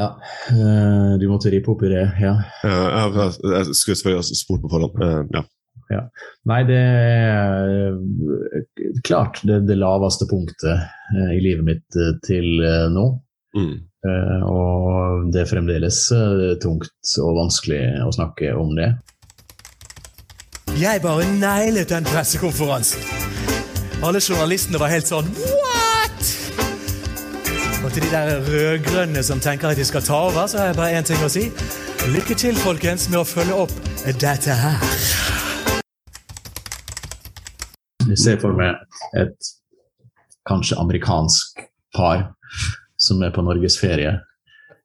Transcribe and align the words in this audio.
Ja, 0.00 0.08
eh, 0.48 1.18
du 1.20 1.26
måtte 1.28 1.50
rippe 1.52 1.74
opp 1.74 1.82
i 1.84 1.90
det, 1.92 2.04
ja. 2.22 2.36
Jeg, 2.64 3.08
jeg, 3.18 3.32
jeg 3.52 3.74
skulle 3.76 3.98
selvfølgelig 3.98 4.22
ha 4.22 4.38
spurt 4.38 4.62
på 4.62 4.70
forhånd. 4.72 5.34
Ja. 5.36 5.42
ja. 5.92 6.00
Nei, 6.48 6.60
det 6.70 6.78
er 6.80 7.74
eh, 7.90 8.94
klart 9.04 9.42
det, 9.44 9.60
det 9.68 9.76
laveste 9.76 10.28
punktet 10.30 10.72
eh, 10.72 11.34
i 11.36 11.42
livet 11.44 11.66
mitt 11.68 12.00
eh, 12.00 12.14
til 12.24 12.64
eh, 12.64 12.88
nå. 12.94 13.06
Mm. 13.58 13.76
Eh, 14.08 14.42
og 14.48 15.28
det 15.34 15.44
er 15.44 15.52
fremdeles 15.52 16.00
eh, 16.16 16.44
tungt 16.62 17.16
og 17.20 17.36
vanskelig 17.42 17.82
å 18.06 18.12
snakke 18.16 18.54
om 18.56 18.72
det. 18.78 18.94
Jeg 20.80 21.02
bare 21.04 21.26
nailet 21.36 21.92
den 21.92 22.06
pressekonferansen. 22.08 23.04
Alle 24.00 24.22
journalistene 24.24 24.80
var 24.80 24.94
helt 24.94 25.10
sånn! 25.10 25.28
Og 27.84 27.92
til 27.92 28.02
de 28.02 28.10
der 28.10 28.40
rødgrønne 28.48 29.22
som 29.22 29.40
tenker 29.40 29.68
at 29.68 29.76
de 29.76 29.84
skal 29.84 30.02
ta 30.02 30.12
over, 30.12 30.46
så 30.46 30.58
har 30.58 30.66
jeg 30.66 30.76
bare 30.76 30.98
én 30.98 31.06
ting 31.08 31.22
å 31.24 31.30
si. 31.32 31.46
Lykke 32.14 32.34
til, 32.36 32.58
folkens, 32.60 33.06
med 33.08 33.22
å 33.22 33.24
følge 33.24 33.56
opp 33.56 33.72
dette 34.20 34.56
her. 34.62 34.76
Jeg 38.10 38.18
ser 38.20 38.36
for 38.42 38.52
meg 38.58 38.76
et 39.16 39.50
kanskje 40.48 40.76
amerikansk 40.82 41.64
par 41.96 42.26
som 43.00 43.22
er 43.24 43.32
på 43.32 43.46
norgesferie, 43.48 44.12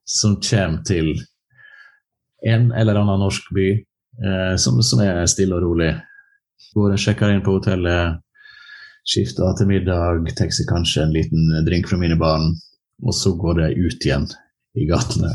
som 0.08 0.40
kommer 0.40 0.80
til 0.88 1.12
en 2.48 2.70
eller 2.72 3.02
annen 3.02 3.20
norsk 3.20 3.52
by 3.52 3.70
eh, 3.72 4.54
som, 4.56 4.80
som 4.80 5.02
er 5.04 5.26
stille 5.28 5.58
og 5.58 5.66
rolig. 5.68 5.92
Går 6.72 6.96
og 6.96 7.02
sjekker 7.02 7.34
inn 7.34 7.44
på 7.44 7.58
hotellet, 7.58 8.22
skifter 9.04 9.52
til 9.58 9.68
middag, 9.68 10.24
tar 10.38 10.48
kanskje 10.70 11.04
en 11.04 11.12
liten 11.12 11.60
drink 11.68 11.90
fra 11.90 12.00
mine 12.00 12.16
barn, 12.20 12.54
og 13.04 13.12
så 13.14 13.32
går 13.36 13.54
de 13.60 13.66
ut 13.86 14.06
igjen 14.06 14.26
i 14.76 14.86
gatene. 14.88 15.34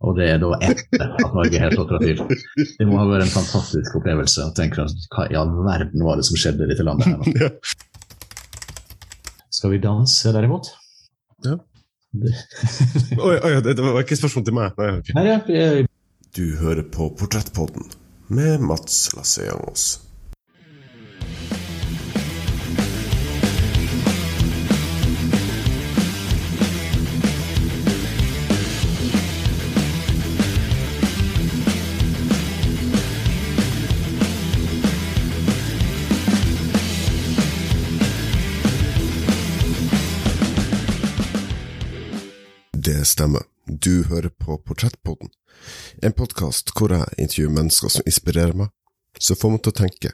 Og 0.00 0.16
det 0.16 0.30
er 0.32 0.38
da 0.40 0.54
etter 0.64 1.02
at 1.12 1.34
Norge 1.36 1.58
har 1.60 1.74
slått 1.76 1.90
til. 2.00 2.16
Det 2.78 2.86
må 2.88 2.96
ha 2.96 3.04
vært 3.10 3.26
en 3.26 3.34
fantastisk 3.34 3.98
opplevelse. 4.00 4.46
å 4.48 4.54
tenke 4.56 4.86
Hva 5.12 5.26
i 5.28 5.36
all 5.36 5.50
verden 5.66 6.00
var 6.06 6.16
det 6.16 6.24
som 6.28 6.36
skjedde 6.40 6.64
i 6.64 6.70
dette 6.72 6.86
landet? 6.86 7.06
her 7.10 7.16
nå? 7.20 7.26
Skal 9.60 9.74
vi 9.74 9.78
danse, 9.82 10.30
derimot? 10.32 10.70
Ja. 11.44 11.58
Det, 12.16 12.30
Oi, 13.28 13.36
oi, 13.44 13.50
det, 13.62 13.74
det 13.76 13.84
var 13.84 14.00
ikke 14.02 14.16
spørsmål 14.18 14.44
til 14.48 14.56
meg. 14.56 14.72
Nei, 14.80 14.88
okay. 15.02 15.12
Nei, 15.18 15.24
ja, 15.28 15.36
vi- 15.46 15.86
Du 16.36 16.44
hører 16.62 16.84
på 16.94 17.10
Portrettpodden 17.20 17.84
med 18.30 18.60
Mats 18.64 19.10
Lasseangos. 19.18 19.84
Det 43.00 43.06
stemmer. 43.06 43.42
Du 43.66 44.02
hører 44.04 44.28
på 44.28 44.58
Portrettpodden, 44.58 45.30
en 46.04 46.12
podkast 46.12 46.74
hvor 46.76 46.92
jeg 46.92 47.14
intervjuer 47.22 47.54
mennesker 47.56 47.88
som 47.94 48.04
inspirerer 48.04 48.52
meg, 48.52 48.68
som 49.16 49.38
får 49.40 49.54
meg 49.54 49.62
til 49.64 49.72
å 49.72 49.76
tenke, 49.78 50.10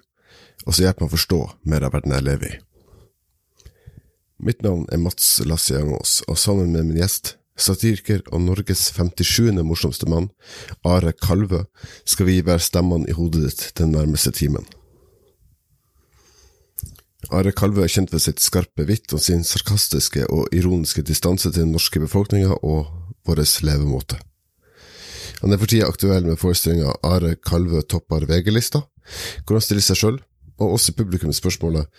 og 0.63 0.69
som 0.77 0.85
hjelper 0.85 1.03
meg 1.03 1.11
å 1.11 1.15
forstå 1.17 1.41
mer 1.73 1.89
av 1.89 1.97
verden 1.97 2.15
jeg 2.15 2.27
lever 2.29 2.53
i. 2.53 2.61
Mitt 4.39 4.63
navn 4.63 4.87
er 4.95 5.03
Mats 5.03 5.33
Lassiangås, 5.43 6.21
og 6.31 6.39
sammen 6.39 6.71
med 6.77 6.93
min 6.93 7.03
gjest, 7.03 7.33
satiriker 7.59 8.23
og 8.31 8.45
Norges 8.47 8.87
57. 8.95 9.51
morsomste 9.67 10.07
mann, 10.07 10.31
Are 10.87 11.11
Kalvø, 11.11 11.65
skal 12.07 12.31
vi 12.31 12.39
være 12.47 12.69
stemmene 12.71 13.11
i 13.11 13.19
hodet 13.19 13.49
ditt 13.49 13.73
den 13.83 13.97
nærmeste 13.99 14.31
timen. 14.31 14.63
Are 17.35 17.51
Kalvø 17.53 17.83
er 17.83 17.91
kjent 17.91 18.13
for 18.13 18.23
sitt 18.23 18.43
skarpe 18.43 18.87
hvitt 18.87 19.13
og 19.17 19.23
sin 19.23 19.43
sarkastiske 19.47 20.29
og 20.31 20.53
ironiske 20.55 21.03
distanse 21.03 21.51
til 21.51 21.65
den 21.65 21.75
norske 21.75 22.01
befolkninga 22.03 22.61
og 22.63 22.87
vår 23.27 23.43
levemåte. 23.67 24.21
Han 25.43 25.53
er 25.53 25.59
for 25.61 25.69
tida 25.69 25.89
aktuell 25.91 26.25
med 26.25 26.39
forestillinga 26.41 26.95
Are 27.05 27.35
Kalvø 27.37 27.83
topper 27.83 28.25
VG-lista, 28.31 28.85
hvor 29.45 29.59
han 29.59 29.65
stiller 29.65 29.85
seg 29.85 30.01
sjøl, 30.01 30.21
og 30.57 30.79
også 30.79 30.95
publikum 30.97 31.35
spørsmålet 31.37 31.91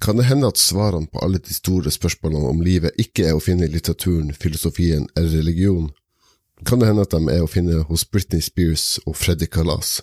kan 0.00 0.16
det 0.16 0.30
hende 0.30 0.48
at 0.48 0.58
svarene 0.58 1.06
på 1.12 1.20
alle 1.22 1.38
de 1.38 1.54
store 1.54 1.90
spørsmålene 1.92 2.48
om 2.48 2.62
livet 2.64 2.96
ikke 2.98 3.28
er 3.28 3.36
å 3.36 3.42
finne 3.44 3.68
i 3.68 3.72
litteraturen, 3.72 4.32
filosofien 4.32 5.04
eller 5.12 5.42
religion? 5.42 5.90
Kan 6.64 6.80
det 6.80 6.88
hende 6.88 7.04
at 7.04 7.12
de 7.12 7.20
er 7.28 7.44
å 7.44 7.50
finne 7.50 7.82
hos 7.88 8.06
Britney 8.08 8.40
Spears 8.40 8.96
og 9.04 9.18
Freddy 9.20 9.46
Kalas? 9.46 9.98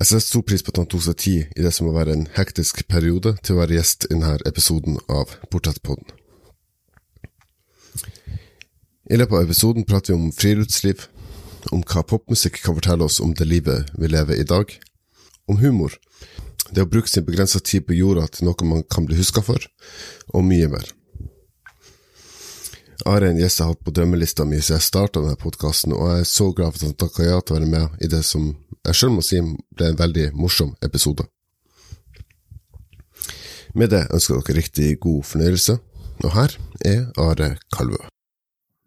Jeg 0.00 0.08
setter 0.08 0.24
stor 0.24 0.44
pris 0.48 0.62
på 0.64 0.72
at 0.72 0.78
han 0.80 0.86
tok 0.88 1.02
seg 1.04 1.16
tid 1.20 1.58
i 1.60 1.64
det 1.66 1.70
som 1.76 1.84
må 1.84 1.90
være 1.92 2.14
en 2.16 2.22
hektisk 2.32 2.86
periode 2.88 3.34
til 3.44 3.52
å 3.52 3.60
være 3.60 3.76
gjest 3.76 4.06
i 4.06 4.14
denne 4.14 4.38
episoden 4.48 4.96
av 5.12 5.34
Portrettpodden. 5.52 6.08
I 9.12 9.18
løpet 9.20 9.36
av 9.36 9.44
episoden 9.44 9.84
prater 9.84 10.14
vi 10.14 10.16
om 10.16 10.30
friluftsliv, 10.32 11.04
om 11.68 11.82
hva 11.84 12.00
popmusikk 12.08 12.62
kan 12.64 12.78
fortelle 12.78 13.04
oss 13.04 13.20
om 13.20 13.34
det 13.36 13.44
livet 13.44 13.90
vi 14.00 14.08
lever 14.08 14.40
i 14.40 14.46
dag, 14.48 14.72
om 15.50 15.60
humor, 15.60 15.92
det 16.72 16.86
å 16.86 16.88
bruke 16.88 17.12
sin 17.12 17.26
begrensa 17.28 17.60
tid 17.60 17.84
på 17.84 17.98
jorda 17.98 18.24
til 18.32 18.48
noe 18.48 18.70
man 18.70 18.86
kan 18.88 19.04
bli 19.04 19.20
huska 19.20 19.44
for, 19.44 19.68
og 20.32 20.48
mye 20.48 20.70
mer. 20.72 20.88
Er 23.08 23.24
en 23.24 23.38
gjest 23.38 23.60
jeg 23.60 23.64
har 23.64 23.72
hatt 23.72 23.84
på 23.86 23.92
drømmelista 23.96 24.44
mi 24.44 24.58
siden 24.60 24.76
jeg 24.76 24.84
starta 24.84 25.22
denne 25.22 25.38
podkasten, 25.40 25.94
og 25.96 26.10
jeg 26.10 26.24
er 26.24 26.28
så 26.28 26.50
glad 26.52 26.74
for 26.74 26.82
at 26.82 26.88
han 26.90 26.98
takka 27.00 27.24
ja 27.24 27.38
til 27.40 27.54
å 27.54 27.58
være 27.58 27.68
med 27.70 28.02
i 28.04 28.10
det 28.12 28.20
som 28.28 28.50
jeg 28.84 28.98
sjøl 28.98 29.14
må 29.14 29.22
si 29.24 29.40
ble 29.40 29.88
en 29.88 29.96
veldig 29.96 30.26
morsom 30.36 30.74
episode. 30.84 31.24
Med 33.72 33.92
det 33.94 34.02
ønsker 34.10 34.36
dere 34.40 34.58
riktig 34.58 34.90
god 35.00 35.24
fornøyelse, 35.30 35.78
og 36.24 36.34
her 36.34 36.56
er 36.84 37.06
Are 37.22 37.54
Kalvø. 37.72 38.02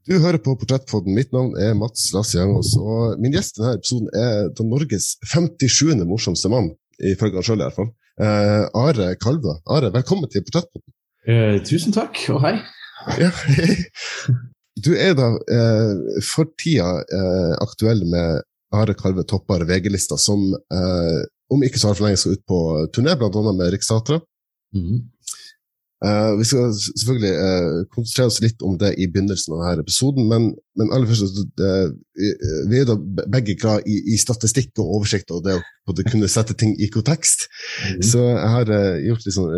Du 0.03 0.17
hører 0.19 0.41
på 0.43 0.53
Portrettpodden. 0.59 1.15
Mitt 1.15 1.31
navn 1.33 1.55
er 1.57 1.73
Mats 1.79 2.09
Lassiangos, 2.13 2.73
og 2.77 3.17
min 3.23 3.33
gjest 3.33 3.57
i 3.57 3.63
denne 3.63 3.77
episoden 3.79 4.09
er 4.19 4.49
den 4.53 4.69
Norges 4.69 5.13
57. 5.31 6.03
morsomste 6.05 6.51
mann, 6.51 6.73
ifølge 6.99 7.39
han 7.39 7.47
sjøl 7.47 7.61
i 7.61 7.65
hvert 7.65 7.79
fall. 7.79 7.91
Eh, 8.21 8.65
Are 8.83 9.09
Kalvø. 9.23 9.57
Are, 9.65 9.93
velkommen 9.95 10.29
til 10.29 10.43
Portrettpodden. 10.45 10.89
Eh, 11.23 11.57
tusen 11.65 11.95
takk, 11.95 12.19
og 12.35 12.43
hei. 12.43 12.57
Ja. 13.19 13.31
Du 14.83 14.91
er 14.97 15.13
da 15.17 15.29
eh, 15.53 16.21
for 16.25 16.49
tida 16.59 16.87
eh, 17.03 17.53
aktuell 17.61 18.03
med 18.09 18.41
Are 18.73 18.95
Kalve 18.97 19.23
topper 19.29 19.65
VG-lista, 19.69 20.17
som 20.17 20.41
eh, 20.55 21.19
om 21.53 21.63
ikke 21.65 21.79
så 21.79 21.91
altfor 21.91 22.07
lenge 22.07 22.21
skal 22.21 22.37
ut 22.39 22.45
på 22.49 22.59
turné, 22.95 23.13
annet 23.13 23.59
med 23.59 23.73
Riksteatret. 23.75 24.25
Mhm. 24.73 25.03
Eh, 26.03 26.31
vi 26.35 26.43
skal 26.43 26.73
selvfølgelig 26.75 27.31
uh, 27.31 27.75
konsentrere 27.93 28.27
oss 28.27 28.41
litt 28.43 28.63
om 28.67 28.73
det 28.79 28.89
i 28.99 29.05
begynnelsen 29.07 29.53
av 29.55 29.61
denne 29.63 29.85
episoden, 29.85 30.25
men, 30.27 30.49
men 30.79 30.91
aller 30.91 31.07
først, 31.07 31.39
uh, 31.63 31.93
vi- 32.67 32.81
er 32.81 32.89
da 32.89 32.97
begge 33.31 33.55
glad 33.61 33.87
i, 33.87 34.01
i 34.11 34.17
statistikk 34.19 34.73
og 34.83 34.97
oversikt 34.97 35.31
og 35.31 35.45
det 35.47 35.55
å 35.61 35.95
kunne 36.09 36.27
sette 36.31 36.57
ting 36.59 36.75
i 36.75 36.89
kontekst. 36.91 37.47
Mhm. 37.87 38.03
Så 38.09 38.19
jeg 38.19 38.51
har 38.55 38.73
gjort 39.05 39.25
litt 39.29 39.37
sånn, 39.37 39.55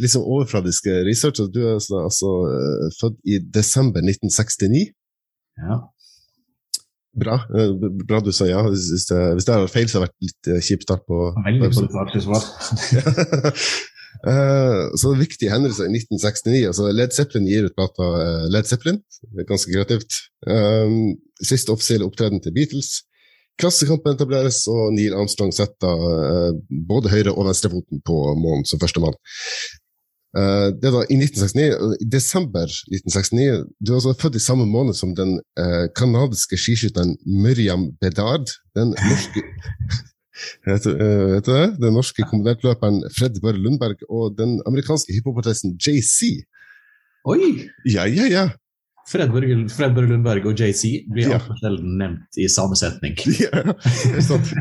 litt 0.00 0.14
sånn 0.14 0.24
overfladisk 0.24 0.88
research. 1.04 1.44
og 1.44 1.52
Du 1.52 1.60
er 1.66 1.74
altså, 1.76 2.00
altså 2.08 2.32
født 3.00 3.20
i 3.28 3.40
desember 3.52 4.00
1969. 4.00 4.88
Ja. 5.60 5.82
Bra. 7.12 7.42
Bra 8.08 8.20
du 8.24 8.32
sa 8.32 8.48
ja. 8.48 8.64
Hvis 8.64 9.08
det, 9.10 9.20
hvis 9.36 9.44
det 9.44 9.52
har 9.52 9.66
vært 9.66 9.76
feil, 9.76 9.88
så 9.88 10.00
har 10.00 10.06
det 10.06 10.12
vært 10.12 10.28
litt 10.28 10.52
kjip 10.64 10.84
start 10.88 11.04
på 11.08 11.24
Veldig 11.44 11.72
kjip 11.76 11.92
start, 11.92 12.46
så 14.20 15.08
det 15.08 15.14
er 15.16 15.22
viktige 15.22 15.52
hendelser 15.52 15.88
i 15.88 15.96
1969. 15.96 16.66
altså 16.68 16.90
Led 16.92 17.14
Zeppelin 17.16 17.48
gir 17.48 17.66
ut 17.66 17.76
plata 17.78 18.08
eh, 18.22 18.44
Led 18.52 18.68
Zeppelin. 18.68 19.00
Ganske 19.48 19.72
kreativt. 19.72 20.18
Um, 20.46 21.16
siste 21.42 21.72
offisielle 21.74 22.06
opptreden 22.06 22.42
til 22.42 22.54
Beatles. 22.54 23.02
Klassekampen 23.60 24.16
etableres, 24.16 24.62
og 24.70 24.94
Neil 24.96 25.14
Armstrong 25.16 25.52
setter 25.54 26.06
eh, 26.08 26.50
både 26.88 27.12
høyre- 27.12 27.34
og 27.34 27.46
venstrefoten 27.50 28.02
på 28.06 28.18
månen 28.38 28.66
som 28.68 28.80
førstemann. 28.82 29.16
Uh, 30.32 30.72
det 30.80 30.88
var 30.94 31.04
i 31.12 31.18
1969, 31.20 31.98
i 32.00 32.06
desember 32.08 32.64
1969 32.64 33.66
Du 33.84 33.90
er 33.90 33.98
altså 33.98 34.14
født 34.16 34.38
i 34.38 34.40
samme 34.40 34.64
måned 34.64 34.96
som 34.96 35.12
den 35.12 35.34
uh, 35.60 35.84
kanadiske 35.92 36.56
skiskytteren 36.56 37.18
Miriam 37.26 37.90
Bedard. 38.00 38.48
Den 38.72 38.94
norske 39.10 39.44
Du, 40.64 40.70
eh, 40.72 41.26
vet 41.34 41.46
du 41.46 41.52
det? 41.52 41.66
Den 41.82 41.94
norske 41.98 42.24
kombinertløperen 42.28 43.02
Fred 43.12 43.36
Børre 43.42 43.60
Lundberg 43.60 44.00
og 44.08 44.36
den 44.38 44.58
amerikanske 44.66 45.12
hiphopartisten 45.12 45.76
JC. 45.76 46.44
Oi! 47.28 47.68
Ja, 47.86 48.06
ja, 48.08 48.26
ja. 48.30 48.44
Fred 49.10 49.32
Børge, 49.34 49.68
Fred 49.68 49.94
Børge 49.94 50.08
Lundberg 50.14 50.46
og 50.46 50.54
JC 50.60 51.02
blir 51.12 51.28
Ja. 51.28 51.34
altfor 51.38 51.58
sjelden 51.60 51.98
nevnt 51.98 52.38
i 52.38 52.48
samme 52.48 52.76
setning. 52.78 53.18
ja 53.44 53.50
det 53.66 54.16
er 54.16 54.24
sant. 54.24 54.52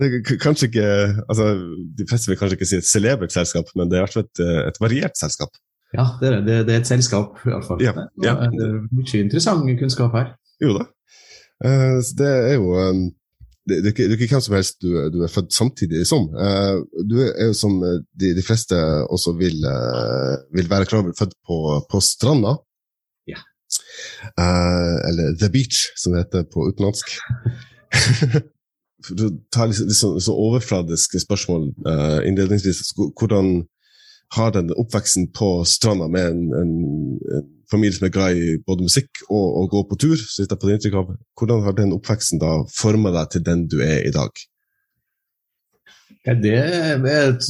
Det 0.00 0.38
kanskje 0.40 0.66
ikke 0.70 0.84
altså, 1.28 1.46
De 1.98 2.06
fleste 2.08 2.30
vil 2.30 2.38
kanskje 2.40 2.56
ikke 2.56 2.68
si 2.68 2.78
et 2.80 2.88
celebert 2.88 3.32
selskap, 3.34 3.68
men 3.76 3.90
det 3.90 3.98
er 3.98 4.02
i 4.02 4.06
hvert 4.06 4.16
fall 4.16 4.26
et, 4.28 4.40
eh, 4.44 4.62
et 4.70 4.80
variert 4.80 5.18
selskap. 5.18 5.52
Ja, 5.94 6.06
det 6.20 6.28
er, 6.28 6.40
det, 6.46 6.56
det 6.68 6.74
er 6.74 6.80
et 6.84 6.86
selskap, 6.90 7.40
iallfall. 7.46 7.80
Ja, 7.82 7.92
ja. 8.22 8.34
Det 8.52 8.66
er 8.66 8.76
mye 8.94 9.22
interessant 9.24 9.66
kunnskap 9.80 10.14
her. 10.14 10.34
Jo 10.62 10.76
da. 10.78 10.86
Eh, 11.64 11.96
så 12.04 12.14
det 12.18 12.28
er 12.30 12.54
jo 12.56 12.72
um, 12.78 13.02
det, 13.68 13.82
det, 13.84 13.92
er 13.92 14.14
ikke- 14.16 14.30
hvem 14.34 14.40
som 14.46 14.54
helst 14.56 14.80
du, 14.82 14.88
du 15.12 15.20
er 15.22 15.32
født 15.32 15.52
samtidig 15.54 16.06
som. 16.08 16.28
Eh, 16.34 16.76
du 17.10 17.16
er 17.26 17.50
jo 17.50 17.54
som 17.56 17.76
eh, 17.84 18.00
de, 18.20 18.32
de 18.38 18.42
fleste 18.46 18.76
også 19.10 19.34
vil, 19.38 19.58
eh, 19.68 20.36
vil 20.56 20.70
være 20.70 20.88
klar 20.88 21.02
over, 21.04 21.12
født 21.18 21.36
på, 21.46 21.58
på 21.90 22.00
stranda. 22.00 22.56
Ja. 23.28 23.40
Eh, 24.38 24.96
eller 25.10 25.36
The 25.40 25.50
Beach, 25.52 25.84
som 26.00 26.12
det 26.16 26.24
heter 26.24 26.48
på 26.52 26.66
utenlandsk. 26.70 27.12
du 29.10 29.24
tar 29.26 29.36
ta 29.52 29.66
litt, 29.68 29.80
litt 29.84 29.96
sånn, 29.96 30.18
så 30.20 30.34
overfladiske 30.36 31.22
spørsmål 31.22 31.70
eh, 31.88 32.18
innledningsvis. 32.28 32.92
Hvordan 32.96 33.62
har 34.36 34.52
den 34.54 34.70
oppveksten 34.78 35.30
på 35.34 35.60
stranda 35.66 36.06
med 36.08 36.28
en, 36.32 36.42
en, 36.54 36.74
en 37.36 37.46
familie 37.70 37.96
som 37.96 38.06
er 38.08 38.14
glad 38.14 38.38
i 38.38 38.54
både 38.66 38.86
musikk 38.86 39.22
og 39.28 39.58
å 39.62 39.66
gå 39.72 39.82
på 39.90 39.98
tur, 40.04 40.16
så 40.18 40.44
jeg 40.44 40.50
får 40.52 40.76
inntrykk 40.76 40.96
av, 41.00 41.12
hvordan 41.38 41.64
har 41.66 41.76
den 41.78 41.94
oppveksten 41.96 42.42
da 42.42 42.60
forma 42.74 43.12
deg 43.14 43.34
til 43.34 43.44
den 43.46 43.66
du 43.70 43.80
er 43.84 44.02
i 44.06 44.14
dag? 44.14 44.30
Ja, 46.26 46.34
det 46.36 46.56
er 46.58 47.04
et 47.06 47.46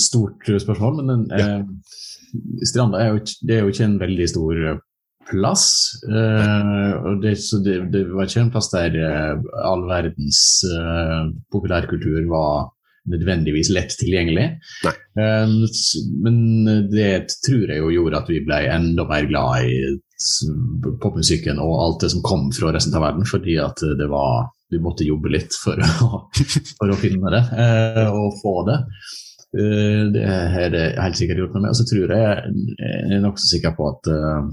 stort 0.00 0.48
spørsmål, 0.48 1.02
men 1.02 1.10
den, 1.12 1.26
eh, 1.38 2.64
Stranda 2.66 2.98
er 3.02 3.12
jo, 3.12 3.20
det 3.46 3.56
er 3.56 3.64
jo 3.64 3.72
ikke 3.72 3.86
en 3.86 4.00
veldig 4.00 4.28
stor 4.30 4.58
plass. 5.30 5.66
Eh, 6.06 6.92
og 7.06 7.22
det, 7.22 7.36
så 7.42 7.60
det, 7.64 7.78
det 7.94 8.04
var 8.10 8.28
ikke 8.28 8.44
en 8.44 8.52
plass 8.54 8.70
der 8.72 8.96
eh, 8.98 9.48
all 9.66 9.86
verdens 9.90 10.42
eh, 10.66 11.30
populærkultur 11.52 12.26
var 12.30 12.70
nødvendigvis 13.10 13.70
lett 13.72 13.96
tilgjengelig. 14.00 14.46
Eh, 14.84 15.56
men 16.24 16.38
det 16.92 17.12
tror 17.46 17.66
jeg 17.72 17.82
jo 17.82 17.92
gjorde 17.94 18.22
at 18.22 18.30
vi 18.32 18.44
ble 18.44 18.62
enda 18.74 19.06
mer 19.08 19.28
glad 19.30 19.66
i 19.70 19.98
popmusikken 21.00 21.60
og 21.62 21.76
alt 21.80 22.02
det 22.04 22.10
som 22.12 22.24
kom 22.24 22.50
fra 22.52 22.74
resten 22.74 22.96
av 22.98 23.06
verden, 23.06 23.24
fordi 23.28 23.56
at 23.62 23.80
det 23.80 24.08
var 24.12 24.50
du 24.70 24.78
måtte 24.82 25.06
jobbe 25.06 25.32
litt 25.32 25.56
for 25.58 25.80
å, 25.82 26.20
for 26.78 26.92
å 26.92 26.98
finne 27.00 27.32
det 27.34 27.42
eh, 27.58 28.06
og 28.06 28.38
få 28.42 28.54
det. 28.68 28.78
Eh, 29.58 30.02
det 30.14 30.26
har 30.26 30.70
det 30.74 30.84
helt 31.00 31.18
sikkert 31.18 31.42
gjort 31.42 31.56
noe 31.56 31.64
med. 31.66 31.72
Og 31.74 31.80
så 31.80 31.86
tror 31.90 32.14
jeg, 32.14 32.52
jeg 32.78 33.16
er 33.16 33.24
nokså 33.24 33.50
sikker 33.50 33.74
på 33.78 33.88
at 33.90 34.10
eh, 34.14 34.50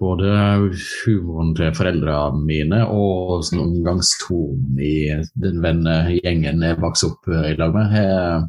både 0.00 0.32
humoren 1.06 1.54
til 1.56 1.72
foreldrene 1.76 2.42
mine 2.44 2.82
og 2.92 3.44
sånn 3.48 3.62
omgangstonen 3.64 4.80
i 4.82 4.96
den 5.40 5.62
vennegjengen 5.64 6.64
jeg 6.66 6.80
vokste 6.82 7.10
opp 7.12 7.30
eh, 7.32 7.52
i 7.52 7.56
lag 7.60 7.72
med, 7.76 7.94
har- 7.96 8.46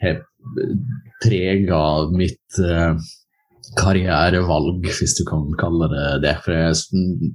preget 0.00 0.26
prega 1.20 1.80
mitt 2.16 2.58
eh, 2.64 2.94
karrierevalg, 3.76 4.86
hvis 4.88 5.12
du 5.18 5.24
kan 5.28 5.44
kalle 5.60 5.88
det 5.92 6.06
det. 6.24 6.32
For 6.44 6.56
jeg 6.56 7.30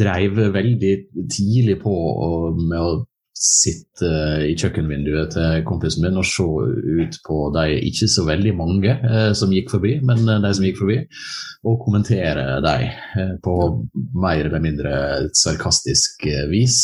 dreiv 0.00 0.38
veldig 0.54 0.94
tidlig 1.30 1.76
på 1.82 1.92
med 2.56 2.78
å 2.80 2.90
sitte 3.40 4.08
i 4.44 4.52
kjøkkenvinduet 4.58 5.32
til 5.32 5.62
kompisen 5.64 6.04
min 6.04 6.20
og 6.20 6.26
se 6.28 6.44
ut 6.44 7.14
på 7.24 7.38
de 7.54 7.78
ikke 7.88 8.08
så 8.12 8.26
veldig 8.28 8.52
mange 8.58 8.92
eh, 8.92 9.30
som 9.36 9.52
gikk 9.54 9.72
forbi, 9.72 9.94
men 10.04 10.26
eh, 10.28 10.42
de 10.44 10.50
som 10.56 10.66
gikk 10.66 10.82
forbi, 10.82 10.98
og 11.64 11.78
kommentere 11.84 12.58
dem 12.64 12.88
eh, 12.90 13.32
på 13.40 13.54
mer 14.20 14.44
eller 14.44 14.64
mindre 14.64 14.92
sarkastisk 15.32 16.26
eh, 16.28 16.44
vis. 16.52 16.82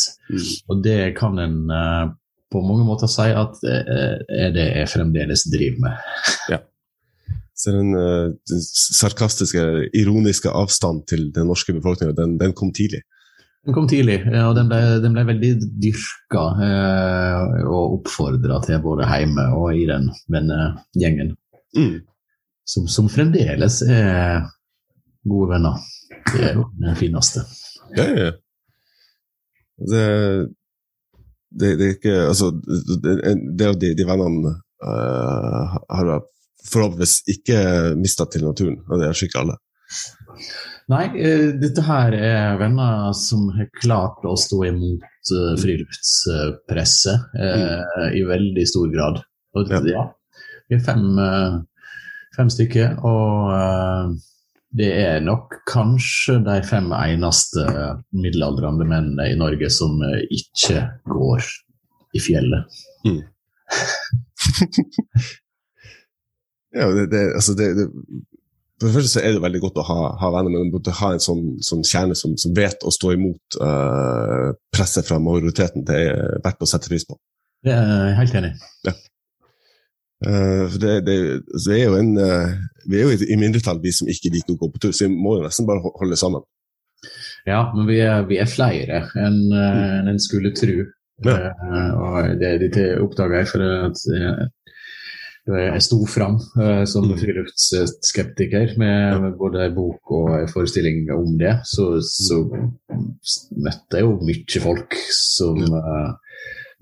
Og 0.70 0.80
det 0.84 1.12
kan 1.20 1.36
en 1.42 1.58
eh, 1.68 2.06
på 2.52 2.62
mange 2.64 2.86
måter 2.86 3.10
si 3.10 3.26
at 3.34 3.58
det 3.60 3.80
er 3.90 4.52
det 4.54 4.66
jeg 4.70 4.90
fremdeles 4.94 5.44
driver 5.50 5.88
med. 5.88 6.64
Så 7.56 7.72
den, 7.72 7.94
eh, 7.96 8.32
sarkastiske, 9.00 9.62
ironiske 9.96 10.50
avstand 10.52 11.06
til 11.08 11.30
den 11.34 11.48
norske 11.48 11.72
befolkninga, 11.72 12.12
den, 12.16 12.36
den 12.40 12.52
kom 12.52 12.72
tidlig. 12.72 13.00
Den 13.66 13.74
kom 13.74 13.88
tidlig, 13.90 14.20
eh, 14.30 14.44
og 14.46 14.54
den 14.54 14.68
ble, 14.70 14.78
den 15.02 15.14
ble 15.16 15.24
veldig 15.26 15.52
dyrka 15.82 16.42
eh, 16.62 17.64
og 17.66 17.96
oppfordra 17.96 18.60
til 18.62 18.78
både 18.84 19.08
hjemme 19.10 19.48
og 19.58 19.72
i 19.74 19.88
den 19.90 20.12
vennegjengen, 20.32 21.34
Mm. 21.76 21.98
som, 22.64 22.86
som 22.88 23.08
fremdeles 23.12 23.82
er 23.84 24.46
gode 25.28 25.50
venner. 25.50 25.82
Det 26.30 26.44
er 26.46 26.54
jo 26.56 26.62
den 26.78 26.94
fineste. 26.96 27.42
Ja, 27.96 28.06
ja, 28.06 28.28
ja. 28.28 28.30
Det, 29.76 30.04
det, 31.50 31.72
det 31.76 31.84
er 31.84 31.92
ikke 31.98 32.14
Altså, 32.30 32.48
det, 32.56 33.18
del 33.58 33.74
av 33.74 33.76
de, 33.82 33.90
de 33.98 34.06
vennene 34.08 34.54
uh, 34.86 35.76
har 35.76 36.12
jeg 36.14 36.24
forhåpentligvis 36.70 37.18
ikke 37.34 37.58
mista 38.00 38.24
til 38.30 38.46
naturen, 38.46 38.80
og 38.88 39.02
det 39.02 39.10
er 39.10 39.26
ikke 39.26 39.42
alle. 39.42 39.58
Nei, 40.86 41.06
eh, 41.18 41.48
dette 41.58 41.82
her 41.82 42.14
er 42.14 42.58
venner 42.60 43.10
som 43.18 43.48
har 43.56 43.66
klart 43.80 44.22
å 44.22 44.36
stå 44.38 44.60
imot 44.68 45.32
eh, 45.34 45.54
friluftspresset 45.58 47.32
mm. 47.34 48.12
i 48.14 48.22
veldig 48.28 48.66
stor 48.70 48.92
grad. 48.92 49.18
Og 49.56 49.72
Ja. 49.72 49.80
vi 50.68 50.76
er 50.76 50.84
fem, 50.86 51.18
eh, 51.18 51.56
fem 52.36 52.52
stykker, 52.52 52.98
og 53.02 53.50
eh, 53.56 54.14
det 54.76 54.90
er 55.00 55.24
nok 55.24 55.58
kanskje 55.66 56.38
de 56.44 56.60
fem 56.66 56.92
eneste 56.92 57.64
middelaldrende 58.12 58.86
mennene 58.86 59.30
i 59.32 59.38
Norge 59.38 59.70
som 59.72 59.98
eh, 60.06 60.22
ikke 60.30 60.84
går 61.10 61.50
i 62.14 62.22
fjellet. 62.22 62.78
Ja, 66.76 66.90
det, 66.92 67.06
det, 67.08 67.20
altså 67.32 67.54
det, 67.56 67.70
det, 67.78 67.84
for 68.78 68.86
det 68.88 68.94
første 68.96 69.12
så 69.14 69.22
er 69.24 69.32
det 69.36 69.42
veldig 69.44 69.60
godt 69.62 69.78
å 69.80 69.84
ha, 69.88 69.98
ha 70.20 70.28
venner, 70.34 70.52
men 70.52 70.68
du 70.70 70.76
måtte 70.76 70.92
ha 70.98 71.12
en 71.14 71.22
sånn, 71.22 71.44
sånn 71.64 71.84
kjerne 71.86 72.16
som, 72.18 72.34
som 72.40 72.52
vet 72.56 72.84
å 72.84 72.92
stå 72.92 73.14
imot 73.16 73.56
uh, 73.62 74.50
presset 74.74 75.08
fra 75.08 75.16
majoriteten. 75.22 75.84
Det 75.88 75.96
er 76.10 76.40
verdt 76.44 76.64
å 76.64 76.68
sette 76.68 76.90
pris 76.92 77.06
på. 77.08 77.16
Det 77.64 77.72
er 77.72 77.92
jeg 78.10 78.18
helt 78.20 78.36
enig 78.42 78.50
i. 78.52 78.72
Ja. 78.90 78.94
Uh, 80.26 80.76
det, 80.80 80.92
det, 81.06 81.16
det 81.66 81.78
er 81.78 81.82
jo 81.90 81.96
en, 82.00 82.12
uh, 82.20 82.52
vi 82.88 83.00
er 83.00 83.08
jo 83.08 83.16
i- 83.26 83.38
mindretall, 83.40 83.80
vi 83.84 83.92
som 83.96 84.08
ikke 84.12 84.32
liker 84.34 84.54
å 84.56 84.60
gå 84.62 84.70
på 84.74 84.82
tur, 84.84 84.92
så 84.96 85.08
vi 85.08 85.16
må 85.16 85.38
jo 85.38 85.46
nesten 85.46 85.68
bare 85.68 85.84
holde 86.00 86.16
sammen. 86.20 86.44
Ja, 87.46 87.62
men 87.76 87.88
vi 87.88 87.98
er, 88.02 88.24
vi 88.28 88.38
er 88.42 88.48
flere 88.50 89.02
enn 89.20 89.40
uh, 89.52 90.08
en 90.12 90.20
skulle 90.20 90.52
tro. 90.56 90.84
Ja. 91.24 91.36
Og 91.96 92.34
det, 92.40 92.50
det 92.76 92.86
oppdaga 93.00 93.38
jeg 93.40 93.48
for 93.48 93.62
at 93.64 94.02
jeg 95.46 95.82
sto 95.84 96.00
fram 96.10 96.40
eh, 96.58 96.84
som 96.90 97.04
Mm. 97.06 97.18
friluftsskeptiker 97.20 98.76
med, 98.80 99.26
både 99.38 99.68
bok 99.74 100.10
og 100.10 100.30
en 100.40 100.48
forestilling 100.50 101.06
om 101.14 101.36
det, 101.38 101.52
så, 101.64 102.00
så 102.02 102.40
møtte 103.54 104.00
jeg 104.00 104.02
jo 104.02 104.16
mye 104.26 104.62
folk 104.64 104.96
som 105.14 105.60
eh, 105.62 106.10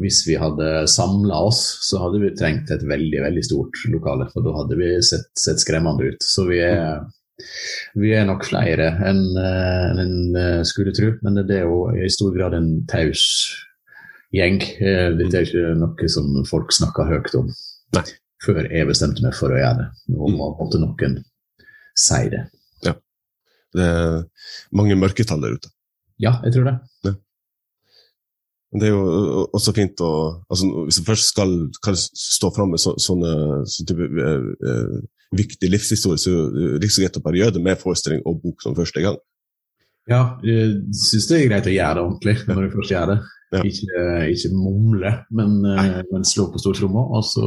hvis 0.00 0.22
vi 0.26 0.38
hadde 0.40 0.86
samla 0.90 1.42
oss, 1.46 1.60
så 1.86 2.00
hadde 2.02 2.22
vi 2.24 2.32
trengt 2.34 2.72
et 2.74 2.82
veldig 2.82 3.20
veldig 3.22 3.44
stort 3.46 3.84
lokale. 3.92 4.26
For 4.32 4.42
da 4.42 4.56
hadde 4.56 4.78
vi 4.80 4.88
sett, 5.06 5.28
sett 5.38 5.62
skremmende 5.62 6.08
ut. 6.08 6.24
Så 6.24 6.48
vi 6.48 6.58
er, 6.64 7.04
vi 7.94 8.10
er 8.16 8.26
nok 8.26 8.48
flere 8.48 8.88
enn 9.06 9.22
eh, 9.38 10.02
en 10.02 10.16
eh, 10.40 10.64
skulle 10.66 10.96
tro. 10.96 11.12
Men 11.22 11.38
det 11.44 11.60
er 11.60 11.68
jo 11.68 11.92
i 11.94 12.10
stor 12.10 12.34
grad 12.34 12.56
en 12.58 12.72
taus 12.90 13.22
gjeng. 14.34 14.58
Dette 14.58 15.36
er 15.36 15.46
ikke 15.46 15.78
noe 15.78 16.10
som 16.10 16.42
folk 16.48 16.74
snakker 16.74 17.12
høyt 17.12 17.34
om. 17.38 17.52
Nei. 17.94 18.08
Før 18.44 18.66
jeg 18.68 18.88
bestemte 18.88 19.24
meg 19.24 19.36
for 19.36 19.54
å 19.54 19.58
gjøre 19.60 19.82
det. 19.82 19.88
Nå 20.14 20.30
måtte 20.36 20.80
noen 20.82 21.20
si 21.98 22.22
det. 22.32 22.44
Ja. 22.84 22.96
Det 23.74 23.84
er 23.84 24.16
mange 24.76 24.96
mørketall 24.98 25.44
der 25.44 25.56
ute. 25.58 25.70
Ja, 26.22 26.38
jeg 26.44 26.54
tror 26.54 26.68
det. 26.68 26.74
Ja. 27.08 27.14
det 28.78 28.88
er 28.88 28.92
jo 28.94 29.44
også 29.54 29.74
fint 29.74 30.00
å 30.02 30.10
altså, 30.50 30.68
Hvis 30.86 31.00
du 31.00 31.08
først 31.08 31.32
skal, 31.32 31.52
stå 31.98 32.50
fram 32.54 32.74
med 32.74 32.82
så, 32.82 32.94
sånne, 33.02 33.62
sånn 33.70 33.88
type 33.90 34.08
uh, 34.14 34.48
uh, 34.62 34.96
viktig 35.34 35.70
livshistorie, 35.70 36.20
så 36.20 36.34
er 36.34 36.76
det 36.76 36.82
like 36.84 36.94
så 36.94 37.04
greit 37.04 37.18
å 37.18 37.24
bare 37.24 37.40
gjøre 37.40 37.56
det 37.56 37.64
med 37.66 37.80
forestilling 37.80 38.22
og 38.28 38.42
bok 38.42 38.62
som 38.62 38.76
første 38.78 39.02
gang. 39.02 39.18
Ja, 40.10 40.36
jeg 40.44 40.82
syns 41.00 41.30
det 41.30 41.38
er 41.38 41.48
greit 41.48 41.70
å 41.70 41.72
gjøre 41.72 41.96
det 41.96 42.04
ordentlig 42.04 42.36
når 42.50 42.66
du 42.66 42.74
først 42.76 42.92
gjør 42.92 43.10
det. 43.14 43.18
Ja. 43.54 43.62
Ikke, 43.62 44.04
ikke 44.32 44.50
mumle, 44.56 45.12
men, 45.30 45.61
eh, 45.68 46.00
men 46.11 46.26
slå 46.26 46.49
på 46.52 46.61
stortromma. 46.62 47.04
Og 47.14 47.25
så 47.28 47.44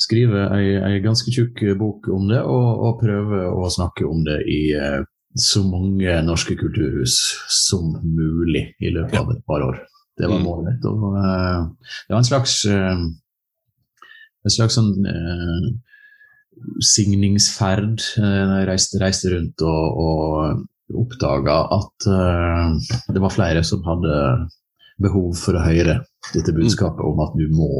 skrive 0.00 0.46
ei, 0.56 0.76
ei 0.78 1.02
ganske 1.04 1.32
tjukk 1.34 1.60
bok 1.80 2.08
om 2.14 2.28
det, 2.30 2.40
og, 2.40 2.68
og 2.86 3.00
prøve 3.02 3.44
å 3.52 3.68
snakke 3.72 4.06
om 4.08 4.22
det 4.26 4.40
i 4.48 4.60
eh, 4.78 5.02
så 5.38 5.62
mange 5.66 6.14
norske 6.24 6.56
kulturhus 6.58 7.18
som 7.52 7.92
mulig 8.02 8.64
i 8.80 8.94
løpet 8.94 9.18
av 9.20 9.34
et 9.34 9.44
par 9.46 9.66
år. 9.66 9.82
Det 10.18 10.26
var 10.26 10.40
Mm. 10.40 10.46
målet 10.48 10.64
mitt. 10.72 10.88
Og, 10.88 11.04
eh, 11.20 11.92
det 12.08 12.14
var 12.14 12.22
en 12.22 12.30
slags, 12.32 12.64
en 12.66 14.50
slags 14.50 14.78
sånn 14.78 14.94
signingsferd. 16.82 18.02
Jeg 18.18 18.66
reiste, 18.66 18.98
reiste 18.98 19.30
rundt 19.30 19.62
og, 19.62 20.00
og 20.02 20.66
oppdaga 20.96 21.58
at 21.76 22.06
uh, 22.08 22.72
det 23.12 23.22
var 23.22 23.34
flere 23.34 23.64
som 23.66 23.84
hadde 23.86 24.14
behov 25.02 25.34
for 25.38 25.54
å 25.58 25.64
høre 25.64 26.00
dette 26.32 26.52
budskapet 26.56 27.04
om 27.06 27.20
at 27.24 27.32
du 27.38 27.46
må 27.54 27.70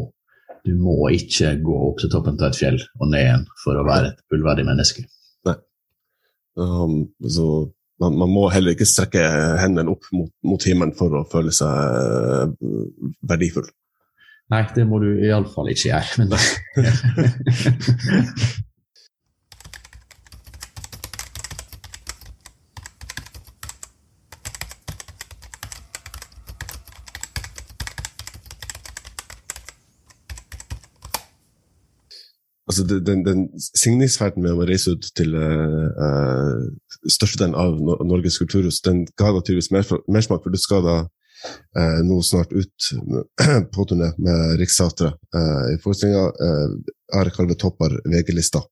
du 0.67 0.75
må 0.77 1.09
ikke 1.15 1.55
gå 1.65 1.75
opp 1.87 1.99
til 2.03 2.11
toppen 2.13 2.37
av 2.41 2.47
et 2.51 2.59
fjell 2.59 2.79
og 2.99 3.07
ned 3.09 3.23
igjen 3.23 3.45
for 3.63 3.75
å 3.79 3.87
være 3.87 4.07
et 4.13 4.21
fullverdig 4.29 4.65
menneske. 4.69 5.03
Um, 6.59 7.15
så 7.23 7.45
man, 8.03 8.17
man, 8.19 8.31
må 8.35 8.49
heller 8.51 8.75
ikke 8.75 8.89
strekke 8.89 9.23
hendene 9.63 9.93
opp 9.93 10.03
mot, 10.11 10.33
mot 10.43 10.65
himmelen 10.67 10.91
for 10.99 11.15
å 11.15 11.23
føle 11.31 11.53
seg 11.55 11.71
uh, 11.71 12.51
verdifull. 13.31 13.71
Nei, 14.51 14.67
det 14.75 14.83
må 14.89 14.99
du 14.99 15.23
iallfall 15.23 15.71
ikke 15.71 15.93
gjøre. 15.93 16.11
Men 16.19 16.35
altså 32.69 32.85
den, 32.85 33.25
den 33.25 33.45
signingsferden 33.59 34.45
med 34.45 34.55
å 34.55 34.67
reise 34.69 34.95
ut 34.97 35.07
til 35.17 35.35
uh, 35.35 36.65
størstedelen 37.09 37.57
av 37.59 37.79
Norges 38.07 38.39
kulturhus, 38.41 38.83
den 38.85 39.07
ga 39.19 39.33
naturligvis 39.35 39.73
mersmak, 39.73 40.43
for 40.45 40.53
du 40.53 40.61
skal 40.61 40.85
da 40.85 40.97
uh, 41.05 42.01
nå 42.07 42.21
snart 42.27 42.53
ut 42.53 42.91
på 43.75 43.87
turné 43.89 44.11
med 44.21 44.59
Riksteatret 44.61 45.17
uh, 45.37 45.65
i 45.73 45.79
forestillinga 45.83 46.27
uh, 46.29 46.77
Are 47.19 47.33
Kalve 47.35 47.57
topper 47.59 47.97
VG-lista. 48.05 48.63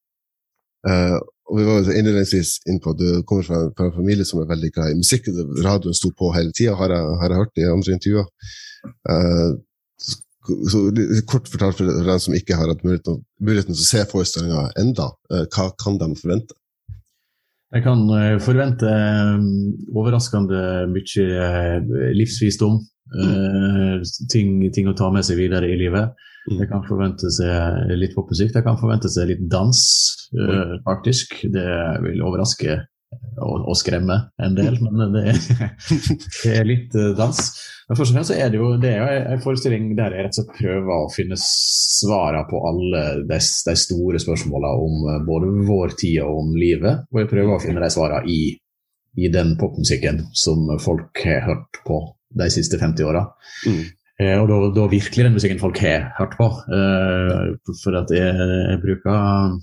Uh, 0.87 1.17
og 1.47 1.61
vi 1.61 1.67
var 1.67 1.89
innledningsvis 1.95 2.57
inne 2.67 2.83
på 2.83 2.93
at 2.93 2.99
Du 2.99 3.23
kommer 3.27 3.47
fra, 3.47 3.61
fra, 3.77 3.87
en 3.87 3.95
familie 3.95 4.27
som 4.27 4.41
er 4.43 4.51
veldig 4.51 4.71
glad 4.75 4.93
i 4.93 4.99
musikk. 4.99 5.29
Radioen 5.63 5.95
sto 5.95 6.11
på 6.11 6.33
hele 6.35 6.51
tida, 6.51 6.75
har, 6.75 6.91
har, 6.91 7.31
jeg 7.31 7.41
hørt 7.41 7.63
i 7.63 7.69
andre 7.71 7.97
intervjuer. 7.97 8.27
Uh, 9.07 9.55
så 10.47 10.83
Kort 11.29 11.49
fortalt 11.51 11.81
for 11.81 11.89
dem 12.07 12.23
som 12.23 12.37
ikke 12.37 12.59
har 12.59 12.71
hatt 12.71 12.85
muligheten, 12.87 13.21
muligheten 13.43 13.75
til 13.75 13.83
å 13.83 13.89
se 13.89 14.05
forestillinga 14.11 14.69
enda, 14.81 15.11
eh, 15.33 15.45
hva 15.53 15.69
kan 15.81 15.99
de 16.01 16.11
forvente? 16.19 16.57
Jeg 17.75 17.83
kan 17.85 18.05
eh, 18.15 18.37
forvente 18.43 18.91
eh, 18.91 19.49
overraskende 19.95 20.87
mye 20.93 22.13
livsvisdom. 22.17 22.79
Mm. 23.07 24.01
Ting, 24.33 24.65
ting, 24.75 24.89
å 24.91 24.97
ta 24.99 25.13
med 25.15 25.23
seg 25.27 25.39
videre 25.39 25.69
i 25.71 25.77
livet. 25.79 26.17
Mm. 26.51 26.57
Jeg 26.59 26.71
kan 26.73 26.83
forvente 26.89 27.31
seg 27.31 27.93
litt 27.95 28.17
popmusikk. 28.17 28.57
Jeg 28.57 28.67
kan 28.67 28.79
forvente 28.81 29.11
seg 29.13 29.31
litt 29.31 29.45
dans, 29.51 29.79
mm. 30.35 30.81
faktisk. 30.87 31.37
Det 31.55 31.69
vil 32.03 32.25
overraske 32.27 32.81
og, 33.43 33.73
skremme 33.79 34.19
en 34.43 34.55
del, 34.57 34.79
men 34.83 35.15
det 35.15 35.25
er, 35.33 35.41
det 36.43 36.53
er 36.53 36.69
litt 36.69 36.95
dans. 37.19 37.41
Men 37.87 37.99
først 37.99 38.11
og 38.11 38.17
fremst 38.17 38.33
så 38.33 38.37
er 38.41 38.51
det 38.51 38.59
jo 38.59 38.73
det 38.83 38.93
er 38.99 39.29
en 39.31 39.43
forestilling 39.43 39.91
der 39.99 40.15
jeg 40.17 40.27
rett 40.27 40.35
og 40.35 40.39
slett 40.41 40.55
prøver 40.59 40.93
å 40.95 41.11
finne 41.15 41.39
svarene 41.39 42.43
på 42.51 42.63
alle 42.71 43.03
de, 43.29 43.39
de 43.39 43.77
store 43.79 44.23
spørsmålene 44.23 44.87
om 44.87 45.05
eh, 45.13 45.21
både 45.27 45.53
vår 45.69 45.95
tid 46.01 46.23
og 46.25 46.41
om 46.43 46.55
livet. 46.59 47.05
Og 47.13 47.23
jeg 47.23 47.31
prøver 47.31 47.55
å 47.55 47.63
finne 47.63 47.85
de 47.85 47.93
svarene 47.95 48.33
i, 48.33 48.41
i, 49.21 49.31
den 49.33 49.55
popmusikken 49.61 50.25
som 50.35 50.67
folk 50.83 51.23
har 51.23 51.47
hørt 51.47 51.81
på 51.87 52.01
de 52.37 52.51
siste 52.53 52.81
50 52.83 53.07
åra. 53.07 53.23
Mm. 53.69 53.85
Eh, 54.17 54.35
og 54.41 54.51
da, 54.51 54.59
da, 54.81 54.89
virkelig 54.91 55.29
den 55.29 55.37
musikken 55.37 55.63
folk 55.63 55.79
har 55.85 56.11
hørt 56.19 56.35
på. 56.41 56.51
Eh, 56.75 57.55
for 57.85 58.01
at 58.03 58.11
jeg, 58.17 58.51
jeg 58.73 58.83
bruker 58.83 59.61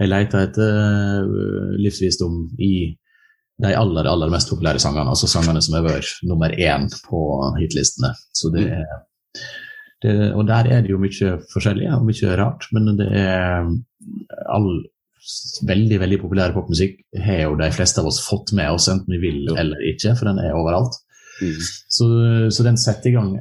Jeg 0.00 0.08
leter 0.08 0.46
etter 0.46 0.80
eh, 0.80 1.78
livsvisdom 1.84 2.42
i 2.58 2.74
de 3.60 3.72
aller 3.76 4.06
aller 4.08 4.30
mest 4.32 4.48
populære 4.48 4.80
sangene, 4.80 5.12
altså 5.12 5.28
sangene 5.28 5.60
som 5.60 5.76
har 5.76 5.84
vært 5.84 6.22
nummer 6.24 6.54
én 6.56 6.86
på 7.04 7.20
hitlistene. 7.58 8.14
Så 8.32 8.48
det 8.54 8.64
er, 8.72 8.86
det, 10.00 10.14
og 10.32 10.46
der 10.48 10.70
er 10.72 10.80
det 10.80 10.94
jo 10.94 11.00
mye 11.02 11.34
forskjellig 11.52 11.90
og 11.92 12.06
mye 12.08 12.38
rart, 12.40 12.64
men 12.72 12.94
det 12.96 13.10
er 13.20 13.68
all 14.48 14.70
veldig 15.68 15.98
veldig 16.00 16.18
populær 16.22 16.54
popmusikk 16.54 17.02
har 17.20 17.42
jo 17.44 17.58
de 17.60 17.68
fleste 17.74 18.00
av 18.00 18.08
oss 18.08 18.22
fått 18.24 18.54
med 18.56 18.72
oss, 18.72 18.88
enten 18.88 19.12
vi 19.18 19.20
vil 19.20 19.52
eller 19.52 19.82
ikke, 19.92 20.14
for 20.16 20.30
den 20.30 20.40
er 20.40 20.56
overalt. 20.56 20.96
Mm. 21.40 21.56
Så, 21.88 22.06
så, 22.52 22.64
den 22.66 22.78
setter 22.80 23.10
i 23.10 23.14
gang 23.16 23.32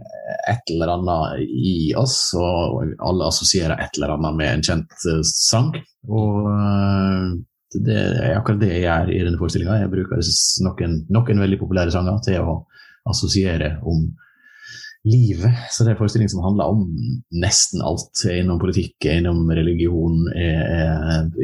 et 0.49 0.71
eller 0.73 0.93
annet 0.95 1.43
i 1.47 1.91
oss, 1.99 2.17
og 2.37 2.81
alle 3.05 3.27
assosierer 3.27 3.75
et 3.75 3.99
eller 3.99 4.15
annet 4.15 4.39
med 4.39 4.53
en 4.53 4.65
kjent 4.69 5.07
uh, 5.09 5.21
sang. 5.25 5.73
Og 6.07 6.47
uh, 6.47 7.35
det 7.75 7.99
er 7.99 8.37
akkurat 8.37 8.63
det 8.63 8.71
jeg 8.73 8.85
gjør 8.87 9.11
i 9.13 9.21
denne 9.21 9.41
forestillinga. 9.41 9.81
Jeg 9.83 9.93
bruker 9.93 10.23
noen, 10.65 10.95
noen, 11.13 11.43
veldig 11.45 11.59
populære 11.61 11.93
sanger 11.93 12.17
til 12.25 12.41
å 12.41 12.55
assosiere 13.09 13.75
om 13.87 14.07
livet. 15.09 15.51
Så 15.71 15.83
det 15.83 15.91
er 15.91 15.95
en 15.95 15.99
forestilling 15.99 16.29
som 16.31 16.43
handler 16.43 16.71
om 16.71 16.83
nesten 17.41 17.81
alt. 17.85 18.21
Innom 18.29 18.59
politikk, 18.61 19.07
innom 19.09 19.49
religion, 19.55 20.21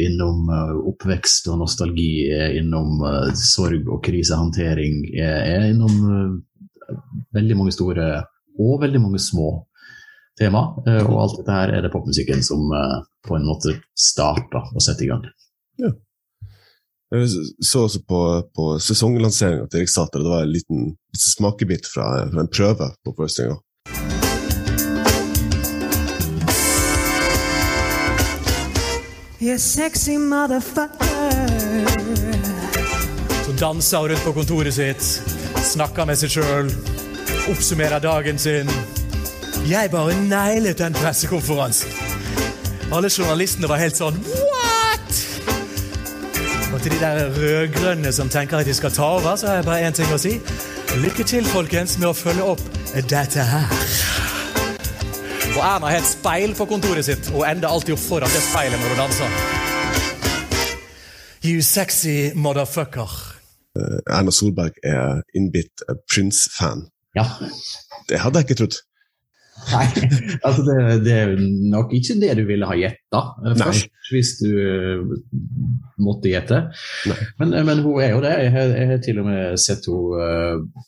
innom 0.06 0.50
eh, 0.54 0.74
oppvekst 0.92 1.50
og 1.52 1.62
nostalgi, 1.64 2.28
innom 2.60 3.02
eh, 3.10 3.32
sorg 3.40 3.90
og 3.90 4.04
krisehåndtering. 4.06 5.02
Innom 5.72 5.96
eh, 6.16 6.96
veldig 7.36 7.60
mange 7.62 7.76
store 7.76 8.10
og 8.62 8.82
veldig 8.86 9.02
mange 9.04 9.20
små 9.20 9.50
tema. 10.40 10.68
Og 10.86 11.16
alt 11.20 11.40
dette 11.40 11.58
her 11.58 11.74
er 11.76 11.84
det 11.84 11.92
popmusikken 11.92 12.44
som 12.44 12.70
på 13.26 13.36
en 13.36 13.48
måte 13.48 13.74
starter 13.98 14.72
og 14.72 14.84
setter 14.84 15.08
i 15.08 15.10
gang. 15.12 15.26
Ja. 15.82 15.92
Jeg 17.12 17.30
så 17.62 17.84
også 17.86 18.00
på, 18.08 18.20
på 18.56 18.64
sesonglanseringa 18.82 19.68
til 19.70 19.84
Riksteatret. 19.84 20.24
Det 20.24 20.32
var 20.32 20.42
en 20.42 20.52
liten, 20.52 20.80
liten 21.14 21.22
smakebit 21.22 21.86
fra, 21.94 22.26
fra, 22.32 22.42
en 22.42 22.48
prøve 22.50 22.90
på 23.06 23.14
forestillinga. 23.18 23.60
Så 33.46 33.52
danser 33.60 33.98
hun 33.98 34.10
rundt 34.10 34.24
på 34.26 34.34
kontoret 34.34 34.74
sitt, 34.74 35.06
snakker 35.62 36.10
med 36.10 36.18
seg 36.18 36.34
sjøl, 36.40 36.74
oppsummerer 37.54 38.02
dagen 38.02 38.42
sin. 38.42 38.72
Jeg 39.70 39.94
bare 39.94 40.18
nailet 40.26 40.82
den 40.82 40.98
pressekonferansen. 40.98 41.94
Alle 42.94 43.10
journalistene 43.14 43.70
var 43.70 43.82
helt 43.82 43.98
sånn 43.98 44.18
og 44.18 44.45
til 46.86 46.94
de 46.94 47.00
der 47.00 47.30
rød-grønne 47.38 48.12
som 48.14 48.30
tenker 48.30 48.58
at 48.58 48.66
de 48.66 48.74
skal 48.74 48.92
ta 48.92 49.02
over, 49.02 49.36
så 49.36 49.48
har 49.48 49.56
jeg 49.56 49.66
bare 49.66 49.88
én 49.88 49.94
ting 49.98 50.12
å 50.14 50.18
si. 50.22 50.36
Lykke 51.02 51.24
til, 51.26 51.46
folkens, 51.50 51.96
med 51.98 52.12
å 52.12 52.14
følge 52.14 52.46
opp 52.46 52.62
dette 53.10 53.42
her. 53.42 53.72
Og 55.56 55.62
Erna 55.66 55.90
har 55.90 55.98
et 55.98 56.06
speil 56.06 56.54
på 56.54 56.68
kontoret 56.70 57.08
sitt 57.08 57.32
og 57.34 57.42
ender 57.50 57.74
alltid 57.74 57.96
opp 57.96 58.04
foran 58.04 58.30
det 58.36 58.44
speilet 58.46 58.78
når 58.84 58.94
hun 58.94 59.02
danser. 59.02 59.34
You 61.42 61.66
sexy 61.66 62.36
motherfucker. 62.38 63.10
Uh, 63.74 64.00
Erna 64.06 64.32
Solberg 64.36 64.78
er 64.86 65.24
innbitt 65.34 65.82
Prince-fan. 66.12 66.86
Ja. 67.18 67.26
Det 68.10 68.22
hadde 68.22 68.44
jeg 68.44 68.52
ikke 68.52 68.62
trodd. 68.62 68.78
Nei, 69.72 69.86
altså 70.46 70.64
det, 70.66 70.76
det, 71.06 71.14
er 71.14 71.32
nok 71.72 71.94
ikke 71.96 72.18
det 72.22 72.34
du 72.40 72.44
ville 72.48 72.68
ha 72.70 72.76
gjetta 72.78 73.22
først, 73.42 73.88
Nei. 73.90 74.12
hvis 74.14 74.32
du 74.42 74.50
uh, 74.54 75.14
måtte 76.06 76.32
gjette. 76.32 76.62
Men, 77.40 77.54
eh, 77.54 77.66
men, 77.66 77.82
hun 77.86 78.02
er 78.04 78.14
jo 78.14 78.24
det. 78.24 78.34
Jeg 78.46 78.54
har, 78.56 78.74
jeg 78.80 78.92
har 78.92 79.00
til 79.06 79.22
og 79.22 79.30
med 79.30 79.62
sett 79.62 79.88
henne 79.90 80.22
uh, 80.22 80.84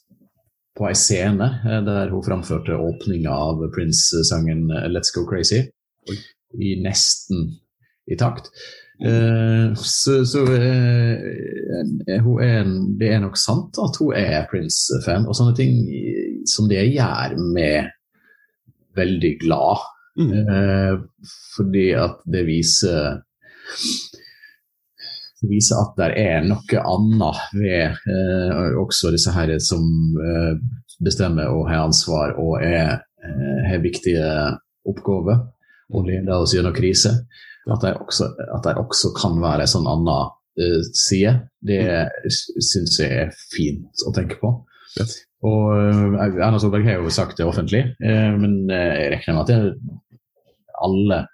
på 0.77 0.89
ei 0.89 0.97
scene 0.97 1.47
uh, 1.65 1.79
der 1.87 2.13
hun 2.13 2.25
framførte 2.25 2.77
åpninga 2.77 3.33
av 3.33 3.63
Prince-sangen 3.75 4.67
'Let's 4.91 5.13
Go 5.15 5.25
Crazy' 5.29 5.65
Oi. 6.11 6.19
i 6.61 6.75
nesten 6.83 7.49
i 8.07 8.15
takt. 8.19 8.51
så, 8.97 10.25
så 10.25 10.39
hun 10.47 12.39
er 12.41 12.69
det 12.97 13.09
er 13.13 13.19
nok 13.21 13.37
sant 13.37 13.77
at 13.77 13.99
hun 14.01 14.15
er 14.17 14.47
Prince-fan, 14.49 15.27
og 15.29 15.37
sånne 15.37 15.53
ting 15.53 15.75
som 16.49 16.65
det 16.71 16.81
gjør 16.95 17.35
med 17.53 17.91
veldig 18.97 19.33
glad. 19.43 19.85
Mm. 20.17 20.31
Eh, 20.33 20.93
fordi 21.55 21.87
at 21.93 22.21
det 22.25 22.43
viser 22.47 23.19
det 25.37 25.49
viser 25.51 25.77
at 25.77 25.97
det 25.99 26.07
er 26.17 26.45
noe 26.47 26.83
annet 26.89 27.41
ved 27.53 27.99
eh, 28.09 28.77
også 28.81 29.11
disse 29.13 29.33
her 29.35 29.51
som 29.61 29.83
eh, 30.17 30.55
bestemmer 31.03 31.51
og 31.53 31.67
har 31.69 31.85
ansvar 31.85 32.33
og 32.41 32.57
er, 32.65 33.03
eh, 33.21 33.59
har 33.69 33.83
viktige 33.83 34.31
oppgaver 34.87 35.43
og 35.93 36.09
leder 36.09 36.33
oss 36.39 36.55
gjennom 36.55 36.75
krise. 36.75 37.13
At 37.67 37.83
de 37.83 37.93
også, 37.99 38.31
også, 38.79 39.11
kan 39.17 39.37
være 39.43 39.67
en 39.67 39.73
sånn 39.75 39.89
annen 39.91 40.33
eh, 40.57 40.81
side. 40.95 41.35
Det 41.61 41.83
mm. 41.85 42.35
syns 42.71 42.97
jeg 43.03 43.27
er 43.27 43.33
fint 43.51 44.07
å 44.07 44.13
tenke 44.15 44.39
på. 44.41 44.55
Og 45.45 45.73
eh, 45.77 46.37
Erna 46.41 46.59
Solberg 46.61 46.87
har 46.87 47.01
jo 47.01 47.13
sagt 47.13 47.37
det 47.37 47.45
offentlig, 47.45 47.83
eh, 48.01 48.29
men 48.39 48.63
eh, 48.73 48.93
jeg 49.03 49.09
regner 49.17 49.35
med 49.37 49.43
at 49.43 49.51
det 49.51 50.05
alle 50.77 51.25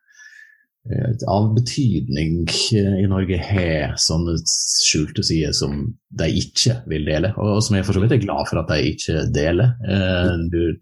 av 1.32 1.46
betydning 1.56 2.42
i 2.76 3.06
Norge 3.08 3.38
har 3.40 3.94
sånne 4.04 4.34
skjulte 4.44 5.24
sider 5.24 5.54
som 5.56 5.78
de 6.12 6.28
ikke 6.42 6.76
vil 6.92 7.08
dele, 7.08 7.30
og 7.40 7.62
som 7.64 7.78
jeg 7.78 7.86
for 7.88 7.96
så 7.96 8.02
vidt 8.04 8.18
er 8.18 8.20
glad 8.26 8.50
for 8.50 8.60
at 8.60 8.68
de 8.68 8.90
ikke 8.90 9.24
deler. 9.32 9.72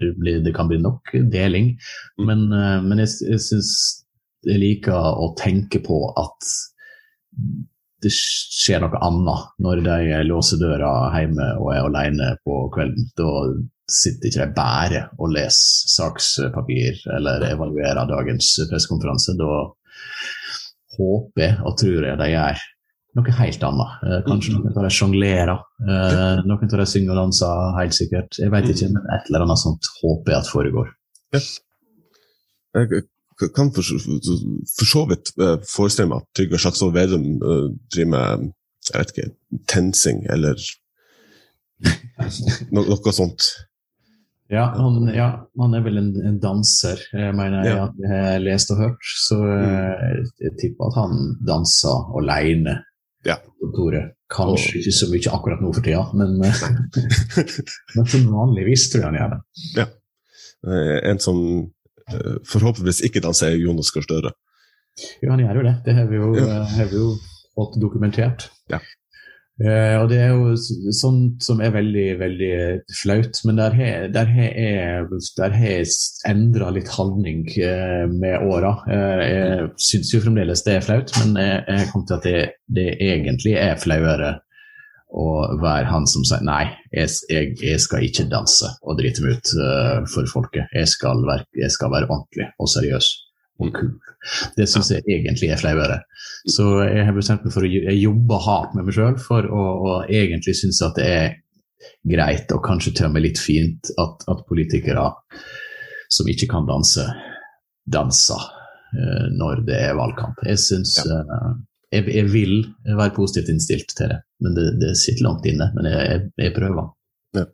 Det 0.02 0.56
kan 0.58 0.72
bli 0.72 0.80
nok 0.82 1.14
deling, 1.30 1.76
men, 2.18 2.48
jeg 2.98 3.38
syns 3.46 3.72
jeg 4.50 4.58
liker 4.64 5.22
å 5.22 5.36
tenke 5.38 5.84
på 5.86 6.02
at 6.18 6.50
det 8.02 8.12
skjer 8.16 8.82
noe 8.82 9.02
annet 9.06 9.52
når 9.62 9.84
de 9.86 10.24
låser 10.26 10.62
døra 10.62 11.12
hjemme 11.16 11.52
og 11.60 11.70
er 11.76 11.86
alene 11.86 12.32
på 12.46 12.64
kvelden. 12.74 13.12
Da 13.18 13.30
sitter 13.92 14.30
ikke 14.30 14.48
de 14.48 14.56
bare 14.58 15.04
og 15.20 15.34
leser 15.36 15.92
sakspapir 15.92 17.02
eller 17.18 17.46
evaluerer 17.52 18.10
dagens 18.10 18.54
pressekonferanse. 18.72 19.38
Da 19.40 19.52
håper 20.98 21.62
og 21.66 21.78
tror 21.80 22.10
jeg 22.10 22.20
de 22.20 22.30
gjør 22.34 22.64
noe 23.20 23.36
helt 23.42 23.64
annet. 23.68 23.96
Eh, 24.08 24.20
kanskje 24.28 24.54
mm. 24.54 24.60
noen 24.64 24.78
av 24.78 24.86
de 24.88 24.92
sjonglerer. 24.96 25.64
Eh, 25.84 26.44
noen 26.48 26.68
av 26.70 26.78
de 26.82 26.88
synger 26.88 27.14
og 27.14 27.20
danser, 27.26 27.64
helt 27.80 27.98
sikkert. 27.98 28.40
Jeg 28.40 28.54
vet 28.54 28.70
ikke, 28.72 28.92
men 28.96 29.10
et 29.18 29.28
eller 29.30 29.46
annet 29.48 29.62
sånt 29.62 29.90
håper 30.00 30.36
jeg 30.36 30.40
at 30.40 30.52
foregår. 30.52 30.94
Ja. 31.36 31.42
Kan 33.56 33.72
for, 33.74 33.84
for 33.84 34.90
så 34.90 35.06
vidt 35.10 35.34
uh, 35.42 35.58
forestille 35.68 36.12
meg 36.12 36.22
at 36.22 36.30
Trygve 36.38 36.60
Slagsvold 36.62 36.94
Vedum 36.96 37.26
uh, 37.42 37.70
driver 37.94 38.12
med 38.14 38.52
jeg 38.90 38.98
vet 38.98 39.12
ikke, 39.14 39.32
tensing 39.70 40.24
eller 40.34 40.58
no, 42.74 42.82
noe 42.82 43.14
sånt. 43.14 43.46
Ja 44.52 44.66
han, 44.76 45.06
ja, 45.16 45.28
han, 45.62 45.76
er 45.78 45.84
vel 45.86 46.00
en, 46.02 46.10
en 46.28 46.40
danser, 46.44 47.00
jeg 47.16 47.36
mener 47.38 47.64
ja. 47.64 47.86
jeg 48.04 48.12
har 48.12 48.42
lest 48.44 48.74
og 48.74 48.82
hørt. 48.84 49.12
Så 49.24 49.38
mm. 49.40 50.26
jeg 50.44 50.56
tipper 50.60 50.90
at 50.90 50.98
han 51.00 51.22
danser 51.48 52.10
alene 52.20 52.82
ja. 53.28 53.38
Kanskje 54.32 54.80
ikke 54.80 54.94
så 54.96 55.08
mye 55.12 55.34
akkurat 55.36 55.62
nå 55.62 55.72
for 55.76 55.86
tida, 55.86 56.02
men, 56.18 56.40
men 57.96 58.08
som 58.10 58.28
vanligvis 58.34 58.88
tror 58.90 59.04
jeg 59.04 59.10
han 59.12 59.20
gjør 59.20 59.36
det. 59.36 59.42
Ja. 59.78 59.88
En 61.12 61.22
som 61.22 61.38
forhåpentligvis 62.48 63.04
ikke 63.08 63.24
da, 63.24 63.34
sier 63.36 63.60
Jonas 63.60 63.92
Gahr 63.94 64.08
Støre. 64.08 64.34
Jo, 65.24 65.32
han 65.32 65.44
gjør 65.44 65.62
jo 65.62 65.68
det. 65.68 65.76
Det 65.86 65.96
har 65.98 66.10
vi 66.10 66.20
jo, 66.20 66.32
har 66.76 66.90
vi 66.92 67.00
jo 67.00 67.14
fått 67.56 67.78
dokumentert. 67.82 68.50
Ja. 68.72 68.82
Uh, 69.62 70.00
og 70.02 70.08
det 70.10 70.18
er 70.24 70.32
jo 70.32 70.54
sånt 70.96 71.44
som 71.46 71.60
er 71.62 71.74
veldig 71.76 72.06
veldig 72.18 72.54
flaut, 72.98 73.42
men 73.46 73.60
der 73.60 73.76
har 73.78 74.56
jeg 74.56 75.84
endra 76.30 76.72
litt 76.74 76.90
holdning 76.90 77.44
uh, 77.60 78.08
med 78.10 78.48
åra. 78.48 78.72
Uh, 78.88 79.22
jeg 79.22 79.68
syns 79.90 80.14
jo 80.16 80.24
fremdeles 80.24 80.66
det 80.66 80.80
er 80.80 80.88
flaut, 80.88 81.14
men 81.20 81.38
jeg, 81.44 81.60
jeg 81.68 81.92
kom 81.92 82.08
til 82.08 82.18
at 82.18 82.26
det, 82.26 82.40
det, 82.74 82.88
egentlig 83.12 83.54
er 83.60 83.78
flauere 83.82 84.32
å 85.12 85.26
være 85.60 85.90
han 85.92 86.06
som 86.08 86.24
sier 86.28 86.44
nei, 86.48 86.64
jeg, 86.96 87.12
jeg, 87.32 87.56
jeg 87.60 87.82
skal 87.84 88.06
ikke 88.08 88.30
danse 88.32 88.70
og 88.82 89.00
drite 89.00 89.26
meg 89.26 89.40
ut 89.42 89.52
for 90.14 90.30
folket. 90.32 90.72
Jeg 90.72 90.88
skal, 90.88 91.26
være, 91.28 91.48
jeg 91.60 91.74
skal 91.74 91.92
være 91.92 92.08
ordentlig 92.08 92.48
og 92.56 92.72
seriøs 92.72 93.10
og 93.62 93.74
kul. 93.76 93.92
Det 94.58 94.68
syns 94.70 94.92
jeg 94.94 95.04
egentlig 95.10 95.52
er 95.52 95.60
flauere. 95.60 96.00
Så 96.50 96.66
jeg 96.86 97.06
har 97.08 97.16
bestemt 97.16 97.46
meg 97.46 97.54
for 97.54 97.66
å 97.66 97.98
jobbe 97.98 98.40
hardt 98.46 98.76
med 98.78 98.88
meg 98.88 98.98
sjøl 98.98 99.18
for 99.22 99.48
å, 99.48 99.66
å 99.86 99.96
egentlig 100.08 100.56
synes 100.62 100.82
at 100.86 100.98
det 100.98 101.10
er 101.10 101.36
greit 102.08 102.52
og 102.54 102.64
kanskje 102.66 102.94
til 102.98 103.10
og 103.10 103.16
med 103.16 103.26
litt 103.26 103.42
fint 103.42 103.92
at, 104.02 104.26
at 104.30 104.46
politikere 104.50 105.08
som 106.12 106.30
ikke 106.30 106.50
kan 106.52 106.68
danse, 106.68 107.06
danser 107.90 108.42
uh, 108.42 109.28
når 109.38 109.64
det 109.68 109.80
er 109.90 109.98
valgkamp. 109.98 110.42
Jeg 110.50 110.62
syns 110.62 110.98
ja. 111.00 111.22
uh, 111.22 111.54
jeg, 111.92 112.08
jeg, 112.08 112.28
vil 112.32 112.54
være 112.88 113.14
positivt 113.16 113.52
innstilt 113.52 113.96
til 113.98 114.14
det, 114.14 114.20
men 114.44 114.58
det, 114.58 114.68
det 114.82 114.92
sitter 115.00 115.26
langt 115.28 115.48
inne. 115.50 115.68
Men 115.76 115.90
jeg, 115.92 116.04
jeg, 116.08 116.28
jeg 116.46 116.54
prøver. 116.56 116.92
Ja. 117.38 117.46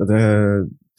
Det, 0.00 0.20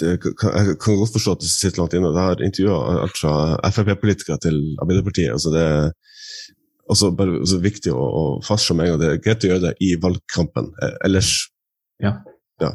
det, 0.01 0.11
jeg 0.11 0.77
kan 0.81 0.99
godt 0.99 1.15
forstå 1.15 1.37
at 1.37 1.43
det 1.45 1.49
sitter 1.49 1.81
langt 1.81 1.95
inne. 1.97 2.11
Jeg 2.13 2.29
har 2.29 2.45
intervjua 2.45 2.99
alt 3.05 3.17
fra 3.17 3.33
Frp-politikere 3.73 4.37
til 4.43 4.61
Arbeiderpartiet. 4.83 5.33
altså 5.33 5.53
det 5.55 5.65
er 5.65 5.89
også 6.91 7.11
bare 7.15 7.39
også 7.39 7.61
viktig 7.63 7.93
å, 7.95 8.03
å 8.03 8.23
fastslå 8.45 8.75
med 8.75 8.87
en 8.87 8.93
gang 8.93 9.01
det 9.01 9.09
er 9.09 9.23
greit 9.23 9.45
å 9.45 9.51
gjøre 9.51 9.65
det 9.69 9.73
i 9.85 9.93
valgkampen. 10.01 10.71
Eh, 10.81 10.95
ellers 11.07 11.33
ja. 12.03 12.17
ja. 12.61 12.71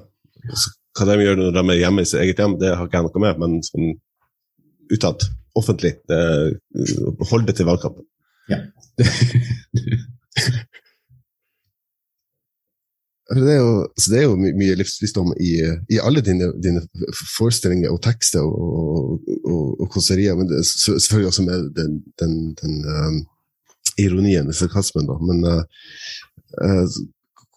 Så 0.54 0.72
hva 0.96 1.09
de 1.11 1.24
gjør 1.24 1.40
når 1.40 1.56
de 1.56 1.64
er 1.74 1.80
hjemme 1.82 2.04
i 2.04 2.09
sitt 2.09 2.22
eget 2.22 2.40
hjem, 2.40 2.56
det 2.61 2.72
har 2.72 2.88
ikke 2.88 3.02
jeg 3.02 3.09
noe 3.09 3.24
med, 3.26 3.40
men 3.42 3.56
sånn 3.66 3.96
utad, 4.92 5.26
offentlig, 5.59 5.96
det, 6.09 6.20
hold 7.30 7.48
det 7.48 7.56
til 7.59 7.68
valgkampen. 7.68 8.06
Ja. 8.50 8.59
Det 13.35 13.42
er, 13.52 13.56
jo, 13.59 13.88
så 13.98 14.12
det 14.12 14.18
er 14.20 14.22
jo, 14.22 14.37
mye 14.38 14.74
livsvisdom 14.78 15.32
i, 15.42 15.56
i 15.90 15.96
alle 15.98 16.20
dine, 16.22 16.46
dine, 16.62 16.85
forestillinger 17.35 17.90
og 17.90 17.98
tekster 18.04 18.44
og, 18.46 19.16
og, 19.42 19.80
og 19.82 19.88
kåserier, 19.90 20.37
men 20.38 20.52
selvfølgelig 20.62 21.26
også 21.32 21.42
med 21.42 21.64
den, 21.74 21.96
den, 22.22 22.37
den 22.61 22.76
um, 22.87 23.18
ironien, 23.98 24.52
sarkasmen. 24.52 25.09
Da. 25.11 25.18
Men 25.28 25.42
uh, 25.44 25.62
uh, 26.62 26.87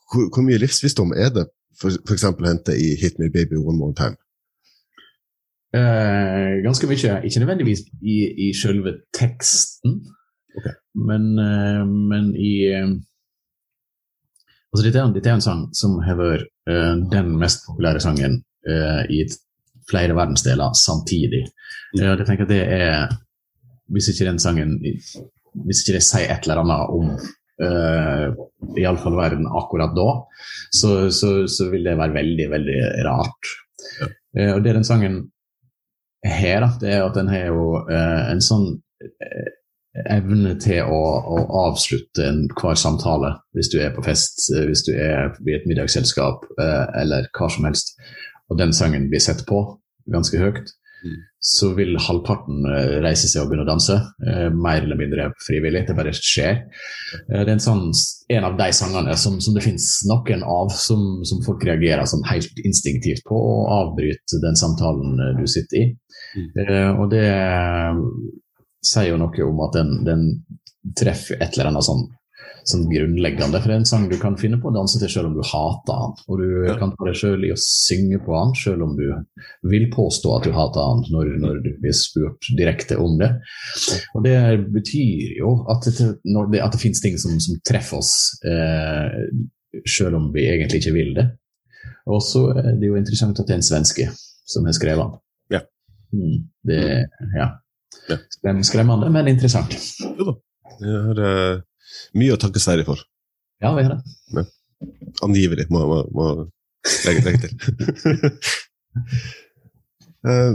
hvor, 0.09 0.25
hvor, 0.33 0.41
mye 0.47 0.57
livsvisdom 0.57 1.13
er 1.13 1.29
det 1.37 1.45
f.eks. 1.81 2.25
hente 2.25 2.73
i 2.73 2.95
'Hit 2.97 3.19
Me 3.19 3.29
Baby 3.29 3.61
One 3.61 3.77
More 3.77 3.93
Time'? 3.99 4.17
Uh, 5.77 6.63
ganske 6.65 6.87
mye. 6.87 7.21
Ikke 7.25 7.39
nødvendigvis 7.39 7.79
i, 8.01 8.15
i 8.45 8.53
selve 8.53 8.91
teksten, 9.13 10.01
okay. 10.59 10.75
men, 11.09 11.31
men 12.11 12.33
i 12.37 12.53
Altså, 14.69 14.85
dette, 14.85 15.01
er, 15.01 15.13
dette 15.15 15.29
er 15.31 15.37
en 15.39 15.41
sang 15.43 15.61
som 15.73 15.97
har 16.05 16.17
vært 16.19 16.49
uh, 16.69 16.93
den 17.09 17.31
mest 17.41 17.63
populære 17.65 18.01
sangen 18.03 18.37
uh, 18.69 19.01
i 19.09 19.23
flere 19.89 20.13
verdensdeler 20.17 20.75
samtidig. 20.77 21.47
Uh, 21.97 22.11
jeg 22.11 22.27
tenker 22.27 22.45
at 22.45 22.53
det 22.53 22.61
er 22.75 23.17
Hvis 23.89 24.11
ikke 24.11 24.27
den 24.27 24.37
sangen 24.37 24.75
Hvis 24.77 25.79
ikke 25.81 25.95
det 25.95 26.05
sier 26.05 26.29
et 26.29 26.45
eller 26.45 26.61
annet 26.61 26.91
om 26.93 27.07
uh, 27.65 28.27
iallfall 28.77 29.17
verden 29.17 29.49
akkurat 29.49 29.95
da, 29.97 30.09
så, 30.69 31.09
så, 31.09 31.47
så, 31.49 31.71
vil 31.73 31.87
det 31.87 31.97
være 31.97 32.13
veldig, 32.13 32.45
veldig 32.51 32.77
rart. 33.07 33.49
Uh, 34.37 34.53
og 34.53 34.61
det 34.63 34.75
den 34.77 34.85
sangen 34.87 35.17
har, 36.21 36.67
det 36.79 36.93
er 36.93 37.07
at 37.07 37.17
den 37.17 37.31
har 37.31 37.49
jo 37.49 37.79
en 37.89 38.41
sånn 38.43 38.65
evne 40.09 40.53
til 40.61 40.85
å, 40.85 41.03
å 41.33 41.37
avslutte 41.65 42.27
enhver 42.29 42.77
samtale 42.77 43.33
hvis 43.57 43.71
du 43.73 43.79
er 43.81 43.93
på 43.95 44.05
fest, 44.05 44.45
eh, 44.53 44.67
hvis 44.69 44.85
du 44.87 44.93
er 44.93 45.33
i 45.47 45.55
et 45.57 45.69
middagsselskap 45.69 46.45
eh, 46.59 46.85
eller 47.01 47.29
hva 47.33 47.49
som 47.51 47.65
helst, 47.65 47.95
og 48.49 48.59
den 48.61 48.73
sangen 48.75 49.09
blir 49.09 49.23
sett 49.23 49.45
på 49.49 49.63
ganske 50.09 50.37
høyt, 50.41 50.69
mm. 51.05 51.15
så 51.51 51.71
vil 51.77 51.97
halvparten 52.05 52.67
eh, 52.69 52.99
reise 53.01 53.29
seg 53.31 53.43
og 53.43 53.49
begynne 53.49 53.65
å 53.65 53.69
danse. 53.69 53.97
Mer 54.53 54.83
eller 54.85 54.99
mindre 54.99 55.27
frivillig. 55.45 55.83
Det 55.87 55.95
bare 55.97 56.13
skjer. 56.15 56.61
Det 57.25 57.39
er 57.41 57.49
en, 57.49 57.61
sånn, 57.61 57.87
en 58.35 58.45
av 58.45 58.57
de 58.59 58.69
sangene 58.75 59.15
som, 59.17 59.39
som 59.41 59.57
det 59.57 59.65
finnes 59.65 59.87
noen 60.09 60.45
av 60.45 60.73
som, 60.73 61.23
som, 61.25 61.41
folk 61.45 61.65
reagerer 61.65 62.09
sånn 62.09 62.25
helt 62.29 62.61
instinktivt 62.61 63.25
på, 63.29 63.37
og 63.37 63.73
avbryter 63.73 64.45
den 64.45 64.59
samtalen 64.59 65.17
du 65.39 65.45
sitter 65.49 65.81
i. 65.81 65.89
Mm. 66.37 67.01
Og 67.01 67.09
det 67.09 67.25
sier 68.85 69.11
jo 69.11 69.19
noe 69.19 69.43
om 69.45 69.59
at 69.65 69.75
den, 69.75 69.99
den 70.07 70.23
treffer 70.97 71.39
et 71.39 71.53
eller 71.55 71.71
annet 71.71 71.85
sånn, 71.85 72.05
sånn, 72.69 72.85
grunnleggende. 72.91 73.59
For 73.59 73.71
det 73.71 73.75
er 73.75 73.81
en 73.81 73.89
sang 73.89 74.07
du 74.11 74.15
kan 74.21 74.37
finne 74.39 74.59
på 74.61 74.69
å 74.69 74.75
danse 74.75 75.01
til 75.01 75.11
selv 75.11 75.31
om 75.31 75.35
du 75.37 75.43
hater 75.45 75.99
han. 76.03 76.15
Og 76.29 76.41
du 76.41 76.47
ja. 76.67 76.77
kan 76.79 76.93
ta 76.95 77.07
deg 77.09 77.19
selv 77.19 77.45
i 77.47 77.51
å 77.53 77.59
synge 77.59 78.21
på 78.23 78.35
han 78.35 78.55
selv 78.57 78.87
om 78.87 78.95
du 78.99 79.05
vil 79.71 79.89
påstå 79.93 80.33
at 80.37 80.47
du 80.47 80.55
hater 80.55 80.91
han 80.91 81.03
når, 81.11 81.33
når 81.43 81.61
du 81.65 81.71
blir 81.83 81.95
spurt 81.97 82.51
direkte 82.57 82.99
om 83.01 83.19
det. 83.21 83.33
Og 84.15 84.25
det 84.27 84.37
betyr 84.75 85.39
jo 85.41 85.55
at 85.71 85.89
det, 85.89 86.13
det, 86.23 86.63
at 86.63 86.75
det 86.75 86.83
finnes 86.83 87.03
ting 87.03 87.19
som, 87.21 87.37
som 87.43 87.59
treffer 87.67 87.99
oss 87.99 88.13
eh, 88.47 89.19
selv 89.85 90.17
om 90.17 90.31
vi 90.33 90.47
egentlig 90.49 90.83
ikke 90.83 90.95
vil 90.95 91.15
det. 91.17 91.29
Og 92.09 92.21
så 92.25 92.47
er 92.57 92.75
det 92.79 92.89
jo 92.89 92.97
interessant 92.97 93.37
at 93.37 93.47
det 93.47 93.55
er 93.55 93.61
en 93.61 93.71
svenske 93.71 94.07
som 94.49 94.65
har 94.65 94.75
skrevet 94.77 95.03
den. 95.03 95.19
Ja. 95.53 95.61
Mm, 96.15 96.37
det, 96.65 96.79
ja. 97.35 97.51
Ja. 98.09 98.17
Skremmende, 98.63 99.09
men 99.13 99.27
interessant. 99.31 99.75
Jo 100.17 100.31
da. 100.31 100.37
Vi 100.79 100.95
har 100.95 101.21
uh, 101.25 101.61
mye 102.17 102.35
å 102.35 102.39
takke 102.41 102.61
Sverige 102.61 102.87
for. 102.87 103.01
Ja, 103.63 103.73
vi 103.75 103.85
har 103.85 103.97
det. 103.97 104.17
Ja. 104.37 104.45
Angivelig, 105.25 105.67
må, 105.73 105.83
må 106.15 106.27
legge, 107.05 107.23
legge 107.25 107.39
til. 107.43 107.53
uh, 110.27 110.53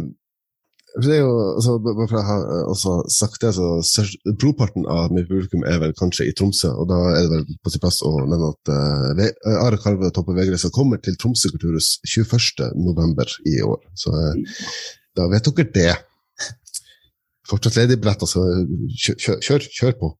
det 1.02 1.10
er 1.10 1.24
jo, 1.24 1.30
altså, 1.56 1.74
bare 1.82 2.06
for 2.06 2.20
å 2.20 2.24
ha 2.28 2.34
også 2.70 2.92
sagt 3.10 3.42
det, 3.42 3.50
så 3.56 4.04
Brorparten 4.38 4.86
av 4.86 5.10
mitt 5.14 5.26
publikum 5.26 5.64
er 5.66 5.80
vel 5.82 5.94
kanskje 5.98 6.28
i 6.30 6.34
Tromsø, 6.38 6.70
og 6.70 6.86
da 6.92 7.00
er 7.16 7.24
det 7.24 7.32
vel 7.32 7.58
på 7.66 7.72
sin 7.74 7.82
plass 7.82 7.98
å 8.06 8.12
nevne 8.22 8.52
at 8.52 8.70
uh, 8.70 9.56
Are 9.58 9.80
Karve 9.82 10.12
Toppe 10.14 10.36
Vegreser 10.38 10.70
kommer 10.74 11.02
til 11.02 11.18
Tromsø 11.18 11.50
kulturhus 11.50 11.96
21.11. 12.06 13.38
i 13.50 13.58
år. 13.66 13.80
Så 13.98 14.14
uh, 14.14 14.60
da 15.18 15.26
vet 15.32 15.50
dere 15.50 15.72
det. 15.74 15.94
Fortsatt 17.48 17.80
ledig 17.80 17.98
billett, 18.02 18.22
altså 18.24 18.44
kjør, 18.94 19.40
kjør, 19.44 19.66
kjør, 19.78 19.98
på. 20.00 20.14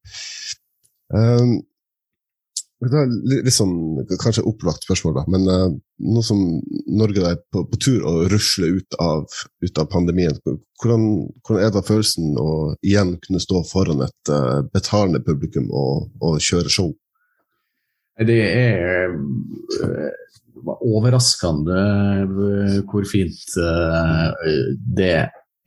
Um, 1.13 1.55
det 2.85 2.99
er 2.99 3.13
litt 3.31 3.55
sånn, 3.55 3.75
kanskje 4.21 4.43
opplagt 4.45 4.83
spørsmål, 4.85 5.15
da, 5.15 5.23
men 5.31 5.47
uh, 5.49 5.69
nå 6.05 6.23
som 6.25 6.41
Norge 6.91 7.23
er 7.25 7.39
på, 7.53 7.63
på 7.71 7.79
tur 7.81 8.03
å 8.05 8.15
rusle 8.31 8.69
ut 8.77 8.97
av, 9.01 9.23
ut 9.63 9.81
av 9.81 9.87
pandemien, 9.93 10.35
hvordan, 10.43 11.07
hvordan, 11.45 11.61
er 11.63 11.73
da 11.73 11.83
følelsen 11.85 12.35
å 12.41 12.51
igjen 12.85 13.15
kunne 13.23 13.41
stå 13.41 13.63
foran 13.69 14.03
et 14.05 14.33
uh, 14.33 14.61
betalende 14.75 15.23
publikum 15.25 15.71
og, 15.71 16.11
og, 16.19 16.37
kjøre 16.43 16.73
show? 16.73 16.91
Det 18.27 18.41
er 18.43 19.15
uh, 19.15 20.11
overraskende 20.75 21.79
hvor 22.89 23.07
fint 23.09 23.57
det 24.97 25.15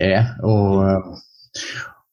er. 0.01 0.31
Og 0.47 1.19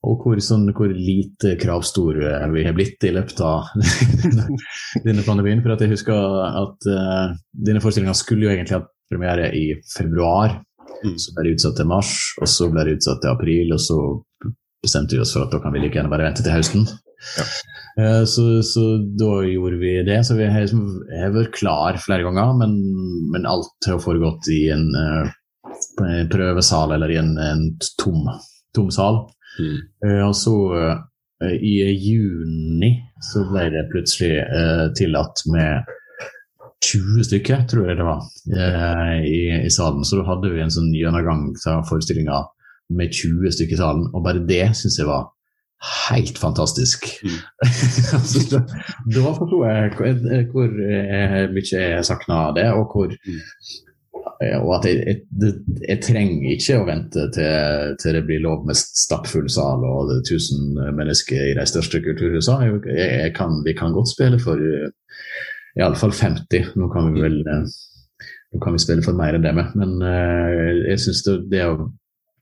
og 0.06 0.21
hvor, 0.21 0.39
sånn, 0.43 0.67
hvor 0.76 0.91
lite 0.93 1.56
kravstor 1.62 2.19
vi 2.54 2.65
har 2.65 2.76
blitt 2.78 3.04
i 3.08 3.13
løpet 3.15 3.41
av 3.41 3.71
denne 5.08 5.24
pandemien. 5.26 5.63
For 5.63 5.74
at 5.74 5.82
jeg 5.82 5.95
husker 5.95 6.38
at 6.45 6.89
uh, 6.91 7.34
denne 7.65 7.82
forestillinga 7.82 8.13
skulle 8.17 8.48
jo 8.48 8.54
egentlig 8.54 8.78
hatt 8.78 8.91
premiere 9.10 9.50
i 9.58 9.67
februar. 9.95 10.60
Mm. 11.02 11.17
Så 11.21 11.34
ble 11.34 11.48
det 11.48 11.56
utsatt 11.58 11.80
til 11.80 11.89
mars, 11.89 12.13
og 12.41 12.50
så 12.50 12.69
ble 12.71 12.86
det 12.86 13.00
utsatt 13.00 13.24
til 13.24 13.34
april, 13.34 13.74
og 13.76 13.82
så 13.82 14.00
bestemte 14.86 15.17
vi 15.17 15.24
oss 15.24 15.34
for 15.34 15.48
at 15.48 15.54
da 15.54 15.62
kan 15.63 15.74
vi 15.74 15.82
like 15.82 15.98
gjerne 15.98 16.12
bare 16.13 16.28
vente 16.28 16.45
til 16.45 16.54
høsten. 16.54 16.86
Ja. 17.39 17.48
Uh, 17.95 18.24
så, 18.30 18.45
så, 18.67 18.86
da 19.17 19.39
gjorde 19.48 19.80
vi 19.82 19.95
det. 20.06 20.19
Så 20.28 20.38
vi 20.38 20.50
har, 20.52 20.69
vært 21.34 21.56
klar 21.58 21.98
flere 22.04 22.28
ganger, 22.28 22.54
men, 22.62 22.78
men, 23.34 23.50
alt 23.50 23.89
har 23.89 24.04
foregått 24.04 24.52
i 24.54 24.67
en 24.76 24.89
uh, 24.93 25.32
prøvesal 26.30 26.93
eller 26.93 27.13
i 27.13 27.24
en, 27.24 27.34
en 27.41 27.71
tom, 28.02 28.28
tom 28.76 28.92
sal. 28.94 29.26
Mm. 29.60 29.78
Uh, 30.06 30.24
og 30.28 30.34
så 30.38 30.56
uh, 30.76 31.52
i 31.56 31.76
juni 31.92 32.92
så 33.24 33.46
ble 33.50 33.70
det 33.74 33.88
plutselig 33.92 34.40
uh, 34.46 34.88
tillatt 34.98 35.46
med 35.52 35.94
20 36.86 37.24
stykker, 37.26 37.64
tror 37.70 37.88
jeg 37.90 37.98
det 37.98 38.06
var, 38.06 38.26
i, 39.26 39.38
i, 39.66 39.70
salen. 39.74 40.04
Så 40.06 40.20
da 40.20 40.26
hadde 40.28 40.52
vi 40.54 40.60
en 40.62 40.74
sånn 40.74 40.92
gjennomgang 40.94 41.48
av 41.72 41.88
forestillinga 41.90 42.44
med 42.94 43.16
20 43.16 43.56
stykker 43.56 43.74
i 43.74 43.80
salen, 43.80 44.04
og 44.12 44.22
bare 44.28 44.44
det 44.46 44.68
syns 44.78 45.00
jeg 45.00 45.08
var 45.10 45.32
helt 46.12 46.38
fantastisk. 46.38 47.08
Mm. 47.26 47.40
altså, 48.20 48.44
da, 48.52 48.62
da 49.16 49.34
forsto 49.40 49.64
jeg 49.66 49.96
hvor, 49.96 50.22
hvor 50.52 50.78
mye 51.56 51.66
jeg 51.66 52.06
savna 52.06 52.44
det, 52.60 52.68
og 52.76 52.94
hvor, 52.94 53.18
mm 53.18 53.42
og 54.60 54.72
at 54.78 54.88
jeg, 54.90 55.02
jeg, 55.08 55.52
jeg, 55.82 56.00
trenger 56.04 56.54
ikke 56.56 56.78
å 56.80 56.88
vente 56.88 57.26
til, 57.36 57.96
til, 58.02 58.18
det 58.18 58.24
blir 58.28 58.44
lov 58.44 58.66
med 58.68 58.78
stappfull 58.78 59.50
sal 59.52 59.84
og 59.88 60.12
det 60.12 60.20
er 60.22 60.38
1000 60.38 60.80
mennesker 60.98 61.50
i 61.50 61.58
de 61.58 61.66
største 61.70 62.02
kulturhusene. 62.06 62.80
Jeg, 62.92 63.34
kan, 63.38 63.60
vi 63.66 63.76
kan 63.78 63.96
godt 63.96 64.14
spille 64.14 64.40
for 64.44 64.62
iallfall 65.76 66.16
50. 66.16 66.74
Nå 66.80 66.90
kan 66.94 67.12
vi 67.14 67.26
vel 67.26 67.42
nå 67.46 68.62
kan 68.64 68.76
vi 68.76 68.84
spille 68.84 69.04
for 69.04 69.18
mer 69.18 69.36
enn 69.36 69.44
det 69.44 69.52
med, 69.58 69.74
men 69.76 69.98
jeg 70.88 71.02
syns 71.04 71.26
det, 71.26 71.40
det, 71.52 71.66
å 71.68 71.90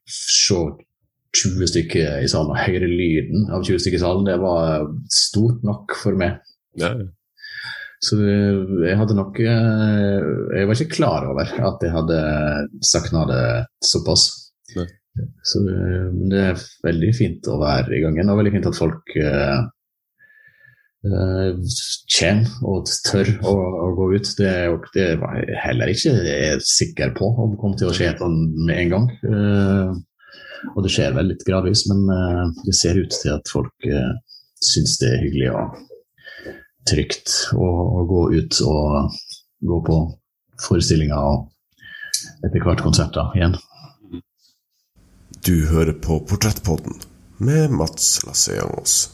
se 0.06 0.60
20 1.34 1.70
stykker 1.72 2.22
i 2.22 2.30
salen 2.30 2.54
og 2.54 2.62
høre 2.62 2.90
lyden 2.90 3.48
av 3.50 3.64
20 3.66 3.82
stykker 3.82 3.98
i 3.98 4.04
salen, 4.04 4.28
det 4.28 4.38
var 4.42 4.86
stort 5.10 5.64
nok 5.66 5.96
for 6.04 6.18
meg. 6.20 6.40
Ja, 6.78 6.94
Ja. 6.94 7.10
Så 8.04 8.18
jeg 8.20 8.98
hadde 9.00 9.16
nok 9.16 9.38
eh, 9.40 10.26
Jeg 10.58 10.68
var 10.68 10.76
ikke 10.80 10.98
klar 10.98 11.28
over 11.30 11.48
at 11.70 11.86
jeg 11.86 11.94
hadde 11.94 12.20
savna 12.84 13.24
det 13.30 13.46
såpass. 13.86 14.28
Nei. 14.76 14.90
Så 15.46 15.62
det 15.62 16.42
er 16.42 16.62
veldig 16.84 17.12
fint 17.14 17.48
å 17.52 17.60
være 17.62 17.94
i 17.94 18.02
gang 18.02 18.18
igjen, 18.18 18.32
og 18.34 18.40
veldig 18.40 18.54
fint 18.56 18.66
at 18.66 18.80
folk 18.80 19.12
uh, 19.22 19.60
uh, 21.06 21.76
kommer 22.16 22.56
og 22.72 22.90
tør 23.06 23.30
å, 23.46 23.54
å, 23.54 23.92
gå 24.00 24.08
ut. 24.16 24.32
Det, 24.40 24.56
det 24.98 25.06
var 25.22 25.38
jeg 25.38 25.60
heller 25.68 25.94
ikke 25.94 26.16
jeg 26.18 26.66
sikker 26.66 27.14
på 27.20 27.30
om 27.30 27.54
kommer 27.62 27.78
til 27.78 27.92
å 27.92 27.94
skje 27.94 28.10
med 28.26 28.74
en 28.74 28.96
gang. 28.96 29.08
Uh, 29.22 29.94
og 30.74 30.82
det 30.82 30.96
skjer 30.96 31.14
vel 31.14 31.30
litt 31.30 31.46
gradvis, 31.46 31.86
men 31.92 32.08
det 32.64 32.74
ser 32.80 32.98
ut 32.98 33.14
til 33.14 33.36
at 33.36 33.54
folk 33.54 33.90
uh, 33.92 34.14
syns 34.66 34.98
det 35.02 35.12
er 35.12 35.26
hyggelig 35.28 35.54
å 35.54 35.68
trygt 36.90 37.34
å, 37.56 37.68
å, 37.68 38.04
gå 38.10 38.22
ut 38.38 38.60
og 38.68 39.16
gå 39.64 39.80
på 39.88 40.00
forestillinger 40.64 41.18
og 41.18 41.50
etter 42.46 42.64
hvert 42.64 42.84
konserter 42.84 43.34
igjen. 43.38 43.58
Du 45.44 45.68
hører 45.72 45.96
på 46.00 46.22
Portrettpodden 46.28 47.02
med 47.44 47.74
Mats 47.76 48.22
Lasseangos. 48.28 49.10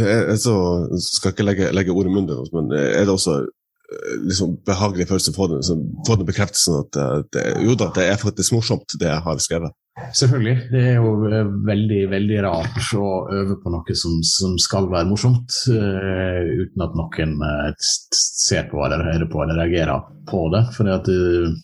Er, 0.00 0.34
så, 0.40 0.56
skal 0.98 1.34
ikke 1.34 1.46
legge, 1.46 1.70
legge 1.76 1.94
ord 1.94 2.10
i 2.10 2.14
munnen, 2.14 2.48
men 2.54 2.72
er 2.78 3.04
det 3.04 3.14
også 3.14 3.38
eh, 3.44 4.10
liksom 4.24 4.58
behagelig 4.66 5.08
følelse 5.10 5.34
å 5.34 5.38
få 5.38 5.48
den, 5.52 5.62
liksom, 5.62 5.86
få 6.08 6.18
den 6.18 6.28
bekreftelsen 6.28 6.82
at 6.82 7.00
det, 7.36 7.46
jo 7.64 7.78
da, 7.78 7.92
det 7.96 8.08
er 8.10 8.20
faktisk 8.20 8.56
morsomt, 8.56 8.98
det 9.00 9.10
jeg 9.10 9.26
har 9.28 9.42
skrevet? 9.42 9.76
Selvfølgelig. 9.94 10.54
Det 10.72 10.80
er 10.90 10.96
jo 10.98 11.10
eh, 11.28 11.50
veldig 11.66 12.00
veldig 12.10 12.38
rart 12.42 12.88
å 12.98 13.10
øve 13.30 13.56
på 13.62 13.70
noe 13.70 13.94
som, 13.98 14.16
som 14.26 14.56
skal 14.58 14.88
være 14.90 15.06
morsomt, 15.06 15.54
uh, 15.70 16.40
uten 16.50 16.82
at 16.82 16.96
noen 16.98 17.36
uh, 17.38 17.68
ser 17.78 18.66
på 18.72 18.82
eller 18.82 19.06
hører 19.06 19.30
på 19.30 19.44
eller 19.44 19.60
reagerer 19.62 20.02
på 20.26 20.40
det. 20.54 20.64
For 20.74 20.90
du, 21.06 21.54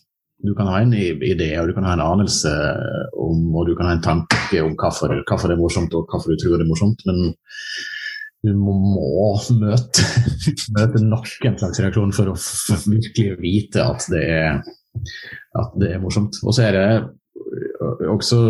du, 0.47 0.53
kan 0.55 0.71
ha 0.71 0.79
en 0.79 0.95
idé 0.95 1.51
og 1.59 1.67
du 1.67 1.75
kan 1.75 1.89
ha 1.89 1.97
en 1.97 2.05
anelse 2.05 2.53
om, 3.19 3.43
og 3.51 3.67
du 3.67 3.75
kan 3.75 3.91
ha 3.91 3.97
en 3.97 4.05
tanke 4.05 4.63
om 4.63 4.77
hvorfor, 4.79 5.17
hvorfor 5.27 5.51
det 5.51 5.57
er 5.57 5.63
morsomt 5.65 5.99
og 5.99 6.07
hvorfor 6.07 6.31
du 6.31 6.39
tror 6.39 6.55
det 6.55 6.69
er 6.69 6.71
morsomt. 6.71 7.03
men 7.09 7.35
du 8.41 8.53
må, 8.57 8.73
møte, 9.61 10.05
møte 10.77 11.03
noen 11.03 11.57
slags 11.59 11.81
reaksjon 11.83 12.13
for 12.15 12.31
å 12.31 12.37
virkelig 12.87 13.35
vite 13.41 13.85
at 13.85 14.07
det 14.11 14.23
er, 14.25 14.61
at 15.61 15.75
det 15.81 15.93
er 15.93 16.01
morsomt. 16.01 16.39
Og 16.41 16.55
så 16.57 16.69
er 16.69 16.77
det 16.77 18.07
også 18.09 18.41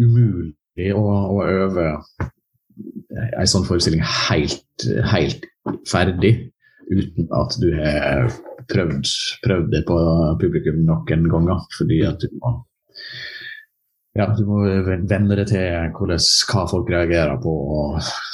umulig 0.00 0.92
å, 0.94 1.02
å 1.02 1.40
øve 1.50 1.88
en 3.10 3.50
sånn 3.50 3.66
forestilling 3.66 4.04
helt, 4.06 4.86
helt, 5.10 5.44
ferdig 5.90 6.32
uten 6.90 7.26
at 7.36 7.54
du 7.62 7.68
har 7.76 8.30
prøvd, 8.70 9.10
prøvd 9.44 9.68
det 9.74 9.82
på 9.88 9.98
publikum 10.40 10.80
noen 10.86 11.26
ganger. 11.30 11.66
Fordi 11.76 12.00
at 12.06 12.22
du 12.22 12.30
må 12.38 12.54
ja, 14.18 14.26
du 14.34 14.42
må 14.42 14.64
venne 15.06 15.36
deg 15.38 15.46
til 15.52 15.92
hvordan, 15.94 16.24
hva 16.50 16.64
folk 16.70 16.88
reagerer 16.90 17.36
på, 17.42 17.52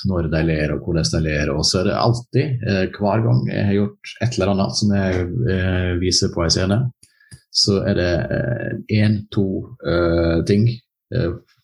når 0.09 0.31
de 0.33 0.41
ler 0.49 0.73
og 0.73 0.87
hvordan 0.87 1.11
de 1.13 1.21
ler. 1.27 1.53
Og 1.53 1.67
så 1.69 1.83
er 1.83 1.91
det 1.91 1.99
alltid, 2.01 2.65
eh, 2.65 2.85
hver 2.97 3.25
gang 3.27 3.43
jeg 3.51 3.67
har 3.69 3.77
gjort 3.77 4.15
et 4.25 4.39
eller 4.39 4.53
annet 4.55 4.81
som 4.81 4.95
jeg 4.97 5.27
eh, 5.53 5.91
viser 6.01 6.33
på 6.33 6.47
en 6.47 6.55
scene, 6.55 6.81
så 7.57 7.81
er 7.89 8.01
det 8.01 8.11
én, 8.93 9.21
eh, 9.21 9.23
to 9.33 9.47
ting 10.49 10.67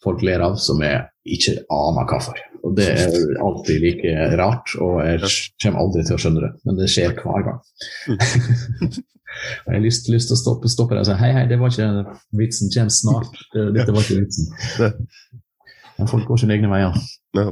folk 0.03 0.21
ler 0.23 0.43
av 0.45 0.55
som 0.63 0.81
jeg 0.85 1.01
ikke 1.35 1.57
aner 1.73 2.07
hvorfor. 2.07 2.37
Og 2.63 2.77
det 2.79 2.87
er 2.93 3.17
alltid 3.43 3.81
like 3.83 4.13
rart, 4.39 4.75
og 4.79 5.01
jeg 5.03 5.33
kommer 5.65 5.83
aldri 5.83 6.05
til 6.07 6.15
å 6.15 6.21
skjønne 6.23 6.45
det. 6.45 6.53
Men 6.69 6.79
det 6.79 6.91
skjer 6.93 7.17
hver 7.19 7.49
gang. 7.49 7.59
Jeg 9.67 9.75
har 9.75 9.83
lyst, 9.85 10.09
lyst 10.13 10.31
til 10.31 10.37
å 10.37 10.41
stoppe, 10.41 10.71
stoppe 10.71 10.97
deg 10.97 11.05
og 11.05 11.09
si 11.09 11.19
hei, 11.19 11.33
hei, 11.37 11.45
det 11.51 11.59
var 11.61 11.73
ikke 11.73 12.17
vitsen, 12.39 12.71
kjem 12.75 12.91
snart. 12.93 13.37
Det, 13.55 13.69
dette 13.77 13.95
var 13.95 14.05
ikke 14.05 14.23
vitsen. 14.23 14.51
Men 15.99 16.11
folk 16.11 16.27
går 16.29 16.43
sine 16.43 16.57
egne 16.57 16.71
veier. 16.73 16.97
Ja. 17.39 17.51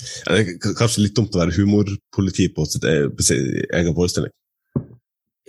Det 0.00 0.36
er 0.36 0.74
kanskje 0.78 1.04
litt 1.04 1.16
dumt 1.18 1.34
å 1.36 1.42
være 1.42 1.56
humorpoliti 1.58 2.48
på 2.56 2.64
sitt 2.68 2.86
e-, 2.88 3.10
egen 3.10 3.96
forestilling? 3.96 4.32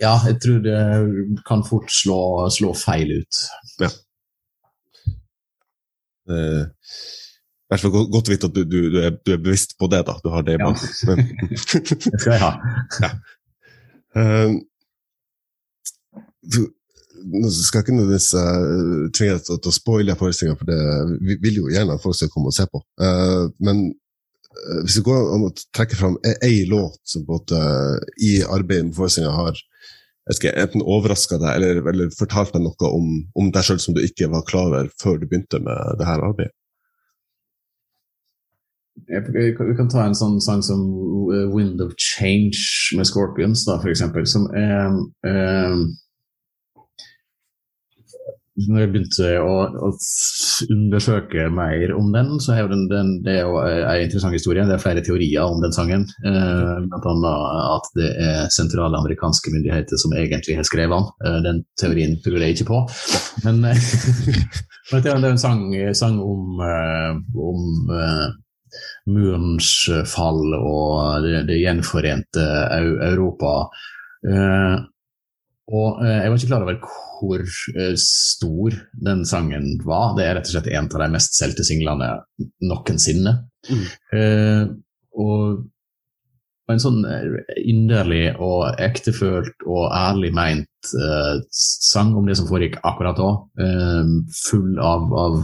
Ja, 0.02 0.16
jeg 0.26 0.40
tror 0.42 0.58
det 0.64 0.78
kan 1.46 1.62
fort 1.66 1.92
slå, 1.94 2.18
slå 2.52 2.72
feil 2.76 3.14
ut. 3.22 3.42
Ja. 3.82 3.90
I 6.32 6.64
hvert 7.72 7.84
fall 7.84 7.94
godt 8.12 8.28
å 8.28 8.32
vite 8.34 8.50
at 8.50 8.56
du, 8.56 8.64
du, 8.66 8.78
du, 8.92 8.98
er, 9.00 9.14
du, 9.14 9.32
er, 9.34 9.40
bevisst 9.40 9.76
på 9.80 9.88
det. 9.92 10.02
da. 10.08 10.18
Du 10.24 10.28
har 10.34 10.44
det 10.46 10.58
i 10.58 10.60
ja. 10.60 10.72
det 11.52 12.20
skal 12.20 12.34
jeg 12.34 12.42
ha. 12.42 12.52
ja. 13.04 13.14
Uh, 14.12 14.58
nå 16.42 17.50
skal 17.50 17.82
ikke 17.82 17.94
nødvendigvis 17.94 18.30
uh, 18.34 19.08
tvinge 19.14 19.36
deg 19.36 19.44
til, 19.46 19.58
å 19.70 19.74
spoile 19.74 20.16
forestillinga, 20.18 20.58
for 20.58 20.70
det 20.70 21.18
vi 21.22 21.38
vil 21.42 21.60
jo 21.62 21.72
gjerne 21.72 21.96
at 21.96 22.04
folk 22.04 22.18
skal 22.18 22.30
komme 22.32 22.52
og 22.52 22.56
se 22.56 22.66
på. 22.70 22.82
Uh, 23.00 23.50
men 23.62 23.84
uh, 23.90 24.80
hvis 24.82 24.98
det 24.98 25.04
går 25.06 25.34
an 25.34 25.46
å 25.48 25.52
trekke 25.74 25.98
fram 25.98 26.16
ei 26.32 26.64
låt 26.70 26.98
som 27.08 27.26
både 27.28 27.60
i 28.22 28.40
arbeidet 28.42 28.90
med 28.90 28.98
forestillinga 28.98 29.34
har 29.36 29.60
skal, 30.30 30.54
enten 30.54 30.84
overraska 30.86 31.38
deg 31.42 31.58
eller, 31.58 31.84
eller 31.90 32.10
fortalt 32.14 32.54
deg 32.54 32.62
noe 32.62 32.90
om, 32.94 33.14
om 33.38 33.48
deg 33.54 33.66
sjøl 33.66 33.80
som 33.82 33.96
du 33.96 34.02
ikke 34.04 34.30
var 34.30 34.44
klar 34.46 34.70
over 34.70 34.90
før 35.02 35.18
du 35.18 35.26
begynte 35.26 35.58
med 35.62 35.98
det 35.98 36.06
her 36.06 36.22
arbeidet? 36.22 36.54
Vi 39.02 39.74
kan 39.74 39.88
ta 39.90 40.04
en 40.04 40.14
sånn 40.14 40.36
sang 40.44 40.60
som 40.62 40.82
Wind 41.50 41.80
of 41.82 41.96
Change 41.98 42.94
med 42.94 43.08
Scorpions, 43.08 43.64
da, 43.66 43.78
for 43.82 43.90
eksempel, 43.90 44.28
som 44.30 44.44
er 44.54 44.92
um, 44.92 45.88
når 48.52 48.82
jeg 48.82 48.88
begynte 48.92 49.28
å, 49.40 49.52
å, 49.86 49.88
undersøke 50.72 51.46
mer 51.54 51.94
om 51.96 52.10
den, 52.12 52.34
så 52.42 52.52
er 52.58 52.68
den, 52.68 52.84
den, 52.90 53.14
det 53.24 53.38
er 53.38 53.46
jo 53.46 53.56
en 53.64 54.02
interessant 54.04 54.36
historie. 54.36 54.66
Det 54.68 54.76
er 54.76 54.82
flere 54.82 55.04
teorier 55.04 55.46
om 55.46 55.62
den 55.62 55.72
sangen. 55.72 56.04
Eh, 56.28 56.74
annet 56.76 57.28
at 57.32 57.88
det 57.96 58.10
er 58.20 58.52
sentrale 58.52 59.00
amerikanske 59.00 59.54
myndigheter 59.54 60.00
som 60.00 60.12
egentlig 60.18 60.58
har 60.58 60.68
skrevet 60.68 60.92
den. 60.92 61.08
Eh, 61.24 61.40
den 61.48 61.62
teorien 61.80 62.18
tror 62.20 62.44
jeg 62.44 62.58
ikke 62.58 62.68
på. 62.68 62.82
Men 63.46 63.64
eh, 63.72 63.88
det 64.92 65.02
er 65.14 65.26
en 65.32 65.40
sang, 65.40 65.64
sang 65.96 66.20
om, 66.20 66.60
eh, 66.68 67.10
om 67.40 67.88
uh, 67.88 68.28
murens 69.08 69.72
fall 70.12 70.44
og 70.60 71.24
det, 71.24 71.46
det 71.48 71.62
gjenforente 71.62 72.48
Europa. 73.08 73.70
Uh, 74.28 74.84
og 75.72 76.02
uh, 76.02 76.08
jeg 76.20 76.28
var 76.28 76.38
ikke 76.38 76.50
klar 76.50 76.64
over 76.66 76.78
hvor 77.22 77.42
uh, 77.42 77.92
stor 78.00 78.78
den 79.08 79.26
sangen 79.28 79.68
var. 79.86 80.16
Det 80.18 80.26
er 80.26 80.36
rett 80.36 80.48
og 80.50 80.56
slett 80.56 80.72
en 80.72 80.88
av 80.90 81.04
de 81.04 81.10
mest 81.14 81.38
solgte 81.38 81.64
singlene 81.66 82.10
noensinne. 82.68 83.36
Mm. 83.70 83.86
Uh, 84.12 84.64
og 85.22 86.72
en 86.72 86.80
sånn 86.80 87.02
inderlig 87.58 88.30
og 88.40 88.78
ektefølt 88.80 89.64
og 89.66 89.90
ærlig 89.92 90.30
meint 90.32 90.92
sang 91.52 92.14
om 92.16 92.24
det 92.24 92.36
som 92.38 92.46
foregikk 92.48 92.78
akkurat 92.86 93.18
da. 93.18 93.26
full 94.46 94.78
av, 94.80 95.10
av 95.12 95.36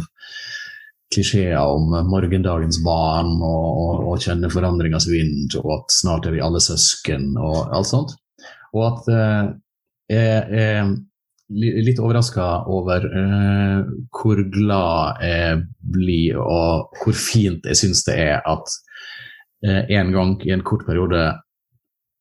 klisjeer 1.13 1.59
om 1.59 1.91
morgendagens 2.09 2.79
barn 2.87 3.35
og, 3.43 3.67
og, 3.83 4.07
og 4.09 4.25
kjenne 4.25 4.49
forandringas 4.55 5.11
vind, 5.11 5.59
og 5.61 5.75
at 5.75 5.99
snart 5.99 6.31
er 6.31 6.39
vi 6.39 6.45
alle 6.47 6.63
søsken 6.65 7.35
og 7.37 7.75
alt 7.77 7.91
sånt. 7.91 8.17
Og 8.73 8.87
at 8.89 9.13
jeg 10.09 10.65
er 10.65 10.89
litt 11.49 12.01
overraska 12.03 12.47
over 12.69 13.05
uh, 13.09 13.89
hvor 14.13 14.41
glad 14.53 15.23
jeg 15.25 15.61
blir, 15.95 16.41
og 16.41 16.99
hvor 17.01 17.17
fint 17.17 17.65
jeg 17.67 17.81
syns 17.81 18.05
det 18.09 18.19
er 18.21 18.43
at 18.49 18.75
uh, 19.67 19.83
en 19.89 20.13
gang 20.13 20.35
i 20.45 20.53
en 20.53 20.65
kort 20.67 20.85
periode 20.89 21.31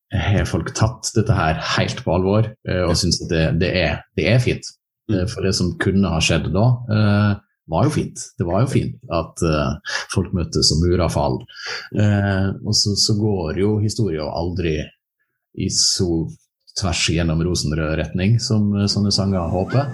har 0.08 0.48
folk 0.48 0.72
tatt 0.72 1.10
dette 1.18 1.36
her 1.36 1.60
helt 1.76 2.00
på 2.06 2.14
alvor 2.16 2.48
uh, 2.48 2.86
og 2.88 2.96
syns 3.00 3.20
at 3.26 3.34
det, 3.34 3.44
det, 3.66 3.74
er, 3.76 4.00
det, 4.16 4.30
er, 4.32 4.40
fint. 4.44 4.72
Mm. 5.12 5.26
For 5.28 5.44
det 5.44 5.54
som 5.58 5.76
kunne 5.82 6.12
ha 6.12 6.24
skjedd 6.24 6.50
da, 6.56 6.66
var 7.68 7.84
jo 7.88 7.92
fint. 7.92 8.24
Det 8.40 8.48
var 8.48 8.64
jo 8.64 8.72
fint 8.72 9.12
at 9.16 9.44
folk 10.12 10.34
møttes 10.36 10.72
og 10.72 10.82
murer 10.84 11.12
fall. 11.12 11.38
og 11.96 12.76
så, 12.76 12.92
så, 13.00 13.16
går 13.16 13.60
jo 13.60 13.70
historien 13.80 14.28
aldri 14.28 14.74
i 15.56 15.70
så 15.72 16.26
tvers 16.78 17.04
gjennom 17.10 17.42
rosenrød 17.46 17.96
retning, 18.00 18.38
som 18.42 18.70
sånne 18.90 19.12
sanger 19.14 19.50
håper. 19.54 19.90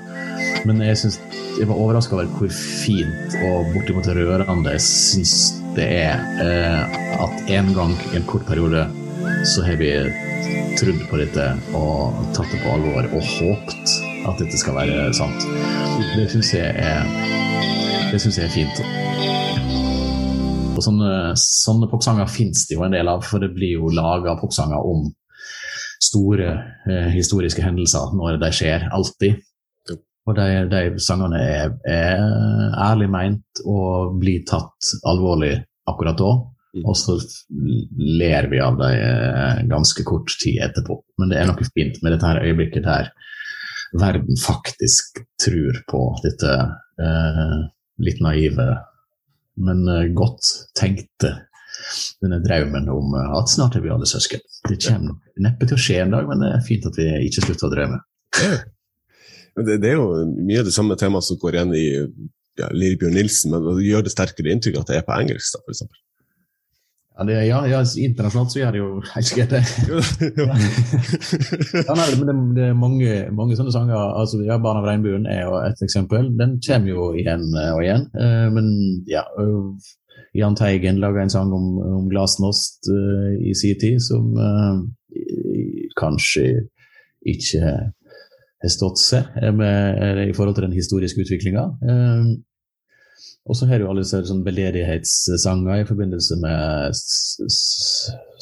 Men 0.67 0.81
jeg, 0.83 0.99
synes, 0.99 1.19
jeg 1.59 1.67
var 1.69 1.79
overraska 1.79 2.17
over 2.17 2.29
hvor 2.37 2.51
fint 2.53 3.37
og 3.47 3.71
bortimot 3.73 4.09
rørende 4.15 4.75
jeg 4.75 4.83
syns 4.85 5.35
det 5.73 5.87
er 6.03 6.19
eh, 6.43 6.99
at 7.23 7.49
en 7.55 7.71
gang 7.73 7.95
i 8.11 8.19
en 8.19 8.27
kort 8.29 8.45
periode 8.45 8.85
så 9.49 9.63
har 9.65 9.79
vi 9.79 9.89
trodd 10.77 11.01
på 11.09 11.19
dette 11.21 11.47
og 11.77 12.19
tatt 12.35 12.51
det 12.51 12.61
på 12.61 12.75
alvor 12.75 13.07
og 13.09 13.31
håpt 13.37 13.95
at 14.27 14.39
dette 14.39 14.59
skal 14.59 14.77
være 14.77 15.09
sant. 15.17 15.47
Det 16.15 16.27
syns 16.31 16.53
jeg 16.55 16.69
er 16.77 17.07
det 18.13 18.19
synes 18.21 18.37
jeg 18.37 18.45
er 18.45 18.53
fint. 18.53 18.77
Og 20.73 20.81
sånne, 20.85 21.33
sånne 21.39 21.89
popsanger 21.89 22.29
fins 22.29 22.67
det 22.69 22.77
jo 22.77 22.85
en 22.85 22.93
del 22.93 23.09
av, 23.09 23.23
for 23.25 23.41
det 23.41 23.49
blir 23.55 23.79
jo 23.79 23.89
laga 23.93 24.35
popsanger 24.37 24.85
om 24.85 25.07
store 26.03 26.53
eh, 26.89 27.09
historiske 27.15 27.63
hendelser 27.63 28.13
når 28.17 28.39
de 28.41 28.51
skjer, 28.55 28.87
alltid. 28.93 29.41
Og 30.23 30.37
de, 30.37 30.47
de 30.71 30.81
sangene 31.03 31.39
er, 31.43 31.73
er, 31.89 32.21
ærlig 32.79 33.09
meint 33.11 33.63
og 33.67 34.15
blir 34.21 34.45
tatt 34.47 34.93
alvorlig 35.09 35.57
akkurat 35.89 36.19
da. 36.19 36.31
Mm. 36.73 36.85
Og 36.87 36.95
så 36.97 37.17
ler 38.21 38.47
vi 38.49 38.61
av 38.63 38.79
dem 38.79 38.95
eh, 38.95 39.65
ganske 39.69 40.05
kort 40.07 40.31
tid 40.41 40.61
etterpå. 40.63 41.01
Men 41.19 41.33
det 41.33 41.41
er 41.41 41.49
noe 41.49 41.67
fint 41.73 41.99
med 42.01 42.15
dette 42.15 42.29
her 42.29 42.41
øyeblikket 42.45 42.87
der 42.87 43.11
verden 43.99 44.39
faktisk 44.39 45.21
tror 45.43 45.83
på 45.89 46.01
dette 46.23 46.53
eh, 47.03 47.57
litt 48.03 48.21
naive, 48.23 48.67
men 49.61 49.83
eh, 49.91 50.09
godt 50.15 50.49
tenkte 50.77 51.35
denne 52.23 52.39
drømmen 52.43 52.89
om 52.93 53.17
eh, 53.19 53.33
at 53.39 53.51
snart 53.51 53.77
er 53.77 53.85
vi 53.85 53.91
alle 53.93 54.09
søsken. 54.09 54.43
Det 54.69 54.79
kommer 54.85 55.17
neppe 55.47 55.69
til 55.69 55.77
å 55.77 55.83
skje 55.85 55.99
en 56.03 56.15
dag, 56.15 56.29
men 56.29 56.43
det 56.43 56.53
er 56.53 56.67
fint 56.67 56.87
at 56.89 56.99
vi 56.99 57.09
ikke 57.27 57.45
slutter 57.47 57.69
å 57.69 57.73
drømme. 57.73 57.99
Det, 59.53 59.75
det, 59.77 59.91
er 59.91 59.99
jo 59.99 60.23
mye 60.33 60.63
av 60.63 60.69
det 60.69 60.73
samme 60.73 60.97
temaet 60.97 61.27
som 61.27 61.37
går 61.41 61.59
igjen 61.59 61.75
i 61.77 61.85
ja, 62.57 62.71
Lillebjørn 62.73 63.13
Nilsen, 63.17 63.53
men 63.53 63.77
det 63.77 63.85
gjør 63.85 64.05
det 64.05 64.13
sterkere 64.13 64.53
inntrykk 64.53 64.79
at 64.81 64.89
det 64.89 64.99
er 64.99 65.05
på 65.05 65.19
engelsk, 65.19 65.53
da, 65.53 65.61
f.eks. 65.67 66.01
Ja, 67.13 67.25
det, 67.29 67.35
ja, 67.45 67.59
ja, 67.69 67.79
internasjonalt 68.01 68.49
så 68.49 68.57
gjør 68.57 68.71
det 68.73 68.79
jo 68.79 68.87
helt 69.05 69.27
sikkert 69.29 69.51
det. 69.53 69.59
ja, 71.85 71.93
nei, 71.93 72.07
men 72.17 72.25
det, 72.25 72.33
det, 72.57 72.69
er 72.71 72.77
mange, 72.77 73.17
mange 73.37 73.57
sånne 73.59 73.73
sanger. 73.75 73.93
altså 74.17 74.41
ja, 74.41 74.57
'Barn 74.57 74.81
av 74.81 74.87
regnbuen' 74.89 75.29
er 75.29 75.45
jo 75.45 75.59
et 75.61 75.83
eksempel. 75.85 76.31
Den 76.39 76.57
kommer 76.65 76.89
jo 76.89 77.11
igjen 77.13 77.45
og 77.53 77.83
igjen. 77.83 78.07
Uh, 78.17 78.49
men 78.55 78.65
ja, 79.05 79.21
Jahn 80.33 80.55
Teigen 80.57 81.01
laga 81.01 81.21
en 81.21 81.29
sang 81.29 81.51
om, 81.53 81.65
om 81.77 82.07
glasnost 82.09 82.89
uh, 82.89 83.33
i 83.37 83.53
sin 83.57 83.79
tid, 83.79 83.99
som 84.01 84.31
uh, 84.33 84.79
kanskje 85.99 86.47
ikke 87.29 87.61
har 87.63 88.71
stått 88.71 88.99
seg 88.99 89.37
med, 89.55 90.23
i 90.27 90.33
forhold 90.33 90.57
til 90.57 90.67
den 90.67 90.75
historiske 90.75 91.21
utviklinga. 91.21 91.67
Uh, 91.85 92.33
og 93.43 93.57
så 93.59 93.67
har 93.67 93.79
du 93.79 93.89
alle 93.89 94.05
disse 94.05 94.21
sånn 94.23 94.45
veldedighetssanger 94.45 95.81
i 95.81 95.87
forbindelse 95.87 96.37
med 96.39 96.95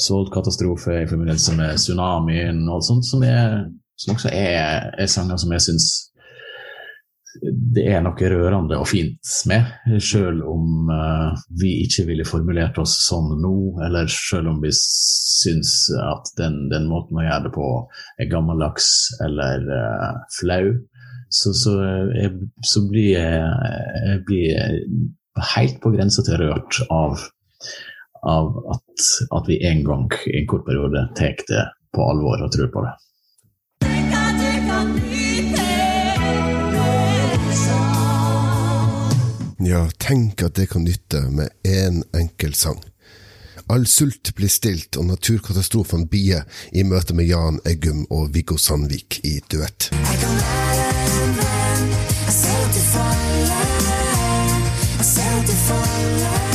sultkatastrofe, 0.06 1.00
i 1.02 1.10
forbindelse 1.10 1.56
med 1.58 1.80
tsunamien 1.82 2.62
og 2.68 2.76
alt 2.78 2.88
sånt, 2.88 3.08
som, 3.10 3.26
er, 3.26 3.64
som 3.98 4.14
også 4.14 4.30
er, 4.30 4.92
er 4.94 5.10
sanger 5.10 5.42
som 5.42 5.56
jeg 5.58 5.66
syns 5.66 5.90
det 7.76 7.86
er 7.88 8.02
noe 8.04 8.30
rørende 8.34 8.78
og 8.82 8.90
fint 8.92 9.34
med, 9.50 9.68
selv 10.04 10.44
om 10.52 10.90
uh, 10.92 11.32
vi 11.62 11.78
ikke 11.86 12.06
ville 12.10 12.28
formulert 12.28 12.80
oss 12.82 12.98
sånn 13.06 13.38
nå, 13.42 13.56
eller 13.88 14.10
selv 14.12 14.52
om 14.52 14.60
vi 14.64 14.74
syns 14.76 15.76
at 15.96 16.34
den, 16.40 16.66
den 16.74 16.90
måten 16.92 17.22
å 17.22 17.26
gjøre 17.26 17.46
det 17.48 17.54
på 17.56 17.68
er 18.20 18.32
gammeldags 18.32 18.90
eller 19.24 19.64
uh, 19.72 20.10
flau, 20.40 20.74
så, 21.32 21.54
så, 21.56 21.78
jeg, 22.18 22.34
så 22.68 22.84
blir 22.92 23.14
jeg, 23.16 23.46
jeg 24.10 24.24
blir 24.28 24.82
helt 25.56 25.80
på 25.84 25.94
grensa 25.94 26.24
til 26.28 26.42
rørt 26.44 26.82
av, 26.92 27.22
av 28.28 28.58
at, 28.76 29.06
at, 29.32 29.48
vi 29.48 29.62
en 29.70 29.86
gang 29.88 30.10
i 30.28 30.42
en 30.42 30.50
kort 30.52 30.68
periode 30.68 31.08
tar 31.16 31.40
det 31.48 31.64
på 31.96 32.04
alvor 32.12 32.44
og 32.44 32.52
tror 32.54 32.72
på 32.74 32.84
det. 32.86 32.94
Ja, 39.64 39.90
tenk 39.98 40.42
at 40.42 40.56
det 40.56 40.66
kan 40.72 40.84
nytte 40.84 41.22
med 41.22 41.50
én 41.64 41.86
en 41.86 42.04
enkel 42.14 42.54
sang. 42.54 42.80
All 43.70 43.86
sult 43.88 44.36
blir 44.36 44.50
stilt, 44.50 44.98
og 44.98 45.06
naturkatastrofene 45.06 46.08
bier 46.10 46.48
i 46.74 46.84
møte 46.84 47.14
med 47.14 47.30
Jan 47.30 47.60
Eggum 47.70 48.08
og 48.10 48.34
Viggo 48.34 48.58
Sandvik 48.58 49.20
i 49.24 49.38
duett. 49.54 49.92
Du 52.72 52.80
faller, 52.88 53.62
jeg 54.98 55.06
ser 55.06 55.32
at 55.38 55.48
du 55.48 55.56
faller. 55.68 56.52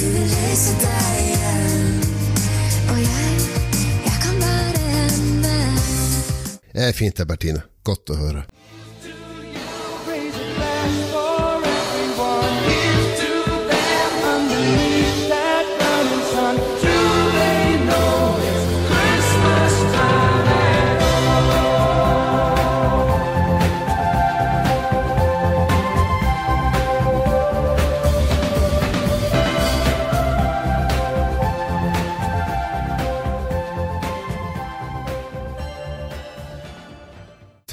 Du 0.00 0.04
vil 0.16 0.28
reise 0.32 0.74
deg 0.80 1.20
igjen, 1.20 2.02
og 2.88 2.98
jeg, 3.04 3.30
jeg 4.08 4.18
kan 4.24 4.36
være 4.40 4.84
en 5.04 5.32
venn. 5.44 5.80
Det 6.72 6.88
er 6.88 6.96
fint 6.96 7.16
det, 7.18 7.28
Bertine. 7.28 7.66
Godt 7.84 8.14
å 8.14 8.22
høre. 8.24 8.46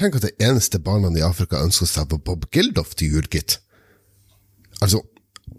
Tenk 0.04 0.18
at 0.18 0.26
det 0.26 0.44
eneste 0.44 0.76
barna 0.84 1.08
i 1.16 1.22
Afrika 1.24 1.62
ønsker 1.64 1.88
seg, 1.88 2.10
var 2.10 2.18
Bob 2.20 2.42
Gildoff 2.52 2.90
til 2.92 3.14
jul, 3.14 3.28
gitt. 3.32 3.54
Altså, 4.84 4.98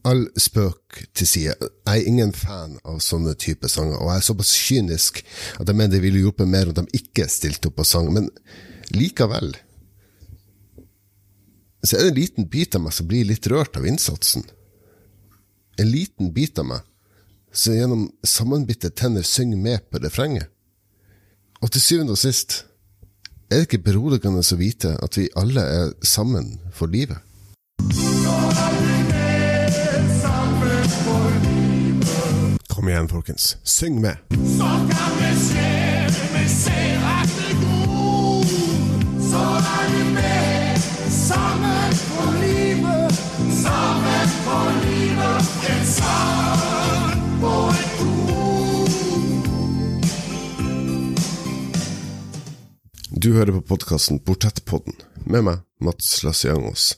all 0.05 0.27
spøk 0.37 0.99
til 1.17 1.25
side. 1.25 1.55
Jeg 1.57 2.03
er 2.03 2.05
ingen 2.05 2.33
fan 2.37 2.75
av 2.85 2.99
sånne 3.01 3.33
typer 3.41 3.71
sanger, 3.73 3.97
og 3.97 4.11
jeg 4.11 4.21
er 4.21 4.27
såpass 4.27 4.51
kynisk 4.67 5.23
at 5.57 5.65
jeg 5.65 5.73
mener 5.79 5.95
det 5.95 6.01
ville 6.03 6.21
hjulpet 6.21 6.51
mer 6.51 6.69
om 6.69 6.75
de 6.77 6.83
ikke 6.93 7.25
stilte 7.25 7.71
opp 7.71 7.81
og 7.81 7.89
sang, 7.89 8.11
men 8.13 8.29
likevel 8.93 9.55
så 11.81 11.97
er 11.97 12.05
det 12.05 12.11
en 12.11 12.19
liten 12.19 12.47
bit 12.49 12.77
av 12.77 12.85
meg 12.85 12.93
som 12.97 13.09
blir 13.09 13.25
litt 13.25 13.49
rørt 13.49 13.81
av 13.81 13.89
innsatsen. 13.89 14.45
En 15.81 15.89
liten 15.89 16.29
bit 16.37 16.61
av 16.61 16.69
meg 16.69 16.85
som 17.49 17.73
gjennom 17.73 18.07
sammenbitte 18.21 18.93
tenner 18.93 19.25
synger 19.25 19.57
med 19.57 19.89
på 19.89 20.05
refrenget. 20.05 20.53
Og 21.65 21.73
til 21.73 21.81
syvende 21.81 22.13
og 22.13 22.21
sist 22.21 22.61
er 23.49 23.61
det 23.61 23.67
ikke 23.67 23.83
beroligende 23.91 24.41
å 24.41 24.57
vite 24.57 24.95
at 25.03 25.17
vi 25.19 25.29
alle 25.37 25.61
er 25.61 25.93
sammen 26.01 26.57
for 26.73 26.89
livet. 26.89 27.21
Kom 32.69 32.89
igjen, 32.89 33.09
folkens. 33.09 33.55
Syng 33.63 34.01
med. 34.01 34.19
Så 34.57 34.73
kan 34.91 35.17
det 35.21 35.33
skjære 35.45 35.74
Du 53.25 53.31
hører 53.33 53.55
på 53.55 53.63
podkasten 53.71 54.19
Portrettpodden 54.21 54.99
med 55.25 55.47
meg, 55.47 55.61
Mats 55.81 56.19
Lassiangos. 56.21 56.91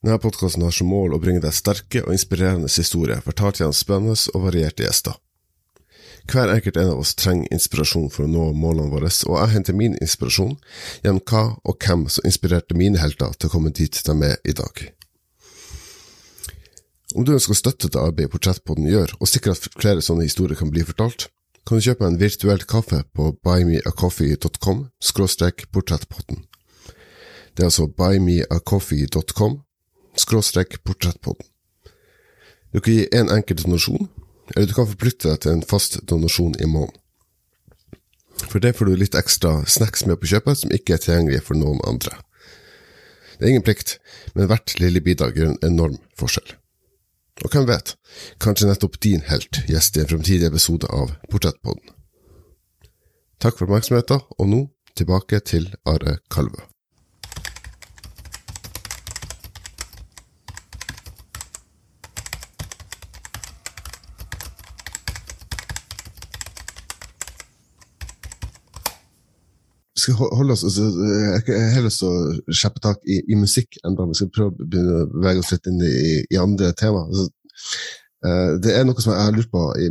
Denne 0.00 0.16
podkasten 0.22 0.62
har 0.64 0.72
som 0.72 0.88
mål 0.88 1.12
å 1.12 1.18
bringe 1.20 1.42
deg 1.44 1.52
sterke 1.52 2.00
og 2.06 2.14
inspirerende 2.14 2.70
historier 2.72 3.20
fortalt 3.20 3.60
gjennom 3.60 3.76
spennende 3.76 4.16
og 4.32 4.46
varierte 4.46 4.86
gjester. 4.86 5.18
Hver 6.32 6.54
enkelt 6.54 6.80
en 6.80 6.94
av 6.94 7.02
oss 7.02 7.12
trenger 7.20 7.52
inspirasjon 7.52 8.08
for 8.14 8.24
å 8.24 8.32
nå 8.32 8.46
målene 8.56 8.88
våre, 8.94 9.12
og 9.12 9.36
jeg 9.36 9.52
henter 9.58 9.76
min 9.76 10.00
inspirasjon 10.00 10.56
gjennom 11.04 11.20
hva 11.28 11.44
og 11.68 11.84
hvem 11.84 12.08
som 12.16 12.32
inspirerte 12.32 12.80
mine 12.80 13.04
helter 13.04 13.36
til 13.36 13.50
å 13.50 13.56
komme 13.58 13.76
dit 13.76 14.00
de 14.08 14.16
er 14.30 14.40
i 14.40 14.56
dag. 14.56 14.86
Om 17.12 17.28
du 17.28 17.36
ønsker 17.36 17.52
å 17.52 17.60
støtte 17.60 17.92
det 17.92 18.00
arbeidet 18.00 18.32
Portrettpodden 18.32 18.88
gjør, 18.88 19.12
og 19.20 19.28
sikre 19.28 19.52
at 19.52 19.68
flere 19.76 20.00
sånne 20.00 20.30
historier 20.30 20.56
kan 20.56 20.72
bli 20.72 20.88
fortalt, 20.88 21.28
kan 21.66 21.78
du 21.78 21.82
kjøpe 21.82 22.06
en 22.06 22.18
virtuell 22.20 22.62
kaffe 22.68 23.00
på 23.16 23.32
buymeacoffee.com 23.42 24.84
skråstrek 25.02 25.66
portrettpotten. 25.74 26.44
Det 27.56 27.64
er 27.64 27.70
altså 27.70 27.88
buymeacoffee.com 27.90 29.58
skråstrek 30.16 30.78
portrettpotten. 30.84 31.48
Du 32.72 32.80
kan 32.80 32.92
gi 32.92 33.08
en 33.12 33.32
enkelt 33.32 33.64
donasjon, 33.64 34.06
eller 34.54 34.68
du 34.70 34.76
kan 34.76 34.88
forplikte 34.90 35.32
deg 35.32 35.42
til 35.42 35.56
en 35.56 35.66
fast 35.66 35.98
donasjon 36.06 36.54
i 36.60 36.68
måneden. 36.70 37.00
For 38.46 38.60
det 38.60 38.74
får 38.76 38.90
du 38.90 39.00
litt 39.00 39.16
ekstra 39.16 39.62
snacks 39.64 40.04
med 40.06 40.20
på 40.20 40.28
kjøpet 40.28 40.60
som 40.60 40.74
ikke 40.74 40.94
er 40.94 41.02
tilgjengelig 41.02 41.40
for 41.46 41.58
noen 41.58 41.80
andre. 41.88 42.12
Det 43.36 43.46
er 43.46 43.54
ingen 43.54 43.64
plikt, 43.64 43.96
men 44.36 44.48
hvert 44.50 44.76
lille 44.80 45.00
bidrag 45.04 45.36
gjør 45.36 45.54
en 45.54 45.64
enorm 45.64 45.96
forskjell. 46.20 46.52
Og 47.44 47.52
hvem 47.52 47.66
vet, 47.68 47.96
kanskje 48.40 48.70
nettopp 48.70 48.96
din 49.04 49.26
helt 49.28 49.60
gjest 49.68 49.96
i 49.96 50.04
en 50.04 50.08
fremtidig 50.08 50.48
episode 50.48 50.88
av 50.88 51.12
Portrettpodden. 51.30 51.92
Takk 53.42 53.58
for 53.58 53.66
oppmerksomheten, 53.68 54.24
og 54.38 54.48
nå 54.48 54.62
tilbake 54.96 55.42
til 55.44 55.68
Are 55.84 56.16
Kalvø. 56.32 56.64
Skal 70.06 70.30
holde 70.38 70.54
oss, 70.54 70.64
altså, 70.66 70.86
Jeg 71.48 71.74
har 71.74 71.84
lyst 71.84 72.00
til 72.02 72.08
å 72.10 72.54
skjeppe 72.54 72.82
tak 72.84 73.02
i, 73.04 73.20
i 73.32 73.38
musikk 73.38 73.78
enda. 73.86 74.06
Vi 74.10 74.18
skal 74.20 74.32
prøve 74.34 74.54
å 74.54 74.68
begynne 74.70 75.02
å 75.02 75.10
bevege 75.12 75.42
oss 75.42 75.52
litt 75.54 75.68
inn 75.70 75.82
i, 75.84 75.98
i 76.30 76.40
andre 76.40 76.70
tema. 76.78 77.04
Altså, 77.06 77.26
eh, 78.26 78.52
det 78.62 78.74
er 78.76 78.86
noe 78.86 79.02
som 79.02 79.14
jeg 79.14 79.26
har 79.26 79.36
lurt 79.36 79.52
på 79.52 79.66
i 79.82 79.90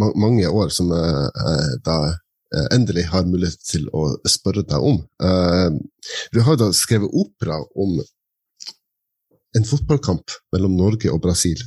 ma 0.00 0.12
mange 0.26 0.48
år, 0.50 0.72
som 0.74 0.92
jeg 0.94 1.26
eh, 1.46 1.72
da 1.86 1.98
eh, 2.12 2.68
endelig 2.76 3.06
har 3.12 3.28
mulighet 3.28 3.64
til 3.66 3.88
å 3.96 4.08
spørre 4.28 4.66
deg 4.66 4.90
om. 4.92 5.00
Eh, 5.22 5.80
Du 6.34 6.42
har 6.46 6.60
da 6.60 6.70
skrevet 6.76 7.12
opera 7.12 7.60
om 7.74 7.98
en 9.56 9.64
fotballkamp 9.64 10.36
mellom 10.52 10.76
Norge 10.76 11.12
og 11.12 11.22
Brasil. 11.24 11.62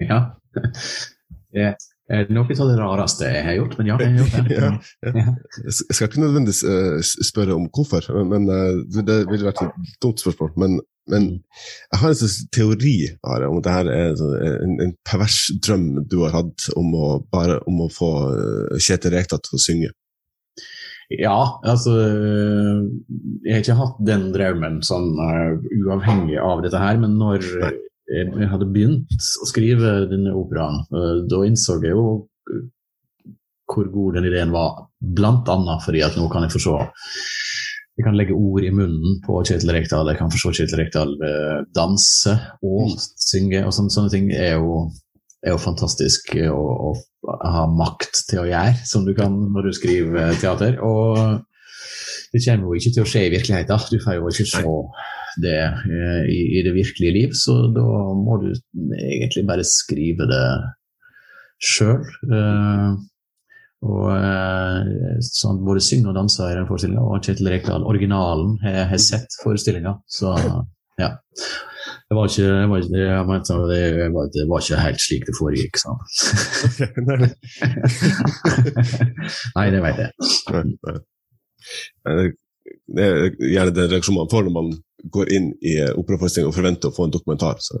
Ja. 0.00 0.22
Det 1.54 1.74
er 2.12 2.26
noe 2.34 2.44
av 2.52 2.68
det 2.68 2.76
rareste 2.78 3.28
jeg 3.32 3.44
har 3.46 3.56
gjort, 3.58 3.76
men 3.78 3.88
ja, 3.88 3.98
jeg 4.00 4.12
har 4.12 4.24
gjort 4.24 4.34
det. 4.48 4.56
Ja, 4.60 4.72
Ja. 5.14 5.34
Jeg 5.64 5.96
skal 5.96 6.08
ikke 6.08 6.24
nødvendigvis 6.24 6.62
eh, 6.68 6.98
spørre 7.24 7.56
om 7.56 7.68
hvorfor, 7.72 8.10
men 8.28 8.48
eh, 8.52 8.82
det 9.00 9.18
ville 9.30 9.48
vært 9.48 9.62
et 9.64 9.96
dumt 10.04 10.20
spørsmål. 10.20 10.52
Men, 10.60 10.78
men 11.10 11.28
jeg 11.32 12.00
har 12.02 12.12
en 12.12 12.20
slags 12.20 12.38
teori 12.54 12.94
Are, 13.24 13.48
om 13.48 13.60
at 13.60 13.68
dette 13.68 13.96
er 13.96 14.64
en, 14.64 14.78
en 14.84 14.94
pervers 15.06 15.40
drøm 15.64 16.04
du 16.10 16.20
har 16.26 16.36
hatt 16.36 16.68
om 16.76 16.92
å, 16.96 17.10
bare, 17.32 17.60
om 17.70 17.84
å 17.86 17.92
få 17.92 18.14
eh, 18.32 18.80
Kjetil 18.84 19.16
Rekdal 19.16 19.44
til 19.44 19.58
å 19.58 19.64
synge. 19.66 19.92
Ja, 21.12 21.60
altså 21.68 21.92
Jeg 23.44 23.52
har 23.52 23.60
ikke 23.60 23.76
hatt 23.76 23.98
den 24.08 24.30
drømmen 24.32 24.78
sånn 24.86 25.10
uh, 25.20 25.58
uavhengig 25.84 26.38
av 26.40 26.62
dette 26.64 26.80
her, 26.80 26.96
men 27.00 27.18
når 27.20 27.44
eh, 27.60 27.74
jeg 28.10 28.48
hadde 28.50 28.68
begynt 28.72 29.28
å 29.40 29.48
skrive 29.48 30.04
denne 30.10 30.34
operaen, 30.36 30.82
da 31.30 31.42
innså 31.46 31.78
jeg 31.82 31.94
jo 31.94 32.08
hvor 33.74 33.88
god 33.90 34.18
den 34.18 34.28
ideen 34.28 34.52
var. 34.54 34.84
Blant 35.00 35.48
annet 35.52 35.84
fordi 35.84 36.02
at 36.04 36.18
nå 36.18 36.28
kan 36.32 36.44
jeg 36.44 36.54
forstå 36.54 36.74
Jeg 37.94 38.04
kan 38.08 38.16
legge 38.18 38.34
ord 38.34 38.64
i 38.66 38.72
munnen 38.74 39.20
på 39.22 39.38
Kjetil 39.46 39.70
Rekdal, 39.70 40.08
jeg 40.10 40.18
kan 40.18 40.30
forstå 40.32 40.50
Kjetil 40.58 40.80
Rekdal 40.80 41.12
danse 41.76 42.32
og 42.66 42.96
synge, 42.98 43.60
og 43.62 43.70
sånne, 43.76 43.92
sånne 43.94 44.10
ting 44.10 44.32
er 44.34 44.56
jo, 44.56 44.80
er 45.46 45.54
jo 45.54 45.60
fantastisk 45.62 46.34
å, 46.50 46.64
å 46.90 47.36
ha 47.54 47.68
makt 47.70 48.24
til 48.32 48.42
å 48.42 48.48
gjøre, 48.48 48.74
som 48.90 49.06
du 49.06 49.14
kan 49.14 49.36
når 49.54 49.68
du 49.68 49.76
skriver 49.78 50.34
teater. 50.42 50.80
Og 50.82 51.38
det 52.34 52.42
kommer 52.42 52.66
jo 52.66 52.74
ikke 52.80 52.90
til 52.96 53.04
å 53.04 53.06
skje 53.06 53.20
i 53.28 53.30
virkeligheten. 53.30 53.82
Du 53.92 54.00
får 54.02 54.16
jo 54.18 54.30
ikke 54.32 54.46
se 54.50 54.62
det 55.44 55.60
eh, 55.62 56.22
i, 56.30 56.38
i 56.58 56.62
det 56.66 56.72
virkelige 56.74 57.14
liv, 57.14 57.30
så 57.38 57.52
da 57.74 57.84
må 58.18 58.38
du 58.42 58.48
egentlig 58.98 59.44
bare 59.46 59.64
skrive 59.66 60.26
det 60.30 60.46
sjøl. 61.62 62.02
og 63.84 64.08
eh, 64.16 64.80
sånn, 65.28 65.62
både 65.62 65.80
synger 65.84 66.08
og 66.10 66.16
danser 66.18 66.50
i 66.50 66.56
den 66.58 66.66
forestillinga, 66.66 67.04
og 67.06 67.22
Kjetil 67.22 67.50
Rekdal, 67.52 67.86
originalen, 67.86 68.58
har 68.64 68.90
har 68.90 69.00
sett 69.02 69.30
forestillinga. 69.44 69.92
Så 70.10 70.34
ja. 70.98 71.10
Det 72.04 72.14
var 72.16 72.28
ikke, 72.28 72.48
det 72.50 72.68
var 72.68 72.78
ikke, 72.82 72.98
jeg 72.98 73.26
det 73.70 74.12
var, 74.14 74.24
det 74.34 74.44
var 74.50 74.58
ikke 74.60 74.82
helt 74.82 75.00
slik 75.06 75.24
det 75.28 75.34
foregikk. 75.38 75.74
Så. 75.80 75.90
Nei, 79.56 79.66
det 79.74 79.80
vet 79.86 79.98
jeg. 80.06 80.12
Nei. 82.08 82.24
Eh, 82.24 82.32
Det 82.96 83.04
er 83.04 83.34
gjerne 83.36 83.72
den 83.76 83.90
reaksjonen 83.92 84.22
man 84.22 84.30
får 84.32 84.46
når 84.46 84.54
man 84.54 84.68
går 85.12 85.30
inn 85.36 85.50
i 85.60 85.74
eh, 85.84 85.92
og 85.92 86.08
forventer 86.08 86.88
å 86.88 86.94
få 86.96 87.06
en 87.06 87.12
dokumentar. 87.12 87.60
Så. 87.60 87.80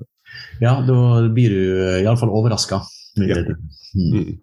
Ja, 0.60 0.76
da 0.84 0.96
blir 1.32 1.54
du 1.54 1.62
iallfall 2.02 2.32
overraska. 2.32 2.82
Ja. 3.20 3.40
Mm. 3.96 4.36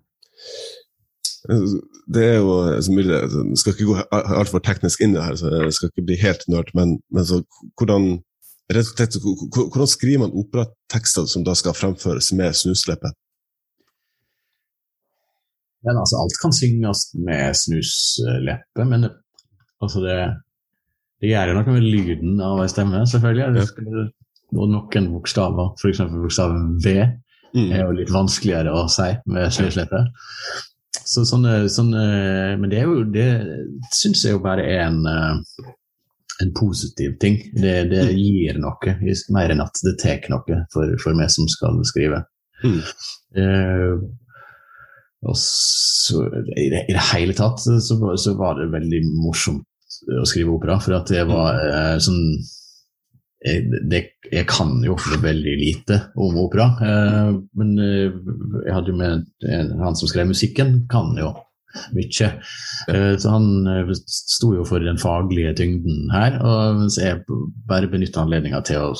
Mm. 1.51 1.77
Det 2.11 2.23
er 2.23 2.37
jo 2.37 2.53
så 2.85 2.93
mye 2.93 3.17
Jeg 3.17 3.57
skal 3.59 3.73
ikke 3.73 3.87
gå 3.89 3.95
altfor 4.13 4.61
teknisk 4.63 5.01
inn 5.01 5.15
i 5.15 5.17
det 5.17 5.25
her, 5.25 5.37
så 5.39 5.49
jeg 5.51 5.73
skal 5.77 5.91
ikke 5.91 6.05
bli 6.09 6.17
helt 6.21 6.45
nerd, 6.51 6.69
men, 6.77 6.99
men 7.13 7.25
så 7.27 7.41
hvordan 7.79 8.21
slett, 8.71 9.17
hvordan 9.21 9.89
skriver 9.89 10.21
man 10.23 10.37
operatekster 10.37 11.25
som 11.27 11.43
da 11.43 11.55
skal 11.57 11.75
fremføres 11.75 12.31
med 12.37 12.55
snusleppe? 12.55 13.11
Men 15.81 15.97
altså, 15.97 16.21
alt 16.21 16.37
kan 16.41 16.53
synges 16.53 17.09
med 17.17 17.57
snusleppe, 17.57 18.85
men 18.85 19.09
altså 19.81 20.03
det, 20.05 20.17
det 21.21 21.31
gjør 21.31 21.51
jo 21.51 21.57
noe 21.59 21.75
med 21.75 21.85
lyden 21.85 22.39
av 22.45 22.61
ei 22.63 22.69
stemme, 22.71 23.03
selvfølgelig. 23.09 24.07
Og 24.51 24.67
noen 24.71 25.11
bokstaver, 25.13 25.73
f.eks. 25.79 26.05
bokstaven 26.15 26.73
V, 26.83 26.95
Mm. 27.51 27.71
er 27.75 27.81
jo 27.83 27.91
litt 27.97 28.11
vanskeligere 28.13 28.71
å 28.71 28.85
si 28.87 29.09
med 29.27 29.51
snusleppe. 29.51 29.97
Så 31.03 31.25
sånne, 31.27 31.65
sånne, 31.67 32.03
men 32.61 32.71
det 32.71 32.77
er 32.79 32.85
jo 32.87 33.01
det 33.11 33.25
syns 33.91 34.21
jeg 34.23 34.37
jo 34.37 34.39
bare 34.39 34.63
er 34.63 34.85
en, 34.85 35.01
eh, 35.03 35.65
en 36.45 36.53
positiv 36.55 37.17
ting. 37.19 37.41
Det, 37.51 37.73
det 37.91 38.05
gir 38.15 38.55
noe, 38.63 38.93
mer 39.35 39.51
enn 39.51 39.65
at 39.65 39.83
det 39.83 39.97
tar 39.99 40.23
noe 40.31 40.61
for, 40.71 40.95
for 41.03 41.17
meg 41.19 41.27
som 41.33 41.49
skal 41.51 41.81
skrive. 41.91 42.21
Mm. 42.63 42.79
Uh, 43.35 43.99
og 45.27 45.35
så, 45.35 46.23
i, 46.55 46.69
det, 46.71 46.85
I 46.87 46.95
det 46.95 47.03
hele 47.11 47.35
tatt 47.35 47.59
så, 47.59 47.77
så 47.83 48.33
var 48.39 48.57
det 48.61 48.71
veldig 48.71 49.03
morsomt 49.25 49.67
å 50.21 50.25
skrive 50.27 50.55
opera, 50.55 50.79
for 50.81 50.97
at 50.97 51.11
det 51.11 51.27
var 51.29 51.59
eh, 51.61 51.99
sånn 52.01 52.23
jeg, 53.41 53.65
det, 53.89 54.01
jeg 54.29 54.45
kan 54.49 54.75
jo 54.85 54.95
veldig 55.01 55.53
lite 55.57 55.97
om 56.21 56.37
opera, 56.43 56.67
eh, 56.85 57.31
men 57.57 57.71
eh, 57.81 58.11
jeg 58.67 58.75
hadde 58.75 58.93
jo 58.93 58.99
med 58.99 59.23
en, 59.49 59.71
han 59.81 59.97
som 59.97 60.11
skrev 60.11 60.29
musikken, 60.29 60.83
kan 60.91 61.15
jo 61.17 61.33
mye. 61.95 62.27
Eh, 62.91 63.13
så 63.17 63.33
han 63.33 63.47
eh, 63.71 63.93
sto 64.05 64.53
jo 64.57 64.65
for 64.67 64.83
den 64.83 65.01
faglige 65.01 65.55
tyngden 65.61 66.11
her, 66.13 66.37
og 66.43 66.83
mens 66.83 66.99
jeg 67.01 67.23
bare 67.69 67.89
benytta 67.91 68.25
anledninga 68.25 68.61
til 68.67 68.91
å 68.91 68.93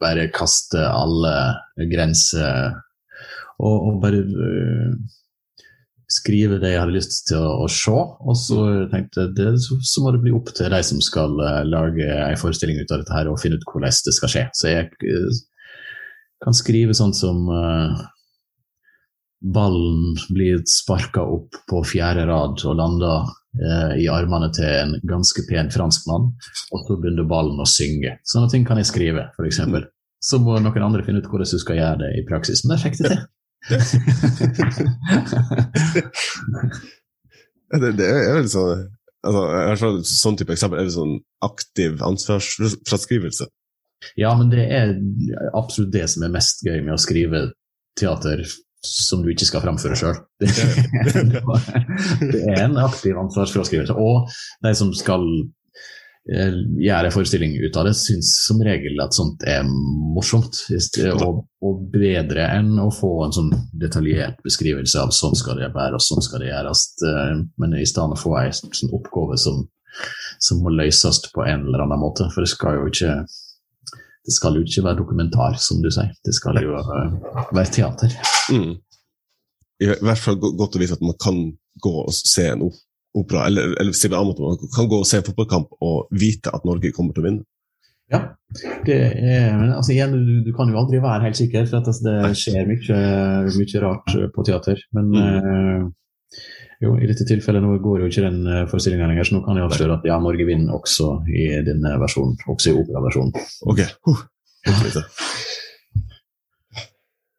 bare 0.00 0.30
kaste 0.32 0.80
alle 0.88 1.34
grenser 1.90 2.72
og, 3.60 3.74
og 3.74 4.00
bare 4.02 4.22
eh, 4.24 4.96
skrive 6.10 6.60
det 6.62 6.70
jeg 6.72 6.80
hadde 6.80 6.94
lyst 6.94 7.16
til 7.28 7.42
å, 7.42 7.64
å 7.64 7.68
se. 7.70 7.94
Og 7.94 8.38
så 8.38 8.60
tenkte 8.92 9.24
jeg 9.24 9.34
det, 9.38 9.50
så, 9.62 9.78
så 9.82 10.04
må 10.04 10.12
det 10.14 10.22
bli 10.22 10.34
opp 10.36 10.52
til 10.54 10.70
de 10.72 10.82
som 10.86 11.02
skal 11.02 11.34
uh, 11.42 11.62
lage 11.66 12.06
en 12.06 12.40
forestilling 12.40 12.78
ut 12.80 12.92
av 12.92 13.02
dette 13.02 13.16
her 13.16 13.30
og 13.30 13.40
finne 13.42 13.58
ut 13.58 13.66
hvordan 13.66 13.96
det 14.06 14.14
skal 14.14 14.32
skje. 14.32 14.44
Så 14.54 14.70
jeg 14.70 14.92
uh, 15.02 15.40
kan 16.44 16.56
skrive 16.56 16.94
sånn 16.96 17.14
som 17.16 17.42
uh, 17.50 18.04
ballen 19.56 20.14
blir 20.30 20.62
sparka 20.70 21.26
opp 21.26 21.58
på 21.70 21.82
fjerde 21.86 22.28
rad 22.30 22.62
og 22.64 22.78
lander 22.78 23.34
i 23.96 24.04
armene 24.12 24.50
til 24.52 24.68
en 24.68 24.90
ganske 25.08 25.40
pen 25.48 25.70
franskmann, 25.72 26.26
og 26.76 26.82
så 26.84 26.96
begynner 27.00 27.24
ballen 27.24 27.62
å 27.62 27.64
synge. 27.64 28.18
Sånne 28.28 28.50
ting 28.52 28.66
kan 28.68 28.76
jeg 28.76 28.90
skrive, 28.90 29.30
f.eks. 29.32 29.62
Så 30.20 30.42
må 30.44 30.58
noen 30.60 30.84
andre 30.84 31.00
finne 31.06 31.22
ut 31.22 31.30
hvordan 31.30 31.48
du 31.48 31.62
skal 31.62 31.80
gjøre 31.80 32.02
det 32.02 32.10
i 32.18 32.26
praksis. 32.28 32.66
Men 32.66 32.74
det 32.74 32.82
fikk 32.82 32.98
det 33.00 33.14
til. 33.14 33.22
det, 37.82 37.90
det 37.98 38.06
er 38.06 38.36
vel 38.36 38.46
sånn 38.50 38.84
altså, 39.26 39.88
Sånn 40.06 40.36
type 40.38 40.54
eksempel 40.54 40.78
er 40.80 40.86
det 40.86 40.94
sånn 40.94 41.16
aktiv 41.44 42.02
ansvarsfraskrivelse. 42.06 43.46
Ja, 44.20 44.30
men 44.38 44.50
det 44.52 44.64
er 44.70 44.94
absolutt 45.56 45.94
det 45.94 46.06
som 46.12 46.22
er 46.26 46.36
mest 46.36 46.56
gøy 46.66 46.80
med 46.84 46.94
å 46.94 47.00
skrive 47.00 47.38
teater 47.98 48.44
som 48.86 49.22
du 49.24 49.28
ikke 49.32 49.48
skal 49.48 49.64
framføre 49.64 49.96
sjøl. 49.98 50.16
Det, 50.38 50.46
det 52.32 52.42
er 52.52 52.60
en 52.66 52.76
aktiv 52.78 53.18
ansvarsfraskrivelse. 53.18 53.94
Og 53.96 54.28
de 54.62 54.74
som 54.78 54.92
skal 54.94 55.24
eh, 56.32 56.58
gjøre 56.82 57.12
forestilling 57.14 57.54
ut 57.62 57.76
av 57.78 57.88
det, 57.88 57.94
syns 57.98 58.32
som 58.46 58.60
regel 58.64 59.00
at 59.02 59.16
sånt 59.16 59.44
er 59.46 59.64
morsomt. 59.66 60.62
Og, 61.14 61.40
og 61.66 61.86
bedre 61.92 62.48
enn 62.56 62.74
å 62.82 62.90
få 62.94 63.12
en 63.26 63.36
sånn 63.36 63.52
detaljert 63.78 64.42
beskrivelse 64.46 65.00
av 65.02 65.14
sånn 65.14 65.36
skal 65.38 65.60
det 65.60 65.72
være 65.74 65.98
og 65.98 66.04
sånn 66.04 66.24
skal 66.24 66.44
det 66.44 66.52
gjøres. 66.52 66.86
Eh, 67.06 67.32
Men 67.62 67.78
i 67.78 67.86
stedet 67.88 68.20
få 68.20 68.36
en 68.42 68.54
sånn 68.54 68.94
oppgave 68.96 69.38
som, 69.40 69.64
som 70.42 70.62
må 70.64 70.74
løses 70.74 71.22
på 71.32 71.46
en 71.46 71.68
eller 71.68 71.86
annen 71.86 72.02
måte. 72.02 72.28
For 72.34 72.44
det 72.44 72.52
skal 72.54 72.80
jo 72.80 72.88
ikke 72.92 73.18
det 74.26 74.34
skal 74.34 74.56
jo 74.58 74.64
ikke 74.66 74.82
være 74.82 74.98
dokumentar, 74.98 75.54
som 75.62 75.78
du 75.82 75.86
sier. 75.94 76.10
Det 76.26 76.32
skal 76.34 76.58
jo 76.58 76.74
uh, 76.74 77.44
være 77.54 77.70
teater. 77.70 78.16
Mm. 78.50 78.72
I 79.84 79.92
hvert 79.92 80.18
fall 80.18 80.40
godt 80.42 80.74
å 80.74 80.80
vise 80.82 80.96
at 80.96 81.04
man 81.04 81.14
kan 81.22 81.38
gå 81.82 81.92
og 82.02 82.10
se 82.16 82.48
en 82.50 82.64
op- 82.66 82.82
opera, 83.16 83.46
eller, 83.50 83.74
eller 83.80 83.96
CBA 83.96 84.22
mot 84.26 84.40
man 84.42 84.72
kan 84.74 84.88
gå 84.90 85.02
og 85.02 85.08
se 85.08 85.20
en 85.20 85.26
fotballkamp 85.26 85.76
og 85.84 86.10
vite 86.14 86.52
at 86.54 86.66
Norge 86.68 86.92
kommer 86.96 87.16
til 87.16 87.24
å 87.24 87.28
vinne. 87.30 87.46
Ja, 88.12 88.20
det 88.86 88.96
er, 89.02 89.48
men 89.58 89.72
altså 89.74 89.90
igjen, 89.96 90.12
du, 90.14 90.34
du 90.46 90.52
kan 90.54 90.68
jo 90.70 90.78
aldri 90.78 91.00
være 91.02 91.24
helt 91.24 91.38
sikker, 91.40 91.64
for 91.66 91.80
at 91.80 91.88
altså, 91.90 92.04
det 92.06 92.36
skjer 92.38 92.68
mye, 92.68 92.98
mye 93.50 93.82
rart 93.82 94.12
eh, 94.14 94.28
på 94.30 94.44
teater. 94.46 94.84
Men 94.94 95.10
eh, 95.18 95.88
jo, 96.84 96.92
i 97.00 97.08
dette 97.08 97.26
tilfellet 97.26 97.64
nå 97.64 97.72
går 97.82 98.04
jo 98.04 98.10
ikke 98.10 98.26
den 98.28 98.46
uh, 98.46 98.62
forestillinga 98.70 99.08
lenger, 99.10 99.26
så 99.26 99.36
nå 99.38 99.42
kan 99.46 99.58
jeg 99.58 99.66
avsløre 99.66 99.98
at 99.98 100.06
ja, 100.06 100.20
Norge 100.22 100.46
vinner 100.46 100.76
også 100.76 101.08
i 101.32 101.48
denne 101.66 101.96
versjonen, 102.02 102.36
også 102.52 102.70
i 102.70 102.78
operaversjonen. 102.84 103.46
Ok. 103.72 103.82
Vite. 104.84 105.06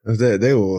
Det, 0.07 0.38
det 0.39 0.47
er 0.47 0.53
jo 0.53 0.78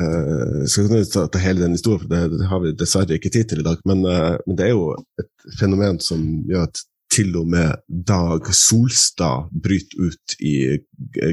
eh, 0.00 0.64
skal 0.70 0.88
kunne 0.88 1.04
ta, 1.10 1.26
ta 1.28 1.42
hele 1.42 1.64
den 1.64 1.76
historien, 1.76 2.08
det, 2.10 2.22
det 2.38 2.48
har 2.50 2.62
vi 2.64 2.74
dessverre 2.78 3.18
ikke 3.18 3.32
tid 3.34 3.50
til 3.50 3.62
i 3.62 3.66
dag. 3.66 3.80
Men, 3.88 4.04
uh, 4.06 4.34
men 4.46 4.58
det 4.58 4.68
er 4.68 4.74
jo 4.74 4.92
et 5.20 5.30
fenomen 5.60 6.00
som 6.02 6.22
gjør 6.48 6.68
at 6.68 6.82
til 7.14 7.36
og 7.38 7.46
med 7.46 7.84
Dag 8.08 8.48
Solstad 8.56 9.52
bryter 9.62 10.08
ut 10.08 10.34
i 10.42 10.54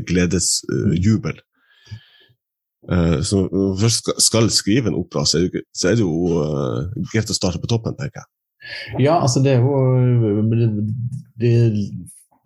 gledesjubel. 0.10 1.40
Uh, 2.92 3.22
så 3.26 3.46
når 3.48 3.66
man 3.70 3.80
først 3.82 4.12
skal, 4.26 4.50
skrive 4.54 4.92
en 4.92 5.00
opera, 5.00 5.26
så 5.26 5.40
er 5.40 5.50
det, 5.50 5.66
så 5.78 5.90
er 5.90 5.98
det 5.98 6.06
jo 6.06 6.14
uh, 6.38 6.86
greit 7.14 7.34
å 7.34 7.38
starte 7.38 7.62
på 7.62 7.70
toppen, 7.72 7.98
tenker 7.98 8.24
jeg. 8.24 8.30
Ja, 9.02 9.16
altså 9.18 9.42
det 9.42 9.56
er 9.56 9.64
jo 9.64 10.44
Det, 11.42 11.54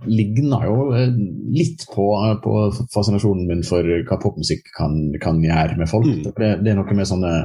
ligner 0.04 0.66
jo 0.68 0.80
eh, 0.96 1.12
litt 1.56 1.86
på, 1.94 2.08
på 2.44 2.56
fascinasjonen 2.94 3.48
min 3.48 3.64
for 3.68 3.88
hva 4.08 4.20
popmusikk 4.22 4.68
kan, 4.76 4.98
kan 5.24 5.40
gjøre 5.44 5.80
med 5.80 5.92
folk. 5.92 6.10
Mm. 6.10 6.26
Det, 6.26 6.50
det 6.66 6.74
er 6.74 6.80
noe 6.80 6.98
med 6.98 7.10
sånne 7.10 7.36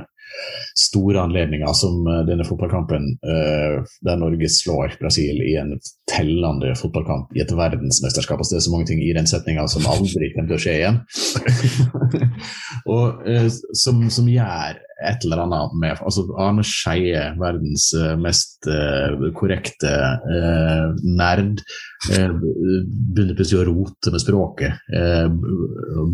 store 0.78 1.20
anledninger 1.20 1.72
som 1.76 2.06
eh, 2.06 2.22
denne 2.28 2.46
fotballkampen 2.46 3.06
uh, 3.26 3.80
der 4.06 4.20
Norge 4.20 4.48
slår 4.48 4.94
Brasil 5.00 5.40
i 5.42 5.56
en 5.60 5.74
tellende 6.10 6.74
fotballkamp 6.78 7.34
i 7.36 7.42
et 7.44 7.54
verdensmesterskap. 7.56 8.38
Altså, 8.38 8.54
det 8.54 8.60
er 8.60 8.66
så 8.68 8.74
mange 8.74 8.90
ting 8.90 9.02
i 9.02 9.14
den 9.16 9.28
setninga 9.30 9.66
som 9.70 9.88
aldri 9.90 10.30
kommer 10.34 10.52
til 10.52 10.58
å 10.58 10.62
skje 10.64 10.76
igjen. 10.78 11.00
og 12.94 13.26
uh, 13.26 13.48
som, 13.84 14.06
som 14.12 14.30
gjør 14.30 14.80
et 15.08 15.24
eller 15.24 15.42
annet 15.44 15.76
med 15.80 16.02
altså 16.04 16.24
Arne 16.40 16.64
Skeie, 16.66 17.22
verdens 17.40 17.88
eh, 17.96 18.12
mest 18.20 18.68
uh, 18.68 19.30
korrekte 19.36 19.90
uh, 19.90 20.90
nerd, 21.04 21.62
uh, 22.10 22.34
begynner 22.36 23.36
plutselig 23.38 23.62
å 23.62 23.66
rote 23.70 24.12
med 24.12 24.22
språket. 24.22 24.82
Uh, 24.92 25.28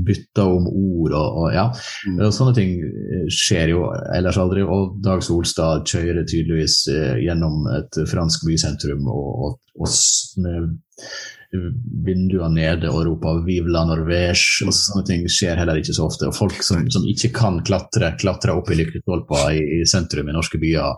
bytter 0.07 0.55
om 0.59 0.69
ord 0.71 1.17
og, 1.19 1.41
og 1.43 1.49
ja. 1.57 1.67
Mm. 2.07 2.21
Og 2.29 2.35
sånne 2.35 2.57
ting 2.57 2.77
skjer 3.33 3.75
jo 3.75 3.87
ellers 4.15 4.41
aldri. 4.43 4.63
Og 4.63 4.99
Dag 5.05 5.25
Solstad 5.27 5.87
kjører 5.89 6.27
tydeligvis 6.27 6.85
gjennom 7.23 7.67
et 7.75 8.03
fransk 8.11 8.47
bysentrum 8.47 9.07
og, 9.11 9.33
og, 9.49 9.59
og 9.83 9.97
med 10.43 10.77
vinduene 12.07 12.55
nede 12.55 12.91
og 12.91 13.05
roper 13.09 13.43
'Vive 13.45 13.73
la 13.73 13.85
Norvège'. 13.89 14.67
og 14.67 14.75
Sånne 14.75 15.05
ting 15.07 15.27
skjer 15.31 15.59
heller 15.61 15.81
ikke 15.81 15.95
så 15.97 16.07
ofte. 16.07 16.29
Og 16.29 16.37
folk 16.37 16.63
som, 16.63 16.85
som 16.91 17.07
ikke 17.09 17.33
kan 17.37 17.61
klatre, 17.67 18.13
klatrer 18.21 18.57
opp 18.57 18.71
i 18.71 18.79
lyktestolper 18.81 19.53
i, 19.57 19.63
i 19.81 19.87
sentrum 19.87 20.29
i 20.29 20.37
norske 20.37 20.61
byer. 20.63 20.97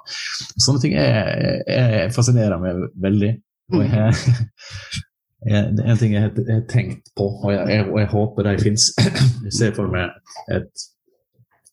Sånne 0.57 0.83
ting 0.85 0.97
er, 0.99 1.63
er 1.67 2.15
fascinerer 2.15 2.61
meg 2.63 2.85
veldig. 3.03 3.33
Og 3.77 3.85
jeg, 3.85 4.15
jeg, 5.53 5.65
en 5.85 6.01
ting 6.01 6.15
jeg 6.17 6.29
har 6.29 6.63
tenkt 6.71 7.13
på, 7.17 7.29
og 7.45 7.53
jeg, 7.53 7.89
og 7.89 7.99
jeg 8.01 8.13
håper 8.15 8.49
de 8.49 8.57
fins. 8.63 8.93
Jeg 9.49 9.55
ser 9.55 9.77
for 9.77 9.89
meg 9.89 10.11
et 10.53 10.89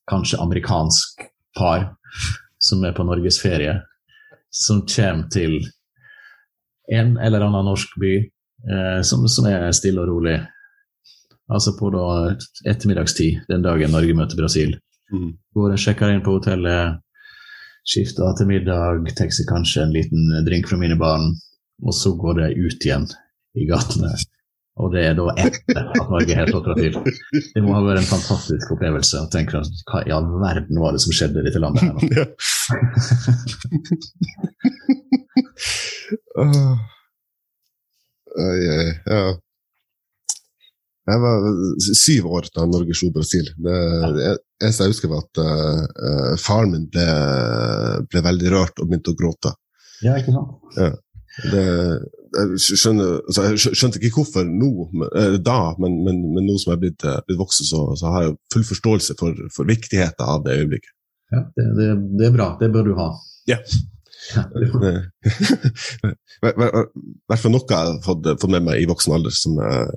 kanskje 0.07 0.39
amerikansk 0.39 1.25
par 1.57 1.89
som 2.61 2.83
er 2.85 2.93
på 2.95 3.03
norgesferie, 3.03 3.73
som 4.53 4.83
kommer 4.87 5.27
til 5.33 5.57
en 6.93 7.17
eller 7.17 7.45
annen 7.45 7.65
norsk 7.65 7.97
by 8.01 8.13
eh, 8.69 9.01
som, 9.01 9.27
som 9.27 9.47
er 9.49 9.71
stille 9.75 10.01
og 10.03 10.09
rolig. 10.11 10.37
Altså 11.51 11.75
på 11.77 11.91
da 11.93 12.05
ettermiddagstid 12.65 13.45
den 13.49 13.65
dagen 13.65 13.93
Norge 13.93 14.13
møter 14.17 14.39
Brasil. 14.39 14.75
Mm. 15.13 15.35
Går 15.53 15.75
og 15.75 15.81
sjekker 15.81 16.09
inn 16.13 16.23
på 16.25 16.37
hotellet, 16.39 17.01
skifter 17.85 18.33
til 18.37 18.49
middag, 18.49 19.03
seg 19.13 19.45
kanskje 19.49 19.83
en 19.85 19.93
liten 19.93 20.21
drink 20.47 20.65
fra 20.69 20.77
minibarn, 20.81 21.35
og 21.85 21.93
så 21.93 22.15
går 22.17 22.33
det 22.39 22.55
ut 22.57 22.87
igjen 22.87 23.05
i 23.55 23.67
gatene. 23.69 24.09
Og 24.81 24.91
det 24.91 25.05
er 25.07 25.13
da 25.15 25.29
etter 25.39 25.85
at 25.85 26.09
Norge 26.11 26.35
har 26.35 26.49
slått 26.51 26.73
til. 26.81 26.97
Det 27.53 27.61
må 27.63 27.77
ha 27.77 27.83
vært 27.85 28.01
en 28.01 28.09
fantastisk 28.09 28.73
opplevelse. 28.75 29.21
å 29.21 29.31
tenke 29.31 29.61
Hva 29.87 30.01
i 30.03 30.11
all 30.11 30.27
verden 30.41 30.81
var 30.81 30.91
det 30.91 31.01
som 31.05 31.15
skjedde 31.15 31.39
i 31.39 31.45
dette 31.47 31.61
landet? 31.63 31.83
her 31.85 31.93
nå? 31.95 32.01
Ja. 38.35 38.77
Ja. 39.05 39.25
Jeg 41.05 41.21
var 41.21 41.43
syv 41.85 42.27
år 42.33 42.47
da 42.55 42.65
Norge 42.65 42.95
slo 42.97 43.11
Brasil. 43.13 43.45
Det, 43.61 43.75
eneste 44.63 44.87
jeg 44.87 44.95
husker, 44.95 45.11
var 45.11 45.21
at 45.21 45.41
eh, 45.43 46.31
faren 46.41 46.73
min 46.73 46.87
ble, 46.89 47.05
ble 48.09 48.23
veldig 48.25 48.53
rørt 48.55 48.81
og 48.81 48.89
begynte 48.89 49.13
å 49.13 49.19
gråte. 49.19 49.53
Ja, 50.01 50.17
ikke 50.17 50.33
sant? 50.33 50.97
Det, 51.51 51.63
jeg, 52.33 52.59
skjønner, 52.63 53.19
altså 53.21 53.45
jeg 53.51 53.75
skjønte 53.77 54.01
ikke 54.01 54.23
hvorfor 54.23 54.49
nå, 54.49 54.71
men, 54.95 55.37
da, 55.45 55.59
men, 55.83 55.99
men, 56.07 56.23
men 56.33 56.47
nå 56.47 56.57
som 56.57 56.73
jeg 56.73 56.79
er 56.79 56.83
blitt, 56.87 57.05
eh, 57.05 57.21
blitt 57.27 57.41
voksen, 57.43 57.69
så, 57.69 57.85
så 58.01 58.13
har 58.15 58.25
jeg 58.25 58.37
full 58.55 58.65
forståelse 58.73 59.17
for, 59.21 59.45
for 59.53 59.69
viktigheten 59.69 60.25
av 60.25 60.41
det 60.47 60.57
øyeblikket. 60.63 60.93
Ja, 61.35 61.45
det, 61.53 61.69
det, 61.77 61.91
det 62.17 62.31
er 62.31 62.33
bra. 62.33 62.55
Det 62.57 62.73
bør 62.73 62.89
du 62.89 62.95
ha. 62.97 63.11
Ja. 63.45 63.59
Yeah. 63.61 63.91
I 64.33 64.67
hvert 66.45 67.41
fall 67.41 67.53
noe 67.53 67.65
jeg 67.69 67.77
har 67.77 67.99
fått, 68.05 68.29
fått 68.41 68.53
med 68.53 68.65
meg 68.67 68.81
i 68.81 68.87
voksen 68.89 69.15
alder 69.15 69.33
som 69.35 69.59
eh, 69.61 69.91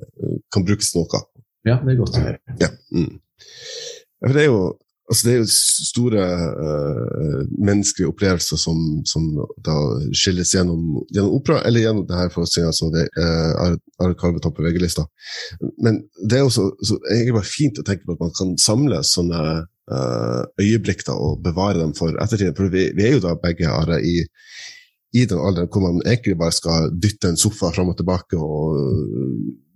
kan 0.55 0.67
brukes 0.69 0.93
til 0.93 1.05
noe. 1.05 1.23
ja, 1.69 1.79
det 1.85 1.95
er 1.95 2.03
godt 2.03 2.19
å 2.19 2.27
høre. 2.27 2.59
Ja. 2.61 2.71
Mm. 2.95 3.15
For 4.21 4.37
det 4.37 4.45
er 4.45 4.51
jo 4.53 4.61
Altså, 5.09 5.25
det 5.25 5.33
er 5.33 5.39
jo 5.39 5.47
store 5.89 6.25
uh, 6.61 7.39
menneskelige 7.57 8.11
opplevelser 8.11 8.59
som, 8.61 8.77
som 9.09 9.25
skilles 10.13 10.53
gjennom, 10.53 10.99
gjennom 11.09 11.33
opera, 11.39 11.63
eller 11.65 11.81
gjennom 11.81 12.05
det 12.11 12.19
her 12.19 12.29
forestillinga 12.35 12.75
som 12.77 12.91
det 12.93 13.07
uh, 13.17 13.73
Are 14.05 14.19
Kalve 14.21 14.43
topper 14.45 14.67
VG-lista. 14.67 15.07
Men 15.81 16.03
det 16.21 16.37
er 16.37 16.45
jo 16.45 16.53
så, 16.53 16.67
så 16.85 16.99
egentlig 17.07 17.39
bare 17.39 17.49
fint 17.49 17.81
å 17.81 17.87
tenke 17.89 18.05
på 18.05 18.19
at 18.19 18.27
man 18.27 18.37
kan 18.37 18.53
samle 18.61 19.01
sånne 19.01 19.41
øyeblikk 20.61 21.07
da, 21.07 21.15
og 21.17 21.43
bevare 21.45 21.81
dem 21.81 21.95
for 21.97 22.17
ettertiden. 22.23 22.57
For 22.57 22.73
vi, 22.73 22.91
vi 22.97 23.07
er 23.07 23.17
jo 23.17 23.25
da 23.25 23.37
begge 23.41 23.71
Are, 23.71 24.01
i, 24.05 24.25
i 25.17 25.25
den 25.25 25.41
alderen 25.41 25.71
hvor 25.73 25.87
man 25.87 26.03
egentlig 26.05 26.39
bare 26.41 26.57
skal 26.57 26.91
dytte 26.93 27.33
en 27.33 27.41
sofa 27.41 27.73
fram 27.75 27.93
og 27.93 27.97
tilbake 28.01 28.37
og 28.37 28.77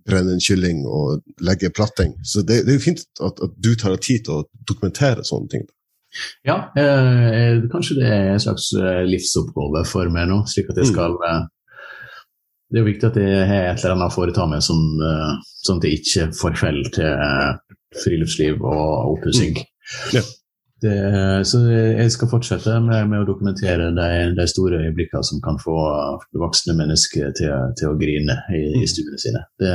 brenne 0.07 0.35
en 0.35 0.43
kylling 0.43 0.83
og 0.85 1.23
legge 1.41 1.71
platting. 1.73 2.17
Så 2.27 2.43
det, 2.43 2.65
det 2.65 2.75
er 2.75 2.79
jo 2.79 2.87
fint 2.89 3.05
at, 3.23 3.39
at, 3.39 3.55
du 3.57 3.73
tar 3.75 3.95
deg 3.95 4.03
tid 4.03 4.27
til 4.27 4.41
å 4.41 4.67
dokumentere 4.67 5.25
sånne 5.27 5.51
ting. 5.53 5.65
Ja, 6.45 6.59
eh, 6.77 7.63
kanskje 7.71 7.97
det 7.97 8.09
er 8.11 8.27
en 8.35 8.41
slags 8.43 8.69
livsoppgave 9.09 9.81
for 9.89 10.11
meg 10.13 10.27
nå, 10.29 10.43
slik 10.51 10.69
at 10.69 10.81
jeg 10.81 10.93
skal 10.93 11.17
Mm. 11.23 11.49
Det 12.73 12.79
er 12.79 12.87
jo 12.87 12.89
viktig 12.89 13.05
at 13.05 13.17
jeg 13.21 13.41
har 13.45 13.67
et 13.69 13.83
eller 13.83 13.93
annet 13.93 14.09
å 14.09 14.13
foreta 14.15 14.45
meg 14.49 14.57
eh, 14.57 15.33
sånn 15.61 15.77
at 15.77 15.83
jeg 15.85 15.99
ikke 15.99 16.23
forfeller 16.33 16.87
til 16.95 17.11
friluftsliv 18.01 18.63
og 18.65 19.11
oppussing. 19.11 19.59
Mm. 19.59 19.67
Ja. 20.15 20.23
Det, 20.83 20.93
så 21.47 21.61
jeg 21.71 22.11
skal 22.11 22.27
fortsette 22.27 22.73
med, 22.83 23.05
med 23.07 23.21
å 23.21 23.27
dokumentere 23.27 23.85
de, 23.95 24.07
de, 24.35 24.45
store 24.51 24.81
øyeblikkene 24.83 25.23
som 25.23 25.39
kan 25.45 25.55
få 25.61 25.75
voksne 26.41 26.75
mennesker 26.75 27.31
til, 27.37 27.53
til 27.79 27.93
å 27.93 27.99
grine 27.99 28.35
i, 28.51 28.65
i 28.81 28.89
stuene 28.91 29.19
sine. 29.21 29.45
Det, 29.63 29.71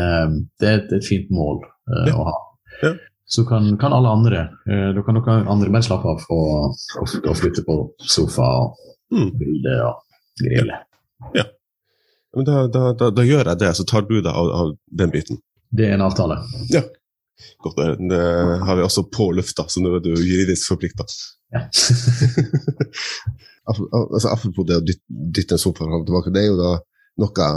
det, 0.60 0.68
er 0.68 0.82
et, 0.82 0.92
et 0.98 1.08
fint 1.08 1.30
mål 1.32 1.62
uh, 1.64 2.02
Ja. 2.10 2.12
å 2.12 2.26
ha. 2.28 2.34
Ja. 2.82 2.92
Så 3.28 3.46
kan, 3.48 3.70
kan 3.80 3.92
alle 3.92 4.08
andre 4.08 4.42
uh, 4.68 4.90
Da 4.96 5.02
kan 5.04 5.16
dere 5.18 5.40
andre 5.50 5.72
bare 5.72 5.84
slappe 5.84 6.12
av 6.12 6.28
og, 6.32 6.76
og, 7.00 7.16
og 7.24 7.40
flytte 7.40 7.64
på 7.66 7.80
sofa 8.04 8.50
og 8.66 8.84
Mm. 9.08 9.30
bilde 9.40 9.74
og 9.86 10.02
grille. 10.36 10.74
Men 12.36 12.44
da, 12.44 12.66
da, 12.68 12.92
da, 12.92 13.06
da 13.08 13.22
gjør 13.24 13.48
jeg 13.48 13.60
det, 13.62 13.70
så 13.78 13.86
tar 13.88 14.04
du 14.04 14.18
deg 14.20 14.28
av, 14.28 14.50
av 14.52 14.72
den 15.00 15.12
biten. 15.14 15.40
Det 15.72 15.86
er 15.88 15.94
en 15.96 16.04
avtale. 16.04 16.36
Godt, 17.64 17.80
det, 18.10 18.20
har 18.66 18.76
vi 18.78 18.84
også 18.84 19.06
på 19.14 19.30
lufta, 19.36 19.66
så 19.68 19.82
nå 19.82 19.96
er 19.96 20.04
du 20.04 20.12
juridisk 20.14 20.72
forplikta. 20.72 21.06
Ja. 21.54 21.64
altså, 23.70 24.28
apropos 24.30 24.66
det 24.68 24.78
å 24.78 24.84
dytte, 24.84 25.56
en 25.56 25.62
sofa 25.62 25.86
og 25.86 26.06
tilbake, 26.06 26.32
det 26.34 26.44
er 26.44 26.50
jo 26.50 26.58
da 26.60 26.74
noe 27.18 27.48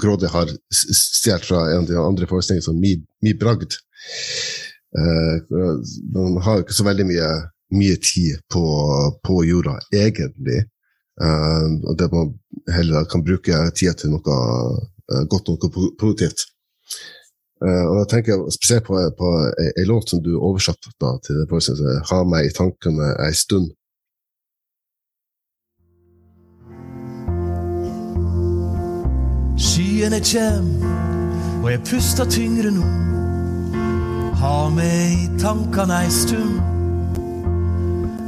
grådig 0.00 0.30
har 0.32 0.50
stjålet 0.74 1.46
fra 1.46 1.60
en 1.70 1.84
av 1.84 1.90
de 1.90 2.00
andre 2.00 2.26
forestillingene, 2.30 2.66
som 2.66 2.80
Mi, 2.80 2.96
Mi 3.22 3.34
Bragd. 3.38 3.78
Uh, 4.96 5.38
man 6.14 6.40
har 6.42 6.58
jo 6.58 6.66
ikke 6.66 6.78
så 6.78 6.86
veldig 6.86 7.06
mye, 7.06 7.28
mye 7.78 7.98
tid 8.02 8.42
på, 8.50 8.64
på 9.22 9.40
jorda, 9.46 9.76
egentlig. 9.94 10.64
Uh, 11.18 11.78
og 11.86 11.98
det 11.98 12.10
man 12.14 12.32
heller 12.74 13.06
kan 13.10 13.24
bruke 13.26 13.62
tida 13.78 13.94
til 13.98 14.14
noe 14.14 14.38
uh, 14.38 15.24
godt 15.30 15.50
noe 15.50 15.70
produktivt. 15.98 16.48
Eh, 17.58 17.84
og 17.90 17.96
da 17.98 18.04
tenker 18.06 18.34
jeg 18.34 18.54
spesielt 18.54 18.84
på, 18.86 19.00
på 19.18 19.28
ei, 19.58 19.84
låt 19.88 20.12
som 20.12 20.22
du 20.22 20.36
oversatte 20.38 20.92
da, 21.02 21.16
til 21.24 21.40
det 21.40 21.48
forestillingen, 21.50 22.04
'Ha 22.06 22.22
meg 22.24 22.46
i 22.46 22.54
tankene 22.54 23.08
ei 23.26 23.34
stund'. 23.34 23.74
Skyene 29.58 30.20
kjem, 30.22 30.68
og 31.64 31.70
jeg 31.70 31.80
puster 31.90 32.24
tyngre 32.30 32.70
nå. 32.70 32.86
Ha 34.38 34.68
meg 34.70 35.18
i 35.18 35.28
tankene 35.42 35.98
ei 36.04 36.10
stund. 36.10 36.62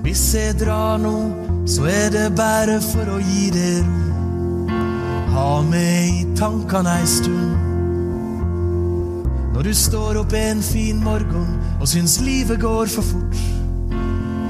Hvis 0.03 0.35
jeg 0.35 0.59
drar 0.59 0.99
nå, 0.99 1.17
så 1.67 1.87
er 1.87 2.11
det 2.11 2.35
bare 2.35 2.81
for 2.83 3.15
å 3.15 3.23
gi 3.23 3.51
det 3.55 3.87
ro. 3.87 4.01
Ha 5.31 5.63
meg 5.63 6.19
i 6.19 6.25
tankene 6.35 6.99
ei 6.99 7.07
stund. 7.07 7.70
Når 9.51 9.63
du 9.67 9.75
står 9.75 10.21
opp 10.21 10.33
en 10.39 10.63
fin 10.63 11.01
morgen 11.03 11.59
og 11.81 11.89
syns 11.91 12.21
livet 12.23 12.61
går 12.63 12.87
for 12.93 13.03
fort. 13.03 13.41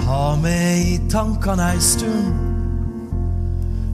Ha 0.05 0.25
meg 0.43 0.89
i 0.93 0.97
tankene 1.09 1.71
ei 1.73 1.81
stund. 1.81 2.47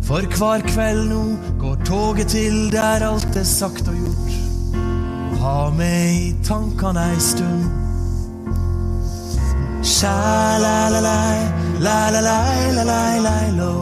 For 0.06 0.26
hver 0.38 0.62
kveld 0.66 1.04
nå 1.10 1.22
går 1.60 1.76
toget 1.86 2.30
til 2.34 2.72
der 2.74 3.06
alt 3.06 3.38
er 3.38 3.46
sagt 3.46 3.88
og 3.90 3.98
gjort. 4.00 4.32
Ha 5.42 5.58
meg 5.78 6.22
i 6.22 6.32
tankene 6.46 7.04
ei 7.12 7.20
stund. 7.22 7.66
La-lai, 11.86 13.22
lai-lo. 13.26 13.76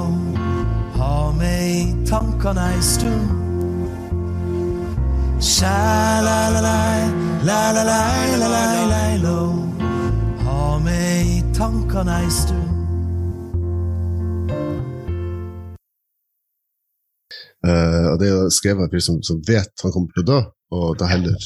Ha 0.98 1.14
meg 1.38 1.64
i 1.70 2.04
tankene 2.10 2.68
ei 2.74 2.84
stund. 2.84 3.43
Sha-la-la-lai, 5.44 7.00
la 7.44 7.70
la 7.76 7.82
la 7.84 7.98
la 8.40 8.46
la 8.48 8.84
la 8.88 9.02
lo. 9.20 9.40
Ha 10.40 10.78
meg 10.80 11.32
i 11.34 11.42
tankene 11.52 12.14
ei 12.22 12.30
stund. 12.32 12.70
Uh, 17.60 18.08
og 18.12 18.16
det 18.22 18.30
er 18.30 18.32
jo 18.32 18.48
skrevet 18.56 18.80
av 18.80 18.88
en 18.88 18.94
fyr 18.94 19.04
som, 19.04 19.20
som 19.20 19.44
vet 19.44 19.84
han 19.84 19.92
kommer 19.92 20.16
til 20.16 20.24
å 20.24 20.30
dø, 20.32 20.40
og 20.80 20.96
da 21.00 21.10
heller 21.12 21.36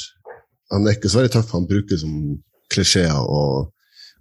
Han 0.71 0.87
er 0.87 0.95
ikke 0.95 1.11
så 1.11 1.19
veldig 1.19 1.35
tøff, 1.35 1.51
han 1.57 1.67
bruker 1.67 1.99
som 1.99 2.15
klisjeer 2.71 3.19
og, 3.19 3.71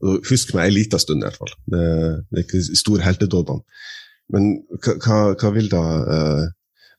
og 0.02 0.28
Husk 0.32 0.58
meg 0.58 0.72
en 0.72 0.78
liten 0.80 1.06
stund, 1.06 1.22
i 1.22 1.28
hvert 1.28 1.38
fall. 1.38 1.54
Det, 1.70 1.88
det 2.32 2.42
er 2.42 2.46
ikke 2.48 2.82
stor 2.82 3.06
heltedådene. 3.06 3.82
Men 4.34 4.54
hva, 4.82 5.24
hva 5.38 5.54
vil 5.54 5.70
da 5.70 5.88
uh, 6.02 6.46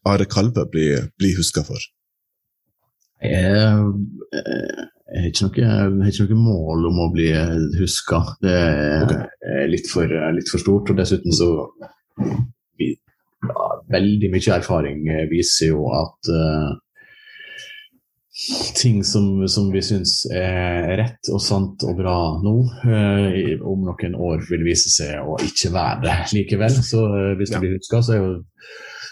Are 0.07 0.31
Kalve 0.31 0.71
bli, 0.71 0.93
bli 1.19 1.35
huska 1.35 1.67
for? 1.67 1.89
Jeg, 3.23 3.93
eh, 4.39 4.83
jeg 5.09 5.23
har 5.23 5.31
ikke 5.33 6.11
ikke 6.11 6.35
noe 6.35 6.43
mål 6.45 6.89
om 6.91 6.99
å 7.07 7.13
bli 7.15 7.31
huska. 7.81 8.21
Det 8.43 8.53
er 8.55 9.03
Ok. 9.07 9.15
er 9.55 9.69
litt, 9.73 9.89
for, 9.91 10.07
litt 10.37 10.51
for 10.53 10.59
stort. 10.63 10.91
Og 10.93 10.97
dessuten 11.01 11.33
så 11.33 11.49
vi, 12.79 12.93
ja, 13.43 13.71
Veldig 13.89 14.29
mye 14.31 14.53
erfaring 14.59 15.07
viser 15.31 15.71
jo 15.73 15.87
at 15.97 16.29
eh, 16.29 16.77
ting 18.79 19.01
som, 19.03 19.49
som 19.51 19.71
vi 19.73 19.81
syns 19.83 20.21
er 20.31 20.93
rett 21.01 21.31
og 21.33 21.41
sant 21.43 21.83
og 21.89 21.97
bra 21.99 22.19
nå, 22.45 22.53
eh, 22.87 23.57
om 23.67 23.83
noen 23.89 24.15
år 24.15 24.45
vil 24.51 24.63
vise 24.69 24.93
seg 24.95 25.25
å 25.25 25.39
ikke 25.43 25.73
være 25.75 26.05
det 26.05 26.19
likevel. 26.37 26.77
Så 26.85 27.03
eh, 27.09 27.33
hvis 27.41 27.51
Ja. 27.57 27.59
blir 27.65 27.75
huska, 27.79 28.03
så 28.05 28.15
er 28.15 28.21
jo 28.23 28.31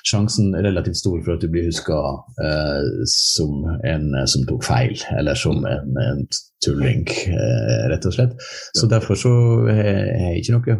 sjansen 0.06 0.54
relativt 0.54 1.00
stor 1.00 1.18
for 1.24 1.34
at 1.34 1.42
du 1.42 1.50
blir 1.50 1.68
huska 1.68 1.98
eh, 2.42 2.90
som 3.10 3.64
en 3.84 4.12
eh, 4.14 4.26
som 4.30 4.44
tok 4.48 4.64
feil, 4.66 4.94
eller 5.18 5.38
som 5.38 5.64
en, 5.66 5.96
en 6.02 6.26
tulling, 6.64 7.06
eh, 7.32 7.86
rett 7.92 8.06
og 8.06 8.16
slett. 8.16 8.36
Så 8.78 8.88
derfor 8.90 9.18
så 9.18 9.32
har 9.70 9.82
jeg 9.84 10.42
ikke 10.42 10.58
noe 10.58 10.78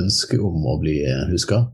ønske 0.00 0.38
om 0.38 0.66
å 0.70 0.78
bli 0.82 0.98
huska. 1.32 1.64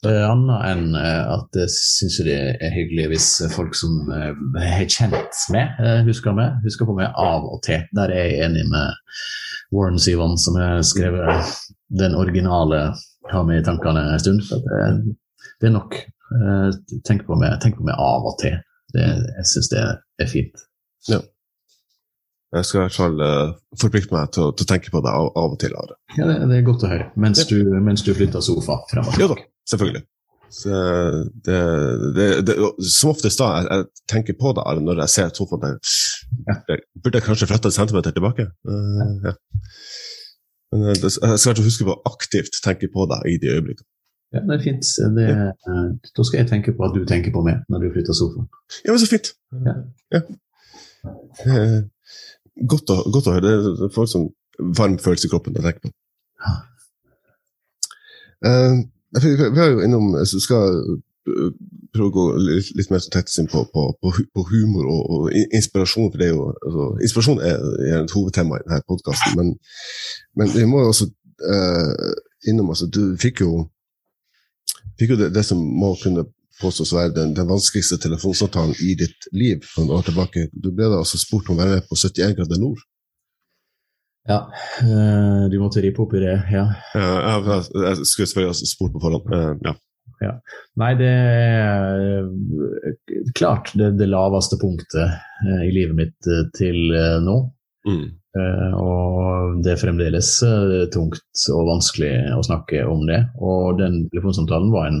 Annet 0.00 0.62
enn 0.64 0.94
eh, 0.96 1.24
at 1.28 1.56
jeg 1.60 1.72
syns 1.74 2.20
det 2.24 2.36
er 2.56 2.72
hyggelig 2.72 3.10
hvis 3.10 3.26
folk 3.52 3.74
som 3.76 4.08
eh, 4.16 4.30
jeg 4.56 4.72
har 4.72 4.86
kjent 4.94 5.42
med, 5.52 5.74
eh, 5.76 6.00
husker 6.06 6.32
meg. 6.36 6.56
Husker 6.64 6.88
på 6.88 6.96
meg 6.96 7.12
av 7.20 7.44
og 7.44 7.60
til. 7.66 7.84
Der 7.96 8.08
er 8.08 8.30
jeg 8.30 8.46
enig 8.46 8.64
med 8.72 8.96
Warren 9.76 10.00
Sivan, 10.00 10.38
som 10.40 10.56
har 10.56 10.80
skrevet 10.88 11.52
den 12.00 12.16
originale 12.16 12.94
'Ha 13.30 13.42
med 13.44 13.60
i 13.60 13.64
tankene' 13.64 14.12
en 14.14 14.18
stund. 14.18 14.40
Det, 14.40 15.14
det 15.60 15.68
er 15.68 15.76
nok. 15.76 15.94
Eh, 16.30 16.70
Tenk 17.06 17.26
på 17.26 17.38
meg, 17.38 17.58
tenk 17.62 17.78
på 17.78 17.86
meg 17.86 17.98
av 17.98 18.26
og 18.30 18.38
til. 18.42 18.58
Det, 18.94 19.06
jeg 19.38 19.46
syns 19.46 19.70
det 19.70 19.82
er 20.22 20.30
fint. 20.30 20.64
Jeg 21.10 22.66
skal 22.66 22.80
i 22.80 22.82
hvert 22.82 22.96
fall 22.96 23.20
uh, 23.22 23.52
forplikte 23.78 24.10
meg 24.10 24.32
til 24.34 24.48
å, 24.48 24.54
til 24.58 24.66
å 24.66 24.70
tenke 24.72 24.90
på 24.90 25.02
det 25.04 25.10
av, 25.14 25.28
av 25.38 25.52
og 25.54 25.60
til. 25.62 25.74
Are. 25.78 25.94
Ja, 26.16 26.26
det, 26.26 26.40
det 26.50 26.56
er 26.56 26.64
godt 26.66 26.82
å 26.82 26.90
høre. 26.90 27.06
Mens 27.22 27.44
du, 27.46 27.60
mens 27.78 28.02
du 28.02 28.10
flytter 28.16 28.42
sofa 28.42 28.80
frem 28.90 29.06
og 29.06 29.14
tilbake. 29.14 29.44
da, 29.44 29.70
selvfølgelig. 29.70 30.02
Så 30.50 30.80
det, 31.46 31.60
det, 32.42 32.56
som 32.90 33.12
oftest 33.12 33.38
da 33.38 33.52
jeg, 33.54 33.68
jeg 33.70 34.08
tenker 34.10 34.38
på 34.40 34.50
det 34.58 34.64
Are, 34.66 34.82
når 34.82 35.04
jeg 35.04 35.14
ser 35.14 35.30
sofaen 35.38 35.62
der. 35.62 35.78
Jeg 36.50 36.80
burde 36.98 37.20
jeg 37.20 37.26
kanskje 37.28 37.46
flytte 37.52 37.70
en 37.70 37.76
centimeter 37.76 38.16
tilbake? 38.16 38.48
Uh, 38.66 39.30
ja. 39.30 39.36
Men 40.74 40.90
det, 40.90 41.12
jeg 41.14 41.38
skal 41.44 41.62
huske 41.62 41.86
på 41.86 41.94
å 41.94 42.02
aktivt 42.10 42.58
tenke 42.66 42.90
på 42.90 43.06
det 43.10 43.22
i 43.30 43.38
de 43.42 43.54
øyeblikkene. 43.54 43.86
Ja, 44.30 44.44
det 44.46 44.56
er 44.56 44.62
fint. 44.62 44.90
Det, 45.16 45.24
ja. 45.26 45.78
da 46.16 46.24
skal 46.26 46.38
jeg 46.42 46.50
tenke 46.50 46.74
på 46.76 46.84
at 46.86 46.94
du 46.94 47.02
tenker 47.08 47.34
på 47.34 47.42
meg 47.46 47.64
når 47.72 47.86
du 47.86 47.94
flytter 47.96 48.14
sofaen. 48.14 48.46
Ja, 48.84 48.92
men 48.92 49.00
så 49.02 49.08
fint. 49.10 49.32
Ja. 49.66 49.74
Ja. 50.14 50.20
Eh, 51.46 51.80
Godt, 52.68 52.90
å, 52.92 53.02
godt 53.12 53.28
å 53.30 53.36
høre. 53.36 53.52
Det 53.78 53.90
får 53.94 54.06
en 54.06 54.12
sånn 54.14 54.28
varm 54.76 54.96
følelse 55.00 55.28
i 55.28 55.32
kroppen 55.32 55.54
når 55.54 55.62
jeg 55.62 55.68
tenker 55.68 55.86
på 55.86 55.92
det. 55.92 55.96
Eh, 58.50 58.74
vi 59.20 59.32
vi 59.40 59.60
er 59.60 59.70
jo 59.72 59.84
innom 59.84 60.12
så 60.28 60.40
skal 60.42 60.76
eh, 60.80 61.48
prøve 61.94 62.08
å 62.10 62.14
gå 62.14 62.26
litt, 62.40 62.70
litt 62.78 62.92
mer 62.92 63.04
tett 63.12 63.32
inn 63.40 63.48
på, 63.50 63.64
på, 63.72 63.86
på, 64.00 64.44
humor 64.52 64.88
og, 64.92 65.00
og 65.14 65.56
inspirasjon. 65.56 66.10
for 66.12 66.20
det 66.20 66.28
er 66.28 66.34
jo, 66.34 66.50
altså, 66.52 66.86
Inspirasjon 67.06 67.42
er, 67.44 67.64
er 67.88 67.96
et 68.02 68.14
hovedtema 68.14 68.60
i 68.60 68.66
denne 68.66 68.86
podkasten, 68.88 69.36
men, 69.40 69.54
men 70.38 70.52
vi 70.54 70.66
må 70.68 70.84
jo 70.84 70.92
også 70.92 71.08
uh, 71.10 72.12
innom 72.48 72.70
altså, 72.72 72.86
Du 72.92 73.02
fikk 73.20 73.42
jo, 73.44 73.66
fikk 75.00 75.14
jo 75.16 75.18
det, 75.24 75.32
det 75.34 75.44
som 75.46 75.58
må 75.58 75.94
kunne 76.02 76.26
påstås 76.60 76.92
å 76.92 77.00
være 77.00 77.14
den, 77.16 77.34
den 77.36 77.48
vanskeligste 77.48 77.98
telefonsamtalen 78.02 78.76
i 78.84 78.94
ditt 79.00 79.28
liv 79.32 79.64
for 79.64 79.86
noen 79.86 80.00
år 80.00 80.08
tilbake. 80.10 80.48
Du 80.52 80.70
ble 80.70 80.90
da 80.92 81.00
altså 81.00 81.20
spurt 81.20 81.48
om 81.48 81.56
å 81.56 81.62
være 81.62 81.78
med 81.78 81.88
på 81.88 81.98
71 81.98 82.36
grader 82.38 82.60
nord. 82.60 82.82
Ja, 84.28 84.40
eh, 84.82 85.44
du 85.50 85.56
måtte 85.62 85.80
ripe 85.80 86.02
opp 86.04 86.12
i 86.14 86.20
det, 86.22 86.34
ja. 86.52 86.66
ja 86.94 87.38
jeg, 87.40 87.62
jeg 87.72 88.08
skulle 88.08 88.28
selvfølgelig 88.28 88.52
ha 88.52 88.72
spurt 88.74 88.92
på 88.92 89.02
forhånd. 89.02 89.32
Eh, 89.36 89.70
ja. 90.20 90.34
Nei, 90.76 90.90
det 91.00 91.08
er 91.08 92.02
eh, 92.20 93.30
klart 93.38 93.72
det, 93.80 93.94
det 93.96 94.10
laveste 94.10 94.58
punktet 94.60 95.16
i 95.64 95.70
livet 95.72 95.96
mitt 95.96 96.30
til 96.58 96.92
nå. 97.24 97.38
Mm. 97.88 98.06
Eh, 98.36 98.74
og 98.78 99.62
det 99.64 99.72
er 99.74 99.80
fremdeles 99.80 100.34
eh, 100.46 100.84
tungt 100.92 101.46
og 101.54 101.70
vanskelig 101.70 102.12
å 102.36 102.44
snakke 102.46 102.84
om 102.86 103.06
det. 103.08 103.22
Og 103.40 103.80
den 103.80 104.04
telefonsamtalen 104.12 104.70
var 104.74 104.90
en 104.90 105.00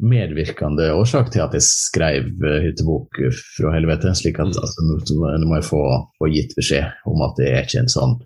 medvirkende 0.00 0.86
årsak 0.96 1.28
til 1.34 1.42
at 1.44 1.54
jeg 1.58 1.66
skrev 1.66 2.30
eh, 2.46 2.62
hyttebok 2.68 3.20
fra 3.36 3.74
helvete. 3.76 4.14
slik 4.16 4.40
at 4.40 4.54
Mm. 4.54 4.62
altså, 4.62 4.86
nå 5.20 5.46
må 5.46 5.58
jeg 5.58 5.68
få, 5.68 5.84
få 6.18 6.32
gitt 6.32 6.56
beskjed 6.56 7.06
om 7.06 7.22
at 7.26 7.38
jeg 7.42 7.52
er 7.52 7.66
ikke 7.68 7.84
en 7.84 7.96
sånn 7.98 8.20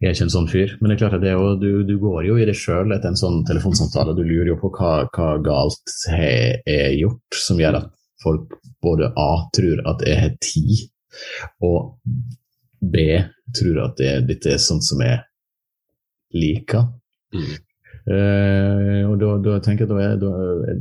jeg 0.00 0.08
er 0.08 0.14
ikke 0.14 0.24
en 0.24 0.32
sånn 0.32 0.48
fyr. 0.48 0.70
Men 0.80 0.88
det 0.88 0.94
er 0.94 1.00
klart 1.02 1.14
at 1.18 1.20
det 1.20 1.28
er 1.28 1.36
jo, 1.36 1.56
du, 1.60 1.82
du 1.84 1.98
går 2.00 2.24
jo 2.24 2.38
i 2.40 2.46
det 2.48 2.56
sjøl 2.56 2.88
etter 2.94 3.10
en 3.10 3.20
sånn 3.20 3.42
telefonsamtale. 3.44 4.14
Du 4.16 4.22
lurer 4.24 4.54
jo 4.54 4.56
på 4.56 4.70
hva, 4.72 5.04
hva 5.12 5.34
galt 5.44 5.92
har 6.08 6.62
gjort 6.96 7.36
som 7.36 7.60
gjør 7.60 7.82
at 7.82 7.90
folk 8.24 8.54
både 8.80 9.10
A 9.20 9.28
tror 9.52 9.82
at 9.92 10.00
jeg 10.08 10.22
har 10.22 10.32
tid, 10.40 10.88
og 11.66 11.96
B 12.80 13.02
tror 13.56 13.82
at 13.84 13.98
det, 14.00 14.12
dette 14.30 14.54
er 14.54 14.62
sånt 14.62 14.86
som 14.86 15.02
jeg 15.04 15.18
liker. 16.36 16.86
Mm. 17.34 17.50
Uh, 18.10 19.02
og 19.10 19.18
da, 19.20 19.32
da 19.44 19.56
tenker 19.62 19.84
jeg, 19.84 19.90
da, 19.90 19.98
er- 20.00 20.20
da, 20.22 20.76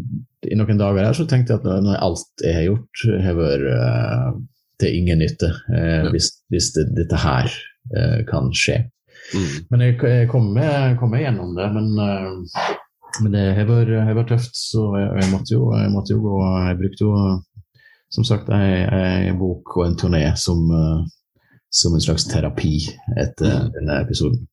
I 0.49 0.55
noen 0.57 0.79
dager 0.79 1.03
her 1.03 1.17
så 1.17 1.25
tenkte 1.29 1.53
jeg 1.53 1.59
at 1.61 1.67
når, 1.67 1.81
når 1.85 1.97
alt 2.05 2.45
jeg 2.45 2.55
har 2.55 2.67
gjort, 2.69 3.03
har 3.25 3.35
vært 3.37 3.65
uh, 3.73 4.29
til 4.79 4.95
ingen 5.01 5.19
nytte. 5.25 5.49
Uh, 5.67 5.87
Ja. 5.99 6.13
Hvis, 6.13 6.29
hvis 6.53 6.71
det, 6.77 6.87
dette 6.97 7.19
her 7.19 7.49
kan 8.29 8.51
skje. 8.53 8.75
Mm. 9.33 9.53
Men 9.71 9.81
jeg, 9.81 9.95
jeg 10.05 10.27
kom, 10.29 10.51
meg, 10.53 10.93
kom 10.99 11.13
gjennom 11.17 11.55
det. 11.57 11.65
Men, 11.73 11.87
men 13.23 13.33
det 13.33 13.45
har 13.57 13.65
vært 13.65 14.29
tøft, 14.29 14.53
så 14.59 14.83
jeg, 14.99 15.07
jeg, 15.23 15.29
måtte 15.33 15.55
jo, 15.55 15.63
jeg 15.73 15.89
måtte 15.93 16.13
jo 16.13 16.19
gå 16.21 16.35
Jeg 16.67 16.77
brukte 16.83 17.07
jo 17.07 17.13
som 18.09 18.23
sagt 18.25 18.49
en 18.49 19.37
bok 19.39 19.77
og 19.77 19.85
en 19.85 19.95
turné 19.99 20.23
som, 20.37 20.63
eh, 20.71 21.05
som 21.69 21.93
en 21.93 22.01
slags 22.01 22.25
terapi 22.29 22.75
etter 23.17 23.51
Mm. 23.65 23.71
denne 23.75 23.99
episoden. 24.03 24.47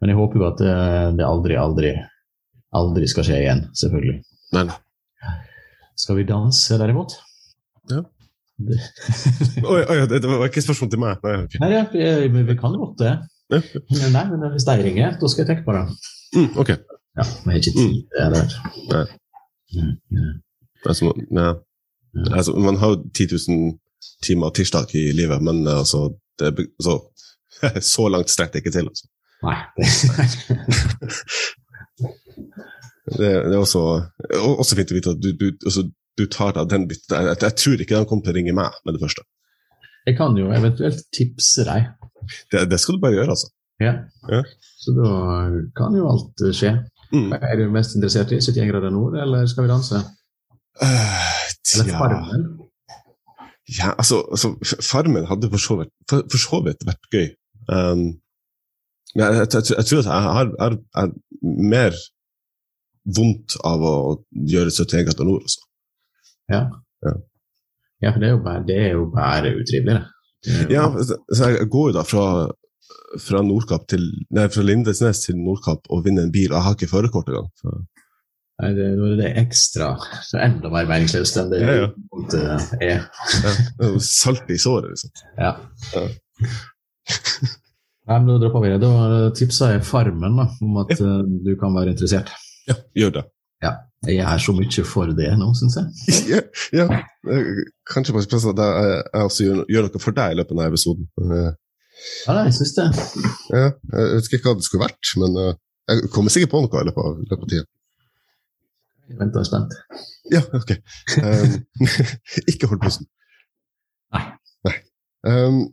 Men 0.00 0.10
jeg 0.10 0.16
håper 0.18 0.38
jo 0.40 0.46
at 0.48 0.58
det, 0.58 0.74
det 1.18 1.24
aldri, 1.26 1.54
aldri, 1.58 1.92
aldri 2.74 3.06
skal 3.10 3.24
skje 3.26 3.40
igjen, 3.42 3.64
selvfølgelig. 3.74 4.20
Nei, 4.54 4.64
nei. 4.68 4.76
Skal 5.98 6.16
vi 6.16 6.24
danse, 6.28 6.78
derimot? 6.78 7.16
Ja. 7.90 8.02
Det, 8.58 8.76
Oi, 9.72 9.82
oi, 9.86 9.96
det, 10.10 10.20
det 10.22 10.28
var 10.30 10.46
ikke 10.48 10.62
spørsmål 10.62 10.90
til 10.90 10.98
meg. 11.02 11.18
Nei, 11.22 11.34
okay. 11.44 11.58
nei, 11.62 11.70
ja, 11.74 11.84
vi, 12.26 12.42
vi 12.42 12.56
kan 12.58 12.74
godt 12.78 12.98
det. 13.02 13.14
Ja. 13.54 13.60
Nei, 14.12 14.24
men 14.30 14.50
hvis 14.52 14.66
de 14.66 14.74
ringer, 14.82 15.14
da 15.20 15.28
skal 15.30 15.44
jeg 15.44 15.50
tenke 15.52 15.64
på 15.66 15.74
det. 15.76 15.84
Mm, 16.36 16.48
ok. 16.60 16.70
Ja, 17.18 17.24
vi 17.44 17.50
har 17.54 17.58
ikke 17.62 17.74
tid 17.78 17.94
Mm. 17.94 18.02
det. 18.12 18.26
Nei. 18.34 18.88
der. 18.90 19.14
Mm, 19.74 19.94
ja. 20.18 20.26
Altså, 20.86 21.12
ja. 21.30 21.48
Altså, 22.32 22.54
man 22.56 22.76
har 22.80 22.88
jo 22.94 23.02
10 23.14 23.26
000 23.48 23.78
timer 24.22 24.50
tirsdag 24.54 24.94
i 24.94 25.08
livet, 25.12 25.42
men 25.42 25.66
eh, 25.66 25.78
altså, 25.82 26.04
det, 26.38 26.54
så, 26.80 26.96
altså 26.96 27.82
Så 27.92 28.08
langt 28.08 28.30
strekker 28.30 28.52
det 28.52 28.64
ikke 28.66 28.74
til. 28.78 28.88
Altså. 28.88 29.08
Nei. 29.42 29.56
det- 33.18 33.18
Det, 33.18 33.54
er 33.54 33.58
også, 33.58 33.80
også 34.60 34.76
fint 34.76 34.90
å 34.92 34.94
vite 34.98 35.10
at 35.14 35.20
du, 35.22 35.30
du, 35.40 35.46
altså, 35.64 35.84
du 36.18 36.24
tar 36.26 36.52
deg 36.56 36.68
den 36.70 36.88
biten. 36.90 37.14
Jeg, 37.14 37.36
jeg 37.42 37.54
tror 37.62 37.80
ikke 37.82 37.96
de 38.02 38.08
kommer 38.10 38.24
til 38.26 38.32
å 38.34 38.36
ringe 38.36 38.54
meg 38.58 38.76
med 38.84 38.94
det 38.96 39.00
første. 39.02 39.24
Jeg 40.06 40.16
kan 40.18 40.36
jo 40.40 40.50
eventuelt 40.52 41.00
tipse 41.16 41.64
deg. 41.68 41.88
Det, 42.52 42.66
det 42.70 42.78
skal 42.82 42.96
du 42.98 43.00
bare 43.02 43.16
gjøre, 43.16 43.32
altså. 43.34 43.48
Ja. 43.80 43.92
Ja. 44.28 44.42
Så 44.82 44.92
da 44.96 45.10
kan 45.78 45.96
jo 45.96 46.08
alt 46.10 46.44
eh, 46.44 46.52
skje. 46.56 46.72
Mm. 47.14 47.30
Er 47.38 47.56
du 47.56 47.68
mest 47.72 47.94
interessert 47.96 48.32
i 48.36 48.40
71 48.42 48.68
grader 48.72 48.92
nord, 48.92 49.16
eller 49.22 49.46
skal 49.48 49.64
vi 49.64 49.70
danse? 49.72 50.00
Eh, 50.84 51.37
Eller. 51.74 51.98
Farmen? 51.98 52.46
Ja, 53.78 53.90
altså, 54.00 54.22
altså 54.32 54.54
Farmen 54.90 55.26
hadde 55.28 55.50
for 55.52 55.60
så 55.60 55.76
vidt, 55.82 55.92
for, 56.10 56.22
for 56.32 56.40
så 56.40 56.60
vidt 56.64 56.86
vært 56.88 57.08
gøy. 57.12 57.26
Um, 57.68 58.04
men 59.16 59.24
jeg, 59.24 59.34
jeg, 59.40 59.48
jeg, 59.54 59.76
jeg 59.76 59.86
tror 59.90 59.98
at 59.98 60.08
jeg 60.08 60.22
har, 60.28 60.52
har, 60.62 60.76
har 60.96 61.10
mer 61.74 61.96
vondt 63.18 63.56
av 63.64 63.82
å 63.88 63.94
gjøre 64.52 64.72
71 64.72 65.04
grader 65.08 65.28
nord. 65.28 65.44
Altså. 65.48 65.66
Ja. 66.52 66.62
Ja. 67.06 67.12
Ja, 68.04 68.12
for 68.14 68.22
det 68.22 68.28
er 68.28 68.34
jo 68.36 68.40
bare, 68.44 68.62
det 68.68 68.78
er 68.78 68.90
jo 68.94 69.04
bare 69.10 69.52
utrivelig, 69.58 69.98
det. 69.98 70.54
er 70.54 70.62
jo- 70.62 70.72
Ja, 70.76 70.84
så 71.02 71.16
så 71.34 71.48
jeg 71.50 71.68
går 71.72 71.88
jo 71.90 71.94
da 71.98 72.04
fra, 72.06 72.26
fra, 73.18 73.40
Nordkapp 73.42 73.88
til, 73.90 74.04
nei, 74.30 74.44
fra 74.54 74.62
Lindesnes 74.62 75.24
til 75.24 75.36
Nordkapp 75.40 75.88
og 75.90 76.04
vinner 76.04 76.22
en 76.28 76.32
bil, 76.32 76.52
og 76.52 76.56
jeg 76.60 76.66
har 76.68 76.76
ikke 76.78 76.92
førerkort 76.92 77.28
engang. 77.32 77.48
Nei, 78.58 78.72
det, 78.74 78.86
er 78.90 79.16
det 79.20 79.28
ekstra, 79.38 79.92
så 80.26 80.40
enda 80.42 80.70
mer 80.72 80.88
meningsløst 80.90 81.36
enn 81.38 81.52
det 81.52 81.60
Ja, 81.62 81.76
ja. 81.78 81.88
det 82.32 82.40
er. 82.42 82.64
Ja, 82.82 83.52
det 83.78 83.90
er 83.92 83.98
salt 84.02 84.50
i 84.50 84.58
såret, 84.58 84.90
liksom. 84.90 85.12
Ja. 85.38 85.52
Ja. 85.94 86.04
Nei, 88.08 88.16
men 88.16 88.28
Da 88.32 88.38
dropper 88.42 88.64
vi 88.64 88.72
det. 88.72 88.80
Da 88.82 89.30
tipsa 89.36 89.74
jeg 89.76 89.84
Farmen 89.86 90.40
da, 90.40 90.48
om 90.64 90.80
at 90.82 90.90
ja. 90.96 91.18
du 91.22 91.52
kan 91.60 91.76
være 91.76 91.94
interessert. 91.94 92.32
Ja, 92.68 92.74
gjør 92.98 93.20
det. 93.20 93.26
Jeg 94.06 94.22
er 94.22 94.38
så 94.38 94.52
mye 94.54 94.82
for 94.86 95.10
det 95.18 95.30
nå, 95.40 95.48
syns 95.58 95.74
jeg. 95.78 96.10
ja, 96.36 96.42
ja. 96.76 96.84
eh, 97.34 97.64
Kanskje 97.90 98.14
på 98.14 98.22
plass 98.30 98.46
at 98.46 98.60
jeg, 98.62 99.00
også 99.24 99.46
gjør, 99.46 99.64
gjør 99.74 99.88
noe 99.88 100.02
for 100.02 100.14
deg 100.18 100.34
i 100.34 100.38
løpet 100.38 100.54
av 100.54 100.60
denne 100.60 100.68
episoden. 100.70 101.08
Eh, 101.24 101.48
Ja, 102.28 102.36
jeg 102.46 102.54
syns 102.54 102.76
det. 102.76 102.84
Ja, 103.50 103.64
jeg 103.90 104.20
husker 104.20 104.38
ikke 104.38 104.52
hva 104.52 104.58
det 104.60 104.66
skulle 104.68 104.84
vært, 104.84 105.10
men 105.18 105.34
eh, 105.42 105.56
jeg 105.90 106.10
kommer 106.14 106.30
sikkert 106.30 106.52
på 106.52 106.60
noe 106.62 106.82
i 106.82 106.86
løpet 106.86 107.08
av, 107.08 107.16
løpet 107.24 107.42
av 107.42 107.50
tida. 107.50 107.66
Jeg 109.08 109.18
venter 109.20 109.46
spent. 109.46 109.74
ja, 110.34 110.42
ok. 110.52 110.74
Um, 111.24 111.54
ikke 112.50 112.68
hold 112.70 112.82
pusten. 112.84 113.08
Um, 115.26 115.64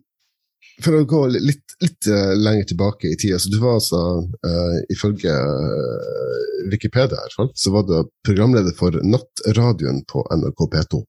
for 0.84 0.98
å 0.98 1.06
gå 1.08 1.22
litt, 1.32 1.76
litt 1.84 2.08
eh, 2.12 2.34
lenger 2.36 2.68
tilbake 2.72 3.08
i 3.08 3.18
tida, 3.20 3.38
så 3.40 3.52
du 3.52 3.58
var 3.62 3.78
altså, 3.78 4.00
uh, 4.26 4.78
ifølge 4.92 5.32
eh, 5.32 6.66
Wikipedia, 6.72 7.16
i 7.16 7.22
hvert 7.22 7.38
fall, 7.38 7.52
så 7.56 7.72
var 7.72 7.86
du 7.88 7.94
programleder 8.28 8.76
for 8.76 8.98
Nattradioen 9.06 10.02
på 10.10 10.26
NRK 10.36 10.66
P2. 10.74 11.02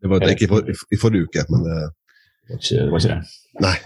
Det 0.00 0.08
var 0.08 0.24
det 0.24 0.32
ikke 0.36 0.46
i, 0.46 0.50
for, 0.54 0.72
i 0.72 1.00
forrige 1.00 1.28
uke, 1.28 1.44
men 1.52 1.68
eh, 1.68 1.86
Det 2.48 2.56
var 2.56 2.62
ikke 2.64 2.78
det. 2.78 2.88
Var 2.94 3.04
ikke 3.04 3.16
det. 3.18 3.38
nei. 3.66 3.76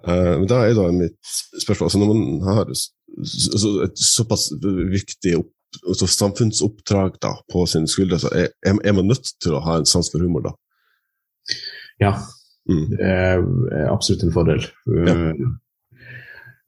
Uh, 0.00 0.34
men 0.40 0.46
da 0.48 0.62
er 0.64 0.72
da 0.72 0.86
mitt 0.96 1.18
spørsmål 1.60 1.90
altså 1.90 1.98
Når 2.00 2.08
man 2.08 2.20
har 2.46 2.70
så, 2.72 3.72
et 3.84 3.98
såpass 4.00 4.46
viktig 4.88 5.34
opp, 5.42 5.50
altså 5.86 6.08
samfunnsoppdrag 6.10 7.16
da, 7.22 7.36
på 7.52 7.64
sine 7.70 7.88
skuldre, 7.90 8.18
så 8.22 8.30
er, 8.34 8.50
er 8.66 8.94
man 8.96 9.08
nødt 9.10 9.32
til 9.42 9.54
å 9.56 9.62
ha 9.64 9.78
en 9.80 9.88
sans 9.88 10.10
for 10.12 10.22
humor 10.24 10.48
da? 10.50 10.54
Ja, 12.00 12.14
Mm. 12.70 12.86
det 12.92 13.06
er 13.08 13.88
absolutt 13.90 14.22
en 14.22 14.32
fordel. 14.34 14.60
Ja. 14.86 15.14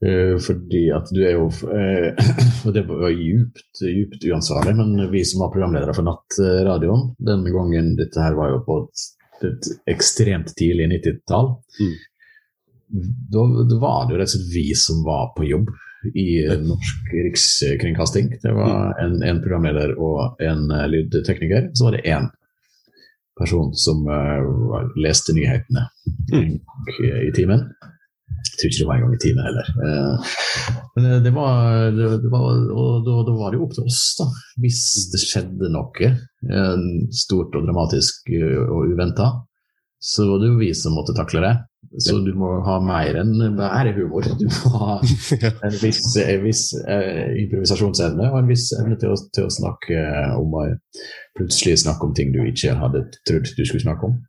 Eh, 0.02 0.32
fordi 0.42 0.80
at 0.90 1.10
du 1.14 1.20
er 1.22 1.36
jo 1.36 1.44
eh, 1.70 2.16
Og 2.66 2.72
det 2.74 2.82
var 2.88 3.12
djupt, 3.12 3.82
djupt 3.86 4.24
uansvarlig, 4.26 4.72
men 4.80 5.10
vi 5.12 5.22
som 5.28 5.44
var 5.44 5.52
programledere 5.52 5.94
for 5.94 6.08
Nattradioen 6.08 7.12
den 7.22 7.44
gangen 7.54 7.92
Dette 8.00 8.24
her 8.24 8.34
var 8.34 8.50
jo 8.50 8.62
på 8.66 8.80
et, 8.80 9.04
et 9.46 9.68
ekstremt 9.94 10.50
tidlig 10.58 10.88
90-tall. 10.96 11.52
Mm. 11.78 11.94
Da, 13.36 13.46
da 13.70 13.78
var 13.84 14.08
det 14.08 14.16
jo 14.16 14.20
rett 14.24 14.32
og 14.32 14.34
slett 14.34 14.52
vi 14.56 14.66
som 14.78 15.04
var 15.06 15.30
på 15.36 15.46
jobb 15.46 15.70
i 16.14 16.42
Norsk 16.62 17.12
Rikskringkasting. 17.12 18.30
Det 18.42 18.52
var 18.52 18.98
en, 19.02 19.22
en 19.22 19.40
programleder 19.42 19.94
og 20.00 20.40
en 20.42 20.70
eh, 20.70 20.88
lydtekniker. 20.90 21.70
Så 21.74 21.88
var 21.88 21.96
det 21.96 22.06
én 22.10 22.28
person 23.38 23.70
som 23.74 24.04
uh, 24.06 24.82
leste 25.00 25.32
nyhetene 25.32 25.86
en 26.36 26.58
gang 26.60 27.22
i 27.24 27.30
timen. 27.34 27.64
Jeg 28.42 28.58
tror 28.58 28.68
ikke 28.68 28.80
det 28.82 28.88
var 28.88 28.98
en 28.98 29.04
gang 29.06 29.14
i 29.16 29.22
timen 29.22 29.46
heller. 29.46 29.70
Uh, 29.78 30.34
men 30.96 31.08
det 31.24 31.32
var, 31.32 31.88
det, 31.96 32.10
det 32.26 32.32
var 32.32 32.60
Og 32.76 33.06
da, 33.06 33.16
da 33.24 33.36
var 33.38 33.52
det 33.52 33.58
jo 33.58 33.68
opp 33.68 33.78
til 33.78 33.88
oss, 33.88 34.02
da. 34.18 34.28
Hvis 34.60 34.82
det 35.14 35.22
skjedde 35.22 35.72
noe 35.72 36.12
stort 37.14 37.56
og 37.56 37.64
dramatisk 37.64 38.28
og 38.34 38.92
uventa, 38.92 39.30
så 40.02 40.26
var 40.28 40.42
det 40.42 40.50
jo 40.50 40.60
vi 40.60 40.72
som 40.76 40.96
måtte 40.98 41.16
takle 41.16 41.44
det. 41.46 41.54
Så 42.00 42.14
du 42.24 42.30
må 42.38 42.48
ha 42.64 42.78
mer 42.80 43.18
enn 43.20 43.56
bare 43.58 43.92
humor. 43.96 44.24
Du 44.38 44.46
må 44.48 44.70
ha 44.80 44.94
en 45.66 45.76
viss, 45.82 46.04
en 46.22 46.44
viss 46.46 46.64
eh, 46.88 47.34
improvisasjonsevne 47.42 48.30
og 48.30 48.38
en 48.40 48.48
viss 48.48 48.70
evne 48.78 48.96
til 49.00 49.12
å, 49.12 49.18
til 49.34 49.48
å 49.48 49.52
snakke 49.52 50.06
om 50.38 50.56
eh, 50.62 51.02
plutselig 51.36 51.82
snakke 51.82 52.08
om 52.08 52.14
ting 52.16 52.32
du 52.32 52.40
ikke 52.46 52.78
hadde 52.80 53.04
trodd 53.28 53.50
du 53.58 53.64
skulle 53.66 53.84
snakke 53.84 54.08
om. 54.08 54.20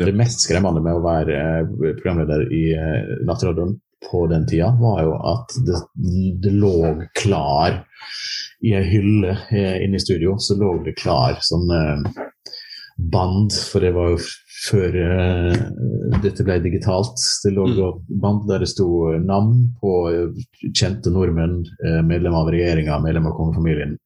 Det 0.00 0.16
mest 0.16 0.46
skremmende 0.46 0.80
med 0.80 0.96
å 0.96 1.04
være 1.04 1.36
eh, 1.36 1.94
programleder 2.00 2.46
i 2.56 2.64
eh, 2.72 3.14
Nattradioen 3.28 3.76
på 4.10 4.24
den 4.30 4.46
tida, 4.48 4.70
var 4.80 5.02
jo 5.04 5.16
at 5.28 5.54
det, 5.66 5.80
det 6.40 6.54
lå 6.56 6.94
klar 7.20 7.82
i 8.64 8.72
ei 8.76 8.84
hylle 8.88 9.34
eh, 9.52 9.76
inne 9.84 10.00
i 10.00 10.02
studio, 10.02 10.38
så 10.40 10.56
lå 10.56 10.78
det 10.86 10.96
klar 10.96 11.36
sånn 11.44 11.68
eh, 11.76 12.22
band, 13.12 13.52
for 13.52 13.84
det 13.84 13.92
var 13.96 14.14
jo 14.14 14.22
før 14.60 14.96
eh, 15.00 15.60
dette 16.24 16.44
ble 16.44 16.58
digitalt. 16.64 17.20
Det 17.44 17.54
lå 17.54 17.66
et 17.70 18.12
band 18.22 18.46
der 18.50 18.64
det 18.64 18.70
sto 18.72 18.88
navn 19.24 19.70
på 19.80 19.94
eh, 20.10 20.44
kjente 20.70 21.12
nordmenn, 21.14 21.62
medlem 21.64 22.10
medlemmer 22.10 22.44
av 22.44 22.52
regjeringa, 22.54 23.00
medlemmer 23.04 23.32
av 23.32 23.38
kongefamilien. 23.40 23.98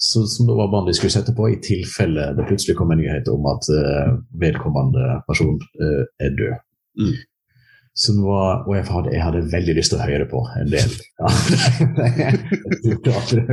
Så, 0.00 0.26
som 0.26 0.46
det 0.46 0.54
var 0.54 0.68
band 0.70 0.86
de 0.86 0.94
skulle 0.94 1.10
sette 1.10 1.32
på 1.34 1.48
i 1.50 1.56
tilfelle 1.58 2.28
det 2.38 2.44
plutselig 2.46 2.76
kom 2.78 2.92
en 2.94 3.00
nyhet 3.02 3.26
om 3.32 3.48
at 3.50 3.66
eh, 3.74 4.12
vedkommende 4.44 5.16
person 5.26 5.56
eh, 5.58 6.04
er 6.22 6.36
død. 6.38 6.60
Mm. 7.02 7.16
Var, 7.98 8.60
og 8.62 8.76
jeg 8.76 8.84
hadde, 8.86 9.10
jeg 9.10 9.22
hadde 9.24 9.40
veldig 9.50 9.74
lyst 9.74 9.90
til 9.90 9.98
å 9.98 10.04
høre 10.06 10.28
på 10.30 10.44
en 10.60 10.70
del. 10.70 10.92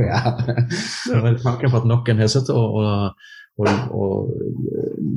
Ja. 0.06 0.20
Men 1.24 1.40
tanken 1.42 1.72
på 1.72 1.80
at 1.80 1.88
noen 1.90 2.22
har 2.22 2.30
sittet 2.30 2.54
og, 2.54 2.78
og, 2.78 3.26
og, 3.56 3.68
og 3.96 4.30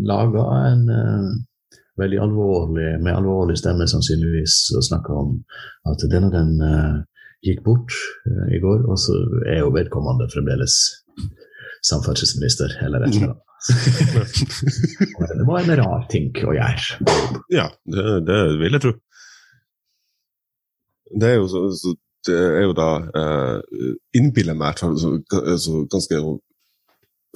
laga 0.08 0.46
en 0.70 0.86
uh, 0.90 1.30
veldig 2.00 2.22
alvorlig, 2.24 2.90
med 3.04 3.16
alvorlig 3.16 3.58
stemme 3.60 3.88
sannsynligvis, 3.90 4.62
og 4.78 4.86
snakka 4.88 5.20
om 5.24 5.36
at 5.92 6.08
denne 6.12 6.32
den 6.34 6.56
uh, 6.64 7.02
gikk 7.46 7.64
bort 7.66 7.96
uh, 8.30 8.48
i 8.56 8.62
går, 8.64 8.86
og 8.88 9.00
så 9.02 9.18
er 9.48 9.64
jo 9.64 9.76
vedkommende 9.76 10.30
fremdeles 10.34 10.80
samferdselsminister, 11.86 12.80
eller 12.86 13.06
et 13.06 13.16
eller 13.16 13.34
annet. 13.34 13.46
det 15.40 15.46
var 15.48 15.64
en 15.64 15.78
rar 15.82 16.04
ting 16.12 16.32
å 16.48 16.56
gjøre. 16.56 17.00
Ja, 17.52 17.68
det, 17.84 18.06
det 18.28 18.40
vil 18.62 18.76
jeg 18.76 18.84
tro. 18.86 18.94
Det 21.20 21.32
er 21.32 21.40
jo, 21.40 21.48
så, 21.52 21.66
så, 21.76 21.96
det 22.28 22.38
er 22.38 22.66
jo 22.68 22.74
da 22.78 22.90
eh, 23.18 23.80
Innbiller 24.20 24.54
meg 24.54 24.60
i 24.60 24.68
hvert 24.68 24.84
fall 24.84 24.98
så, 25.02 25.14
så 25.58 25.84
ganske 25.90 26.20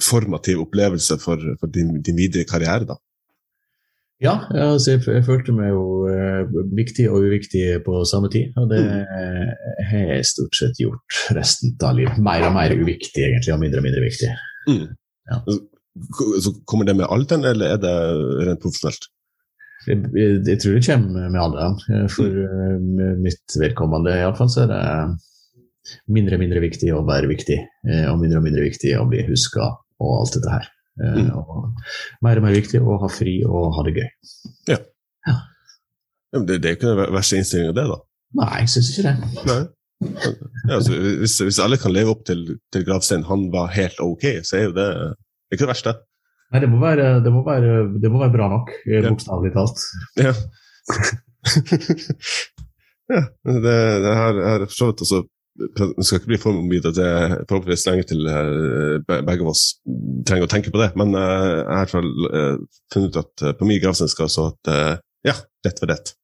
formativ 0.02 0.62
opplevelse 0.64 1.18
for, 1.22 1.42
for 1.60 1.70
din, 1.70 2.00
din 2.02 2.16
videre 2.18 2.46
karriere, 2.48 2.86
da. 2.88 2.98
Ja, 4.22 4.34
altså 4.48 4.94
jeg, 4.94 5.02
jeg 5.10 5.24
følte 5.26 5.52
meg 5.52 5.72
jo 5.72 6.06
eh, 6.08 6.46
viktig 6.78 7.08
og 7.10 7.26
uviktig 7.26 7.64
på 7.84 8.04
samme 8.08 8.30
tid. 8.32 8.54
Og 8.60 8.70
det 8.70 8.80
har 9.90 10.04
jeg 10.14 10.28
stort 10.30 10.56
sett 10.56 10.78
gjort 10.80 11.18
resten 11.36 11.74
av 11.82 11.98
livet. 11.98 12.20
Mer 12.22 12.46
og 12.46 12.54
mer 12.54 12.72
uviktig, 12.78 13.26
egentlig, 13.26 13.52
og 13.52 13.60
mindre 13.60 13.82
og 13.82 13.88
mindre 13.88 14.04
viktig. 14.06 14.30
Mm. 14.70 14.86
Ja. 15.32 15.40
Så, 15.48 16.30
så 16.46 16.54
kommer 16.64 16.88
det 16.88 16.96
med 16.96 17.10
alderen, 17.10 17.44
eller 17.50 17.74
er 17.74 17.82
det 17.82 17.94
rent 18.48 18.62
profesjonelt? 18.62 19.10
Jeg, 19.84 20.00
jeg, 20.16 20.40
jeg 20.46 20.60
tror 20.62 20.78
det 20.78 20.86
kommer 20.86 21.28
med 21.28 21.42
alderen. 21.42 21.78
eh, 21.90 22.08
For 22.14 22.40
mm. 22.40 22.90
med 22.96 23.22
mitt 23.28 23.60
vedkommende 23.60 24.14
iallfall 24.22 24.52
så 24.54 24.64
er 24.64 24.72
det 24.72 24.82
mindre 26.08 26.38
og 26.38 26.46
mindre 26.46 26.62
viktig 26.64 26.94
å 26.96 27.04
være 27.04 27.28
viktig, 27.28 27.58
eh, 27.90 28.06
og 28.08 28.22
mindre 28.22 28.40
og 28.40 28.46
mindre 28.46 28.64
viktig 28.70 28.94
å 28.96 29.08
bli 29.10 29.26
huska 29.26 29.74
og 30.02 30.16
alt 30.20 30.38
dette 30.38 30.56
her. 30.56 30.70
Eh, 30.70 30.72
Mm. 30.94 31.30
Og 31.34 31.72
mer 32.22 32.38
og 32.38 32.44
mer 32.46 32.54
viktig 32.54 32.78
å 32.78 32.98
ha 33.02 33.08
fri 33.10 33.40
og 33.42 33.72
ha 33.74 33.82
det 33.86 33.96
gøy. 33.96 34.10
Ja, 34.70 34.78
ja. 35.26 35.34
det, 36.38 36.60
det 36.62 36.70
er 36.70 36.76
ikke 36.76 36.92
den 36.92 37.16
verste 37.16 37.40
innstillinga, 37.40 37.74
det, 37.74 37.86
da. 37.90 37.98
Nei, 38.38 38.50
jeg 38.62 38.70
syns 38.74 38.90
ikke 38.92 39.08
det. 39.08 39.16
Nei. 39.48 39.62
Ja, 40.04 40.76
altså, 40.76 40.96
hvis, 41.22 41.36
hvis 41.48 41.60
alle 41.62 41.78
kan 41.80 41.94
leve 41.94 42.14
opp 42.14 42.24
til, 42.28 42.40
til 42.74 42.84
gravsteinen 42.86 43.26
'han 43.26 43.46
var 43.52 43.74
helt 43.74 43.98
ok', 44.02 44.42
så 44.46 44.58
er 44.58 44.64
jo 44.68 44.74
det 44.76 44.88
ikke 45.52 45.64
det 45.64 45.72
verste. 45.72 45.94
Nei, 46.52 46.60
det 46.62 46.70
må 46.70 46.78
være, 46.82 47.06
det 47.24 47.32
må 47.32 47.42
være, 47.46 47.70
det 48.02 48.10
må 48.12 48.20
være 48.22 48.34
bra 48.34 48.48
nok, 48.52 48.70
eh, 48.86 49.02
bokstavelig 49.08 49.52
talt. 49.54 49.78
Ja. 50.20 50.34
ja 53.14 53.22
det, 53.44 53.78
det 54.04 54.14
her 54.20 54.34
er 54.52 54.66
for 54.68 54.76
så 54.76 54.90
vidt 54.90 55.04
også 55.06 55.22
Det 55.54 56.02
skal 56.02 56.18
ikke 56.18 56.32
bli 56.32 56.38
for 56.42 56.62
mye, 56.66 56.82
det 56.82 56.98
er 56.98 57.34
forhåpentligvis 57.46 57.86
lenge 57.86 58.06
til 58.10 58.26
eh, 58.26 58.96
begge 59.06 59.44
av 59.44 59.52
oss 59.52 59.62
trenger 60.26 60.48
å 60.48 60.50
tenke 60.50 60.72
på 60.74 60.80
det. 60.80 60.90
Men 60.98 61.14
eh, 61.14 61.60
jeg 61.60 61.68
har 61.68 61.76
i 61.76 61.82
hvert 61.84 61.94
fall 61.94 62.10
eh, 62.30 62.56
funnet 62.94 63.14
ut 63.14 63.20
at 63.22 63.44
på 63.60 63.68
min 63.68 63.78
gravstein 63.82 64.10
skal 64.10 64.32
stå 64.32 64.48
at 64.50 64.72
ja, 65.24 65.36
rett 65.66 65.78
for 65.82 65.92
rett. 65.92 66.14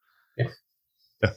det 1.20 1.28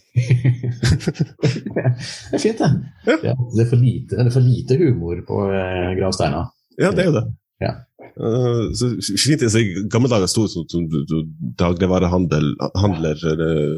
er 2.33 2.39
fint, 2.39 2.61
det. 2.61 2.69
Ja. 3.03 3.17
Ja, 3.29 3.33
det, 3.35 3.65
er 3.65 3.79
lite, 3.81 4.15
det 4.15 4.25
er 4.25 4.31
for 4.31 4.45
lite 4.45 4.77
humor 4.79 5.19
på 5.27 5.39
gravsteina. 5.99 6.45
Ja, 6.79 6.93
det 6.95 7.03
er 7.03 7.09
jo 7.09 7.15
det. 7.17 7.25
Ja. 7.61 7.73
Eh, 8.13 8.61
så 8.77 8.89
fint 9.21 9.43
det 9.43 9.51
i 9.59 9.87
gamle 9.91 10.11
dager 10.11 10.29
sto 10.31 10.47
som, 10.51 10.65
som, 10.71 10.85
som 11.09 11.27
dagligvarehandel, 11.59 12.53
handler, 12.79 13.21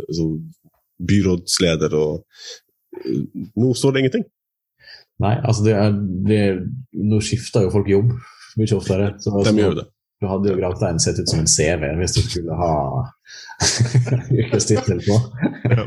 altså, 0.07 0.29
byrådsleder, 1.09 1.95
og 1.99 2.23
nå 3.55 3.73
står 3.77 3.95
det 3.95 4.03
ingenting. 4.03 4.25
Nei, 5.23 5.35
altså 5.39 5.63
det 5.63 5.75
er, 5.79 5.93
det, 6.27 6.39
nå 7.07 7.21
skifter 7.23 7.65
jo 7.65 7.73
folk 7.73 7.87
jobb 7.89 8.15
mye 8.59 8.77
oftere. 8.77 9.13
Så, 9.19 9.31
De 9.39 9.51
så 9.51 9.55
gjør 9.57 9.77
det. 9.81 9.85
Du 10.23 10.27
hadde 10.31 10.51
jo 10.51 10.57
gravsteinen 10.57 11.01
sett 11.03 11.19
ut 11.19 11.29
som 11.29 11.41
en 11.43 11.49
CV 11.51 11.89
hvis 11.99 12.15
du 12.15 12.21
skulle 12.23 12.55
ha 12.55 12.73
yrkestittel 14.39 15.01
på. 15.03 15.17
Ja, 15.71 15.85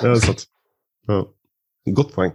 det 0.00 0.12
er 0.14 0.22
sant. 0.24 0.46
Ja. 1.10 1.22
Godt 1.96 2.14
poeng. 2.16 2.32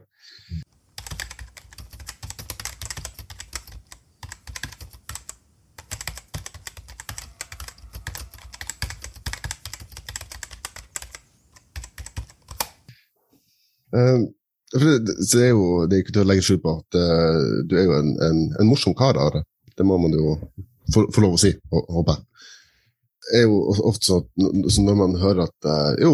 Det, 13.92 15.44
er 15.44 15.52
jo 15.52 15.86
det 15.86 15.98
er 15.98 16.04
ikke 16.04 16.16
til 16.16 16.24
å 16.24 16.28
legge 16.30 16.46
skjul 16.46 16.60
på 16.64 16.76
at 16.80 17.00
eh, 17.00 17.40
du 17.68 17.78
er 17.78 17.88
jo 17.88 17.96
en, 17.98 18.12
en, 18.28 18.44
en 18.62 18.70
morsom 18.70 18.96
kar, 18.98 19.20
Are. 19.20 19.44
Det 19.76 19.88
må 19.88 19.98
man 20.00 20.14
jo 20.16 20.36
få, 20.94 21.08
lov 21.24 21.36
å 21.36 21.42
si, 21.42 21.54
håper 21.72 22.14
jeg. 22.16 22.28
Er 23.38 23.46
jo 23.46 23.60
ofte 23.88 24.08
sånn 24.10 24.64
så 24.74 24.82
når 24.84 24.96
man 24.98 25.14
hører 25.22 25.46
at 25.46 25.68
eh, 25.70 26.04
jo, 26.06 26.14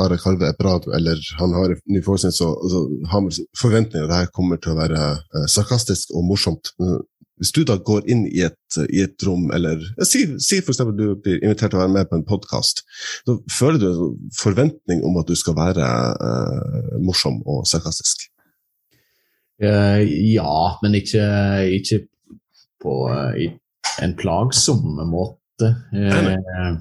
Are 0.00 0.18
Karve 0.20 0.50
er 0.50 0.58
bra, 0.58 0.76
eller 0.96 1.20
han 1.40 1.56
har 1.56 1.74
en 1.74 1.82
ny 1.90 2.02
forestilling, 2.04 2.36
så, 2.36 2.52
så 2.70 2.84
har 3.12 3.24
man 3.24 3.34
forventninger 3.58 4.06
at 4.06 4.12
det 4.12 4.20
her 4.22 4.34
kommer 4.36 4.60
til 4.60 4.74
å 4.74 4.80
være 4.80 5.04
eh, 5.16 5.48
sarkastisk 5.50 6.12
og 6.16 6.28
morsomt. 6.28 6.72
Hvis 7.38 7.52
du 7.54 7.62
da 7.66 7.78
går 7.78 8.08
inn 8.10 8.24
i 8.28 8.42
et, 8.46 8.78
i 8.90 9.02
et 9.04 9.26
rom, 9.26 9.48
eller 9.54 9.82
si, 10.06 10.24
si 10.42 10.58
eksempel 10.58 10.96
du 10.98 11.04
blir 11.22 11.38
invitert 11.42 11.72
til 11.72 11.78
å 11.78 11.84
være 11.84 11.94
med 11.94 12.10
på 12.10 12.18
en 12.18 12.26
podkast, 12.28 12.82
da 13.28 13.36
føler 13.52 13.82
du 13.82 13.88
en 13.92 14.34
forventning 14.38 15.04
om 15.06 15.20
at 15.20 15.30
du 15.30 15.38
skal 15.38 15.56
være 15.58 15.86
eh, 15.86 16.98
morsom 17.04 17.40
og 17.46 17.64
sarkastisk. 17.70 18.28
Uh, 19.58 20.02
ja, 20.06 20.58
men 20.84 20.94
ikke, 20.94 21.24
ikke 21.80 22.04
på 22.82 22.98
uh, 23.10 23.32
en 24.04 24.14
plagsom 24.18 24.84
måte. 25.10 25.72
Uh, 25.90 26.78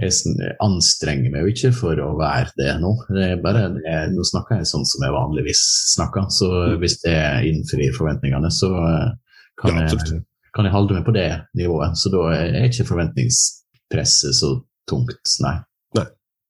jeg 0.00 0.52
anstrenger 0.64 1.32
meg 1.32 1.44
jo 1.44 1.52
ikke 1.52 1.70
for 1.76 2.00
å 2.00 2.12
være 2.16 2.52
det 2.56 2.74
nå. 2.80 2.92
Det 3.12 3.24
er 3.24 3.40
bare, 3.44 3.66
er, 3.88 4.12
nå 4.12 4.24
snakker 4.24 4.60
jeg 4.60 4.68
sånn 4.68 4.86
som 4.88 5.04
jeg 5.04 5.16
vanligvis 5.16 5.64
snakker, 5.94 6.28
så 6.32 6.50
hvis 6.80 7.00
det 7.04 7.16
innfrir 7.50 7.92
forventningene, 7.96 8.52
så 8.52 8.70
kan, 9.60 9.76
Ja, 9.76 9.88
jeg, 9.88 10.22
kan 10.56 10.66
jeg 10.66 10.74
holde 10.74 10.96
meg 10.98 11.04
på 11.06 11.14
det 11.16 11.28
nivået. 11.58 11.98
Så 12.00 12.12
da 12.12 12.26
er 12.34 12.68
ikke 12.68 12.88
forventningspresset 12.88 14.38
så 14.40 14.54
tungt, 14.90 15.36
nei. 15.44 15.58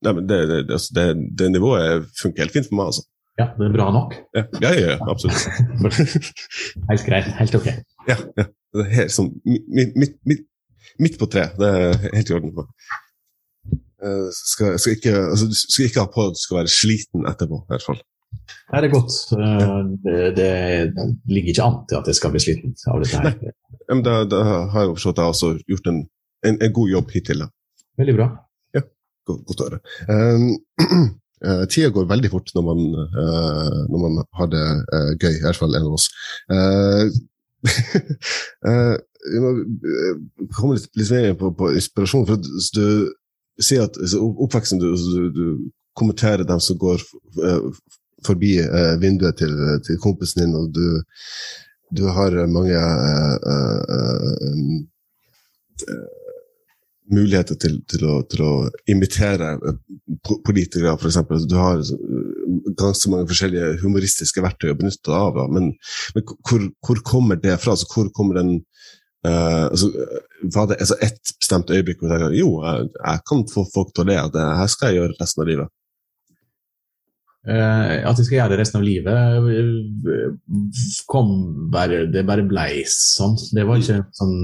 Nei, 0.00 0.12
men 0.16 0.28
det, 0.28 0.38
det, 0.48 0.58
det, 0.68 0.72
altså, 0.72 1.14
det, 1.38 1.50
nivået 1.52 2.06
funker 2.22 2.46
helt 2.46 2.54
fint 2.54 2.68
for 2.70 2.78
meg, 2.78 2.92
altså. 2.92 3.02
Ja, 3.40 3.46
det 3.56 3.66
er 3.66 3.74
bra 3.74 3.88
nok. 3.92 4.14
Ja, 4.36 4.42
ja, 4.62 4.70
ja, 4.76 4.94
ja 4.94 5.10
absolutt. 5.12 5.44
Helt 6.90 7.04
greit, 7.06 7.28
helt 7.40 7.54
ok. 7.56 7.68
Ja, 8.08 8.16
ja. 8.36 8.44
Det 8.70 8.82
er 8.84 8.90
helt 8.94 9.12
sånn 9.14 9.30
midt, 9.48 9.96
midt, 9.98 10.12
midt, 10.28 10.42
midt 11.02 11.16
på 11.18 11.26
tre. 11.30 11.46
Det 11.58 11.70
er 11.70 11.96
helt 12.12 12.28
i 12.30 12.34
orden 12.36 12.52
for 12.54 12.68
meg. 12.68 12.98
Eh, 14.06 14.28
skal, 14.36 14.76
skal, 14.78 14.94
ikke, 14.98 15.14
altså, 15.32 15.48
skal 15.56 15.88
ikke 15.88 16.04
ha 16.04 16.10
på 16.12 16.26
at 16.28 16.36
du 16.36 16.42
skal 16.42 16.60
være 16.60 16.74
sliten 16.74 17.26
etterpå, 17.32 17.62
i 17.64 17.72
hvert 17.72 17.86
fall. 17.88 17.98
Nei, 18.70 18.82
det 18.82 18.88
er 18.88 18.94
godt. 18.94 19.14
Eh, 19.34 19.80
Det, 20.04 20.18
det, 20.36 20.50
ligger 21.30 21.54
ikke 21.54 21.66
an 21.66 21.80
til 21.90 22.00
at 22.00 22.10
jeg 22.10 22.18
skal 22.18 22.34
bli 22.34 22.42
sliten 22.42 22.76
av 22.90 23.00
dette 23.02 23.22
her. 23.24 23.34
Nei, 23.40 23.94
men 23.94 24.04
da, 24.06 24.20
da 24.28 24.42
har 24.70 24.86
jeg 24.86 24.94
forstått 24.98 25.18
at 25.18 25.22
jeg 25.22 25.26
har 25.26 25.34
også 25.34 25.50
gjort 25.72 25.90
en, 25.90 25.98
en, 26.46 26.60
en 26.62 26.76
god 26.78 26.94
jobb 26.94 27.16
hittil. 27.16 27.40
Veldig 28.00 28.16
bra. 28.20 28.28
Godt, 29.30 29.42
godt 29.48 29.64
å 29.64 29.70
høre. 29.70 29.82
Um, 30.08 31.10
Uh, 31.40 31.64
tida 31.72 31.88
går 31.88 32.04
veldig 32.04 32.28
fort 32.34 32.50
når 32.52 32.64
man, 32.66 32.80
uh, 33.16 33.78
når 33.88 34.00
man 34.02 34.18
har 34.36 34.48
det 34.52 34.60
uh, 34.92 35.12
gøy, 35.16 35.38
i 35.38 35.44
hvert 35.46 35.56
fall 35.56 35.72
en 35.72 35.88
av 35.88 35.96
oss. 35.96 36.04
Vi 39.30 39.38
må 39.40 39.52
komme 40.56 40.76
litt, 40.76 40.88
litt 40.96 41.10
mer 41.12 41.34
på, 41.40 41.50
på 41.56 41.72
inspirasjon. 41.76 42.26
for 42.28 42.36
Du 42.40 42.46
sier 43.60 43.82
at 43.86 43.96
altså, 44.00 44.18
oppveksten 44.44 44.78
du, 44.80 44.86
du, 44.96 45.30
du 45.32 45.44
kommenterer 45.96 46.44
dem 46.48 46.60
som 46.64 46.78
går 46.80 46.98
forbi 48.26 48.52
eh, 48.62 48.94
vinduet 49.02 49.36
til, 49.40 49.54
til 49.86 49.96
kompisen 50.02 50.40
din, 50.44 50.54
og 50.58 50.64
du, 50.74 50.86
du 51.96 52.04
har 52.12 52.30
mange 52.50 52.78
eh, 52.78 53.36
eh, 53.50 54.48
muligheter 57.10 57.58
til, 57.60 57.78
til, 57.90 58.04
å, 58.06 58.20
til 58.30 58.44
å 58.46 58.52
imitere 58.90 59.54
po- 60.26 60.38
politikere, 60.46 60.94
f.eks. 60.94 61.18
Du 61.50 61.56
har 61.58 61.82
ganske 62.78 63.12
mange 63.12 63.28
forskjellige 63.30 63.80
humoristiske 63.82 64.44
verktøy 64.44 64.72
å 64.72 64.78
benytte 64.78 65.14
av. 65.14 65.34
Da. 65.38 65.46
Men, 65.52 65.72
men 66.14 66.26
hvor, 66.28 66.66
hvor 66.86 67.02
kommer 67.06 67.40
det 67.40 67.58
fra? 67.62 67.74
Altså, 67.74 67.88
hvor 67.92 68.10
kommer 68.16 68.40
den 68.40 68.54
uh, 69.26 69.66
altså, 69.68 69.90
Var 70.54 70.70
det 70.70 70.78
altså, 70.78 71.00
ett 71.02 71.34
bestemt 71.40 71.74
øyeblikk 71.74 72.00
hvor 72.00 72.10
du 72.10 72.16
tenker 72.16 72.38
jo, 72.38 72.54
jeg, 72.64 72.88
jeg 73.00 73.26
kan 73.32 73.44
få 73.50 73.66
folk 73.74 73.94
til 73.94 74.06
å 74.06 74.10
le 74.12 74.18
av 74.22 74.32
det 74.36 74.48
her 74.62 74.72
skal 74.72 74.90
jeg 74.90 75.02
gjøre 75.02 75.20
resten 75.20 75.44
av 75.44 75.50
livet? 75.50 75.76
Eh, 77.48 77.92
at 78.04 78.18
jeg 78.20 78.26
skal 78.26 78.36
gjøre 78.36 78.52
det 78.52 78.58
resten 78.60 78.82
av 78.82 78.84
livet, 78.84 79.46
kom 81.08 81.30
bare 81.72 82.02
Det 82.12 82.26
bare 82.28 82.44
blei 82.44 82.82
sånn. 82.84 83.38
Det 83.56 83.64
var 83.64 83.80
ikke 83.80 84.02
sånn 84.18 84.34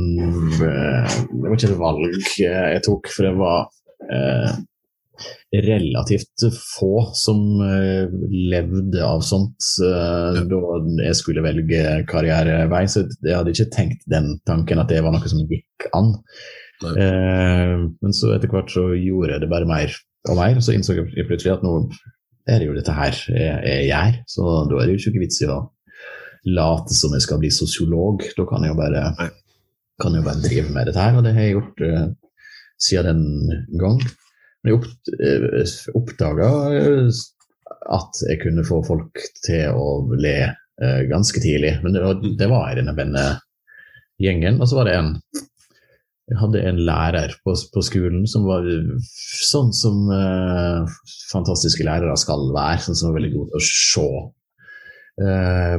eh, 0.65 1.19
Det 1.29 1.43
var 1.43 1.59
ikke 1.59 1.69
et 1.75 1.83
valg 1.83 2.17
eh, 2.17 2.65
jeg 2.73 2.87
tok, 2.87 3.11
for 3.13 3.29
det 3.29 3.35
var 3.37 3.69
eh, 4.09 4.57
relativt 5.57 6.47
få 6.61 7.07
som 7.17 7.39
levde 8.33 9.05
av 9.05 9.23
sånt 9.25 9.69
eh, 9.85 10.41
da 10.49 10.81
jeg 11.05 11.21
skulle 11.21 11.45
velge 11.45 11.85
karrierevei. 12.09 12.85
Så 12.89 13.05
jeg 13.21 13.37
hadde 13.37 13.53
ikke 13.53 13.73
tenkt 13.77 14.09
den 14.09 14.39
tanken 14.49 14.81
at 14.81 14.89
det 14.93 15.05
var 15.05 15.13
noe 15.13 15.29
som 15.33 15.45
gikk 15.45 15.91
an. 15.93 16.15
Eh, 16.81 17.77
men 17.77 18.17
så 18.17 18.35
etter 18.37 18.53
hvert 18.53 18.73
så 18.73 18.89
gjorde 18.97 19.37
jeg 19.37 19.45
det 19.45 19.53
bare 19.53 19.69
mer 19.69 19.93
og 20.27 20.41
mer, 20.41 20.59
så 20.65 20.75
innså 20.75 20.97
jeg 20.97 21.29
plutselig 21.29 21.55
at 21.55 21.65
nå 21.65 21.79
er 22.47 22.63
jo 22.67 22.75
dette 22.77 22.95
her 22.95 23.17
jeg, 23.31 23.57
jeg 23.67 23.89
gjør, 23.91 24.21
så 24.31 24.53
da 24.71 24.79
er 24.79 24.87
det 24.87 24.97
jo 24.97 25.11
ikke 25.11 25.25
vits 25.25 25.41
i 25.43 25.49
å 25.51 25.63
late 26.47 26.95
som 26.95 27.15
jeg 27.17 27.25
skal 27.25 27.41
bli 27.43 27.51
sosiolog. 27.51 28.23
Da 28.37 28.47
kan 28.47 28.63
jeg 28.63 28.73
jo 28.73 28.79
bare, 28.79 29.31
kan 30.03 30.15
jeg 30.15 30.27
bare 30.27 30.45
drive 30.45 30.71
med 30.75 30.87
dette 30.89 31.03
her, 31.03 31.17
og 31.19 31.27
det 31.27 31.35
har 31.35 31.47
jeg 31.47 31.57
gjort 31.57 31.83
uh, 31.83 32.05
siden 32.87 33.25
den 33.25 33.83
gang. 33.83 33.99
Men 34.63 34.73
jeg 34.73 35.19
eh, 35.23 35.75
oppdaga 35.95 36.47
eh, 36.75 37.19
at 37.95 38.23
jeg 38.27 38.41
kunne 38.43 38.65
få 38.67 38.81
folk 38.87 39.21
til 39.47 39.77
å 39.79 39.91
le 40.19 40.39
ganske 41.07 41.41
tidlig. 41.41 41.77
Men 41.85 41.95
det 41.95 42.03
var, 42.03 42.19
det 42.41 42.49
var 42.51 42.65
i 42.69 42.79
denne 42.81 42.95
vennegjengen. 42.99 44.59
Og 44.59 44.69
så 44.69 44.81
var 44.81 44.89
det 44.91 44.97
en 44.99 45.13
jeg 46.27 46.39
hadde 46.41 46.62
en 46.66 46.79
lærer 46.89 47.35
på, 47.47 47.55
på 47.55 47.83
skolen 47.87 48.24
som 48.27 48.47
var 48.49 48.66
sånn 49.47 49.70
som 49.77 50.09
eh, 50.11 50.95
fantastiske 51.31 51.87
lærere 51.87 52.16
skal 52.18 52.49
være, 52.55 52.81
sånn 52.83 52.99
som 52.99 53.11
var 53.11 53.20
veldig 53.20 53.33
god 53.37 53.53
til 53.53 53.61
å 53.61 53.66
se 53.66 54.07
eh, 55.22 55.77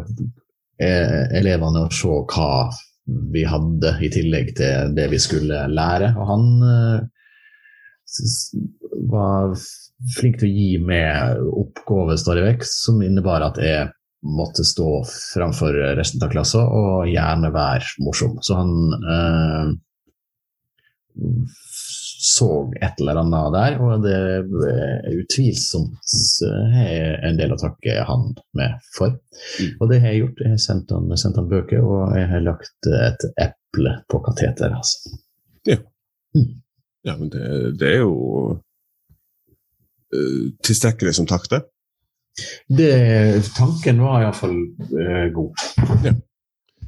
eh, 0.88 1.24
elevene 1.42 1.84
og 1.84 1.96
se 1.96 2.14
hva 2.32 2.52
vi 3.34 3.44
hadde 3.48 3.92
i 4.04 4.10
tillegg 4.12 4.54
til 4.56 4.96
det 4.96 5.10
vi 5.12 5.20
skulle 5.20 5.66
lære. 5.72 6.14
Og 6.16 6.32
han 6.32 6.48
eh, 6.70 6.98
var 9.12 9.52
flink 10.16 10.40
til 10.40 10.48
å 10.48 10.56
gi 10.62 10.72
meg 10.84 11.44
oppgaver 11.60 12.20
stadig 12.20 12.46
vekk, 12.46 12.68
som 12.68 13.04
innebar 13.04 13.46
at 13.50 13.60
jeg 13.64 13.90
måtte 14.28 14.64
stå 14.66 15.02
framfor 15.08 15.76
resten 16.00 16.24
av 16.24 16.32
klassen 16.32 16.64
og 16.64 17.12
gjerne 17.12 17.52
være 17.54 18.00
morsom. 18.04 18.40
Så 18.44 18.58
han 18.60 18.74
eh, 18.98 19.76
så 22.28 22.50
et 22.82 23.00
eller 23.00 23.20
annet 23.22 23.54
der, 23.54 23.78
og 23.82 24.04
det 24.04 24.14
er 24.16 25.14
utvilsomt 25.14 26.16
er 26.48 27.18
en 27.28 27.38
del 27.40 27.54
å 27.54 27.60
takke 27.62 28.02
han 28.08 28.32
med 28.58 28.78
for. 28.96 29.16
Og 29.78 29.92
det 29.92 30.02
har 30.04 30.14
jeg 30.14 30.24
gjort. 30.24 30.44
Jeg 30.44 30.54
har 30.56 30.62
sendt 30.62 30.94
han, 30.96 31.12
sendt 31.20 31.40
han 31.40 31.50
bøker, 31.52 31.86
og 31.86 32.18
jeg 32.18 32.30
har 32.32 32.46
lagt 32.46 32.90
et 32.92 33.28
eple 33.48 33.96
på 34.10 34.22
kateteret. 34.26 34.78
Altså. 34.78 35.18
Ja, 37.08 37.16
men 37.16 37.30
det, 37.32 37.48
det 37.80 37.92
er 37.94 38.02
jo 38.02 38.14
uh, 40.12 40.46
tilstrekkelig 40.66 41.14
som 41.16 41.28
takk, 41.30 41.48
det. 41.54 41.62
Det, 42.68 42.92
tanken 43.56 44.02
var 44.04 44.26
iallfall 44.26 44.58
uh, 44.92 45.28
god. 45.34 45.68
Ja. 46.04 46.14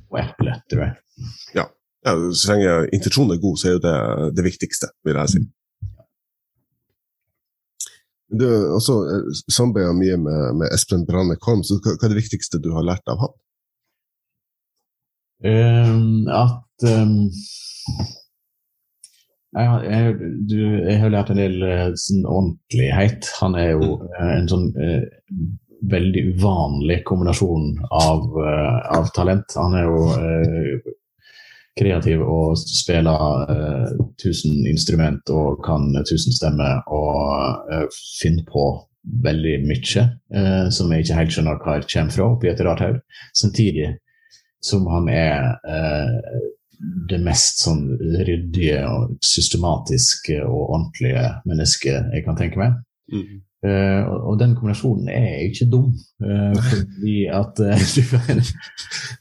Og 0.09 0.19
eplet, 0.23 0.65
tror 0.71 0.83
jeg. 0.87 0.93
Ja, 1.55 1.69
Så 2.05 2.51
lenge 2.53 2.75
intensjonen 2.95 3.35
er 3.35 3.41
god, 3.43 3.57
så 3.59 3.67
er 3.67 3.73
jo 3.75 3.81
det 3.83 3.95
det 4.37 4.45
viktigste, 4.45 4.87
vil 5.03 5.17
jeg 5.19 5.33
si. 5.33 5.41
Du 8.29 8.45
har 8.45 8.67
også 8.77 8.95
eh, 9.09 9.93
mye 9.97 10.17
med, 10.21 10.41
med 10.61 10.71
Espen 10.75 11.05
Branne 11.07 11.35
Korm, 11.41 11.63
så 11.65 11.79
hva, 11.81 11.95
er 11.97 12.11
det 12.13 12.21
viktigste 12.21 12.61
du 12.61 12.69
har 12.75 12.85
lært 12.85 13.09
av 13.09 13.23
han? 13.23 13.33
Um, 15.39 16.27
at 16.27 16.85
um, 16.85 17.15
jeg, 19.55 19.65
har- 19.71 19.83
jeg, 19.87 20.13
du, 20.51 20.57
jeg 20.85 20.99
har 21.01 21.13
lært 21.15 21.31
en 21.33 21.41
del 21.41 21.57
eh, 21.65 21.87
sånn 21.97 22.25
ordentlighet. 22.27 23.31
Han 23.41 23.55
er 23.57 23.71
jo 23.73 23.95
eh, 24.11 24.31
en 24.35 24.49
sånn 24.51 24.67
uh, 24.77 25.03
veldig 25.89 26.25
uvanlig 26.35 26.99
kombinasjon 27.07 27.71
av, 27.89 28.27
uh, 28.35 28.79
av 28.99 29.09
talent. 29.15 29.55
Han 29.57 29.77
er 29.79 29.87
jo 29.89 30.01
eh, 30.19 30.93
kreativ 31.77 32.21
og 32.25 32.57
spiller 32.59 33.51
eh, 33.53 33.97
tusen 34.21 34.65
instrument 34.67 35.31
og 35.33 35.61
kan 35.65 35.91
tusen 36.09 36.35
stemmer 36.35 36.83
og 36.91 37.71
eh, 37.71 37.87
finner 38.19 38.45
på 38.49 38.65
veldig 39.23 39.55
mye 39.65 40.03
eh, 40.35 40.67
som 40.73 40.91
jeg 40.91 41.05
ikke 41.05 41.17
helt 41.21 41.33
skjønner 41.35 41.59
hva 41.63 41.79
jeg 41.79 41.89
kommer 41.93 42.15
fra 42.15 42.29
oppi 42.33 42.51
et 42.51 42.63
rart 42.65 42.83
haug. 42.83 43.01
Samtidig 43.37 43.93
som 44.63 44.87
han 44.91 45.07
er 45.11 45.53
eh, 45.63 46.39
det 47.09 47.19
mest 47.23 47.63
sånn 47.63 47.85
ryddige 47.99 48.81
og 48.87 49.17
systematiske 49.25 50.39
og 50.45 50.61
ordentlige 50.69 51.25
mennesket 51.47 52.13
jeg 52.15 52.25
kan 52.27 52.39
tenke 52.39 52.61
meg. 52.61 52.79
Eh, 53.13 53.39
og, 53.63 54.17
og 54.31 54.37
den 54.39 54.53
kombinasjonen 54.55 55.09
er 55.11 55.43
ikke 55.49 55.69
dum, 55.71 55.91
Uh, 56.19 56.51
fordi 56.51 57.29
at 57.31 57.59
uh, 57.63 58.39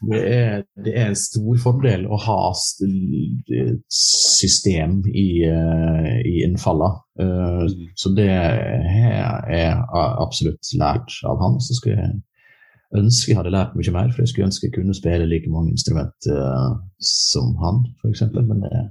det, 0.09 0.19
er, 0.19 0.63
det 0.83 0.91
er 0.99 1.05
en 1.07 1.15
stor 1.15 1.55
fordel 1.63 2.03
å 2.11 2.17
ha 2.19 2.35
et 2.51 3.85
system 3.95 4.97
i, 5.07 5.29
i 5.47 6.33
innfallene. 6.43 6.99
Eh, 7.19 7.67
Så 7.95 8.11
det 8.15 8.29
har 8.29 9.47
jeg 9.51 9.77
absolutt 9.93 10.73
lært 10.79 11.15
av 11.27 11.39
han. 11.43 11.59
Så 11.63 11.75
skulle 11.77 11.97
jeg 11.99 12.99
ønske 12.99 13.31
jeg 13.31 13.37
hadde 13.37 13.53
lært 13.53 13.75
mye 13.77 13.93
mer, 13.93 14.13
for 14.13 14.23
jeg 14.23 14.31
skulle 14.31 14.49
ønske 14.49 14.69
jeg 14.69 14.75
kunne 14.77 14.97
spille 14.97 15.27
like 15.29 15.51
mange 15.51 15.75
instrument 15.75 16.29
eh, 16.31 16.69
som 17.03 17.51
han, 17.63 17.83
f.eks. 18.01 18.23
Men 18.39 18.63
det, 18.65 18.85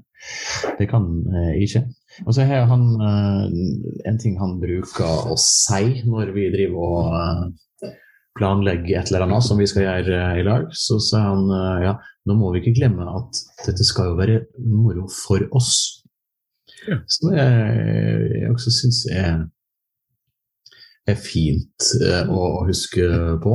det 0.78 0.90
kan 0.90 1.08
jeg 1.34 1.68
ikke. 1.68 1.84
Og 2.26 2.34
så 2.34 2.46
har 2.48 2.66
han 2.70 2.84
eh, 3.08 3.42
en 4.10 4.18
ting 4.20 4.38
han 4.40 4.58
bruker 4.62 5.30
å 5.32 5.36
si 5.40 6.02
når 6.08 6.32
vi 6.34 6.48
driver 6.54 6.78
og 6.88 7.18
eh, 7.18 7.92
planlegger 8.38 9.00
et 9.00 9.10
eller 9.10 9.26
annet 9.26 9.46
som 9.46 9.60
vi 9.60 9.68
skal 9.70 9.86
gjøre 9.86 10.16
eh, 10.16 10.40
i 10.40 10.46
lag. 10.46 10.66
Så 10.74 10.98
sier 11.02 11.28
han 11.28 11.46
ja, 11.84 11.94
nå 12.28 12.38
må 12.38 12.52
vi 12.54 12.62
ikke 12.62 12.76
glemme 12.80 13.06
at 13.20 13.42
dette 13.66 13.86
skal 13.86 14.12
jo 14.12 14.18
være 14.18 14.42
moro 14.64 15.06
for 15.12 15.46
oss. 15.58 16.02
Ja. 16.88 17.00
Det 17.02 17.46
jeg 17.46 18.50
også 18.54 18.74
syns 18.74 19.04
er 19.12 19.46
er 21.08 21.16
fint 21.16 21.86
å 22.28 22.36
å 22.36 22.64
huske 22.68 23.06
på. 23.40 23.52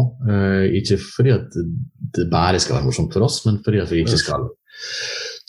Ikke 0.74 0.96
fordi 0.98 1.36
at 1.36 1.54
det 1.54 2.26
bare 2.32 2.58
skal 2.58 2.80
være 2.80 2.88
morsomt 2.88 3.14
for 3.14 3.28
oss, 3.28 3.44
men 3.46 3.60
fordi 3.62 3.82
at 3.84 3.94
vi 3.94 4.02
ikke 4.02 4.18
skal 4.18 4.48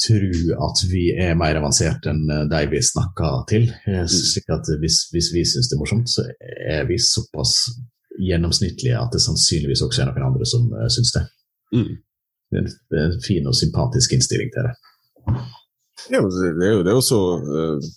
tro 0.00 0.54
at 0.66 0.80
vi 0.90 1.04
er 1.14 1.34
mer 1.38 1.56
avansert 1.60 2.06
enn 2.10 2.24
eh, 2.30 2.44
de 2.50 2.62
vi 2.72 2.80
snakker 2.82 3.44
til. 3.50 3.68
Eh, 3.86 4.04
slik 4.10 4.50
at 4.54 4.68
hvis, 4.82 5.04
hvis 5.14 5.30
vi 5.34 5.44
syns 5.46 5.68
det 5.70 5.76
er 5.76 5.82
morsomt, 5.82 6.10
så 6.10 6.24
er 6.68 6.86
vi 6.88 6.98
såpass 6.98 7.70
gjennomsnittlige 8.20 8.98
at 9.00 9.10
det 9.14 9.22
sannsynligvis 9.24 9.82
også 9.82 10.04
er 10.04 10.10
noen 10.12 10.28
andre 10.28 10.46
som 10.46 10.68
uh, 10.70 10.86
syns 10.92 11.10
det. 11.16 11.24
Mm. 11.74 11.96
Det 12.54 12.60
er 12.60 13.08
en, 13.08 13.16
fin 13.24 13.48
og 13.50 13.56
sympatisk 13.58 14.12
innstilling 14.14 14.52
til 14.54 14.68
det. 14.68 14.74
Ja, 16.12 16.20
det 16.20 16.68
er 16.68 16.74
jo 16.76 16.82
det 16.84 16.92
er 16.92 16.98
også 17.00 17.18
eh, 17.40 17.88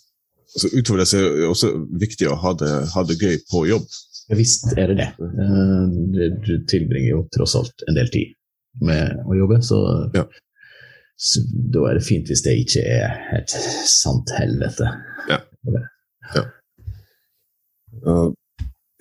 altså 0.48 0.70
Utover 0.72 1.02
det 1.02 1.08
så 1.10 1.18
er 1.20 1.26
det 1.36 1.48
også 1.52 1.70
viktig 2.00 2.28
å 2.32 2.38
ha 2.40 2.54
det, 2.58 2.70
ha 2.94 3.04
det 3.06 3.18
gøy 3.20 3.36
på 3.50 3.66
jobb. 3.68 3.86
Ja, 4.28 4.36
Visst 4.38 4.66
er 4.74 4.90
det 4.90 4.96
det. 5.02 5.08
Eh, 5.22 5.84
du- 6.14 6.38
Du 6.46 6.52
tilbringer 6.68 7.10
jo 7.14 7.22
tross 7.36 7.54
alt 7.58 7.84
en 7.88 7.94
del 7.98 8.08
tid 8.12 8.34
med 8.82 9.22
å 9.26 9.36
jobbe, 9.38 9.60
så, 9.62 9.78
Ja. 10.14 10.24
Så 11.18 11.42
da 11.74 11.88
er 11.88 11.98
det 11.98 12.06
fint 12.06 12.28
hvis 12.30 12.44
det 12.46 12.54
ikke 12.62 12.82
er 12.86 13.14
et 13.40 13.54
sant 13.90 14.30
helvete. 14.38 14.86
Uh, 17.98 18.30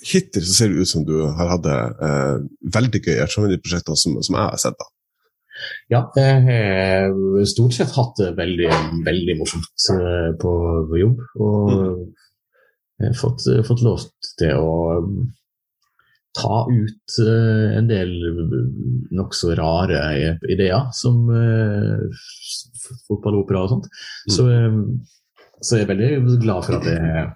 hittil 0.01 0.45
så 0.45 0.55
ser 0.55 0.71
det 0.73 0.81
ut 0.81 0.89
som 0.89 1.03
du 1.05 1.19
har 1.21 1.51
hatt 1.53 1.65
det 1.67 1.77
uh, 2.01 2.37
veldig 2.73 3.01
gøy 3.03 3.19
i 3.19 3.51
de 3.51 3.59
prosjektene 3.61 3.99
som, 4.01 4.17
som 4.25 4.39
jeg 4.39 4.47
har 4.47 4.63
sett. 4.63 4.79
da. 4.79 4.89
Ja, 5.93 6.01
jeg 6.17 6.41
har 6.47 7.45
stort 7.49 7.75
sett 7.77 7.93
hatt 7.95 8.17
det 8.19 8.33
veldig, 8.37 8.69
veldig 9.05 9.35
morsomt 9.39 9.87
eh, 9.93 10.27
på 10.37 10.51
jobb. 10.99 11.23
Og 11.41 11.71
jeg 12.97 13.09
har 13.09 13.17
fått, 13.17 13.45
fått 13.65 13.81
lov 13.85 14.03
til 14.37 14.53
å 14.53 14.75
ta 16.37 16.63
ut 16.69 17.19
eh, 17.23 17.77
en 17.79 17.89
del 17.89 18.13
nokså 19.17 19.55
rare 19.57 20.01
ideer, 20.47 20.87
som 20.95 21.25
fotball 21.27 22.97
og 22.97 23.05
fotballopera 23.09 23.63
og 23.65 23.73
sånt. 23.75 23.87
Så 24.31 24.47
eh, 24.53 24.81
så 25.61 25.77
er 25.79 25.87
veldig 25.89 26.37
glad 26.41 26.65
for 26.65 26.77
at 26.77 26.85
jeg 26.85 27.01
har 27.01 27.31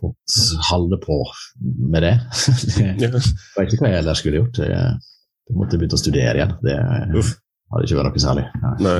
fått 0.00 0.38
holde 0.70 0.98
på 1.02 1.18
med 1.92 2.02
det. 2.02 2.14
jeg 3.04 3.10
vet 3.12 3.74
ikke 3.76 3.84
hva 3.84 3.92
jeg 3.92 4.00
ellers 4.02 4.22
skulle 4.22 4.40
gjort. 4.42 4.58
Jeg, 4.64 4.96
jeg 5.48 5.58
måtte 5.60 5.78
begynne 5.78 5.98
å 5.98 6.02
studere 6.02 6.40
igjen. 6.40 6.56
Det 6.64 6.74
hadde 6.80 7.86
ikke 7.86 8.00
vært 8.00 8.10
noe 8.10 8.24
særlig. 8.24 8.48
Nei. 8.82 8.96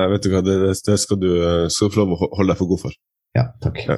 Jeg 0.00 0.10
vet 0.14 0.24
du 0.24 0.32
hva, 0.32 0.42
det, 0.46 0.56
det 0.86 0.98
skal 1.02 1.18
du 1.20 1.30
eh, 1.36 1.68
skal 1.70 1.90
du 1.90 1.94
få 1.94 2.02
lov 2.02 2.14
å 2.14 2.30
holde 2.40 2.52
deg 2.52 2.60
for 2.60 2.72
god 2.72 2.82
for. 2.86 2.98
Ja, 3.36 3.44
takk. 3.62 3.78
Ja. 3.86 3.96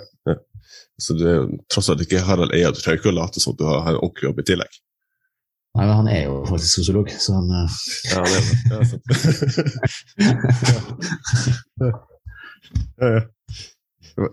Så 1.00 1.16
du 1.18 1.22
er 1.26 1.36
jo 1.40 1.44
tross 1.72 1.88
alt 1.92 2.02
ikke 2.04 2.22
Harald 2.26 2.52
Eia, 2.54 2.70
du 2.72 2.80
trenger 2.80 3.00
ikke 3.00 3.12
å 3.12 3.16
late 3.16 3.40
som 3.42 3.56
du 3.56 3.64
har 3.66 3.88
en 3.90 4.00
ordentlig 4.00 4.28
jobb 4.28 4.40
i 4.42 4.48
tillegg. 4.52 4.72
Nei, 5.72 5.86
men 5.86 5.94
han 5.96 6.08
er 6.12 6.26
jo 6.26 6.34
faktisk 6.44 6.82
sosiolog, 6.82 7.08
så 7.16 7.38
han 7.38 7.48
uh... 7.48 7.76
Ja, 8.10 8.20
det 8.28 8.36
er 8.36 8.42
det. 8.44 8.56
Ja, 8.68 8.78
sant. 8.90 9.04
ja, 13.00 13.08
ja. 13.16 13.22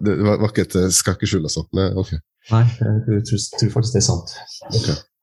Det 0.04 0.16
var, 0.20 0.41
var 0.41 0.50
ikke 0.52 0.66
et 0.68 0.76
eh, 0.76 0.89
skakkeskjul, 0.91 1.45
altså? 1.47 1.64
Nei, 1.80 1.88
ok. 1.95 2.12
Nei, 2.50 2.66
jeg 2.82 3.24
tror, 3.30 3.39
tror 3.62 3.72
faktisk 3.78 3.95
det 3.95 4.02
er 4.02 4.10
sant. 4.10 4.30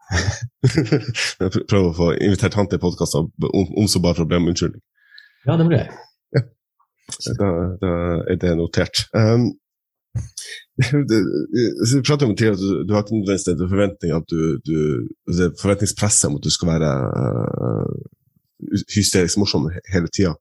Jeg 1.43 1.51
prøver 1.67 1.89
å 1.91 1.97
få 1.99 2.09
invitert 2.15 2.57
han 2.57 2.69
til 2.71 2.81
podkaster 2.81 3.27
om, 3.27 3.31
om 3.83 3.89
så 3.91 4.01
bare 4.01 4.25
om 4.25 4.49
unnskyldning. 4.53 4.83
Ja, 5.47 5.57
det 5.59 5.67
må 5.67 5.75
jeg. 5.75 5.89
Ja. 6.35 6.43
Da, 7.39 7.49
da 7.83 7.91
er 8.31 8.39
det 8.41 8.53
notert. 8.59 9.05
Um, 9.13 9.51
det, 11.11 11.19
prater 12.07 12.27
om 12.27 12.37
tidligere 12.37 12.57
at 12.57 12.65
du, 12.65 12.73
du 12.87 12.95
har 12.95 13.05
ikke 13.05 13.17
nødvendigvis 13.17 13.49
den 13.49 13.71
forventning 13.75 14.13
at 14.17 14.27
du, 14.31 14.41
du 14.67 14.77
det 15.39 15.55
forventningspresset 15.63 16.29
om 16.29 16.37
at 16.37 16.45
du 16.45 16.51
skal 16.51 16.73
være 16.75 16.91
uh, 17.63 17.95
hysterisk 18.97 19.41
morsom 19.41 19.71
hele 19.95 20.13
tida. 20.13 20.35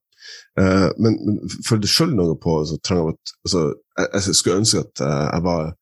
Uh, 0.60 0.90
men, 1.00 1.18
men 1.26 1.40
føler 1.68 1.86
du 1.86 1.92
sjøl 1.92 2.14
noe 2.18 2.36
på 2.42 2.58
så 2.68 2.78
trang 2.84 3.14
at 3.14 3.36
altså, 3.46 3.66
jeg, 3.98 4.08
jeg 4.14 4.38
skulle 4.40 4.62
ønske 4.64 4.84
at 4.86 5.04
uh, 5.06 5.26
jeg 5.32 5.44
var 5.50 5.74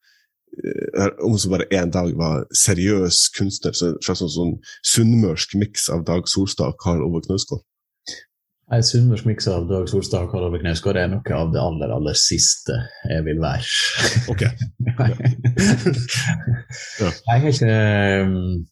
om 1.26 1.38
så 1.38 1.50
bare 1.50 1.66
én 1.74 1.89
dag 1.89 2.12
var 2.18 2.44
seriøs 2.54 3.30
kunstner, 3.38 3.74
så 3.74 3.88
en 3.89 4.02
slags 4.06 4.20
sånn, 4.22 4.34
sånn 4.36 4.52
sunnmørsk 4.86 5.56
miks 5.58 5.88
av 5.89 6.04
Dag 6.06 6.30
Solstad 6.30 6.76
og 6.76 6.78
Karl 6.84 7.02
Ove 7.02 7.24
Knausgård. 7.26 7.64
Ei 8.74 8.82
sunnmørsk 8.82 9.43
av 9.51 9.67
Dag 9.69 9.89
Solstad 9.91 10.26
og 10.26 10.32
Karl 10.32 10.47
Ove 10.47 10.59
Knausgård 10.61 10.97
er 10.97 11.09
noe 11.11 11.36
av 11.38 11.51
det 11.53 11.59
aller, 11.61 11.91
aller 11.93 12.15
siste 12.17 12.74
jeg 13.11 13.26
vil 13.28 13.41
være. 13.43 13.65
Ok. 14.34 14.45
Ja. 16.99 17.09
Jeg 17.09 17.41
har 17.41 17.49
ikke 17.49 17.76
um, 18.26 18.63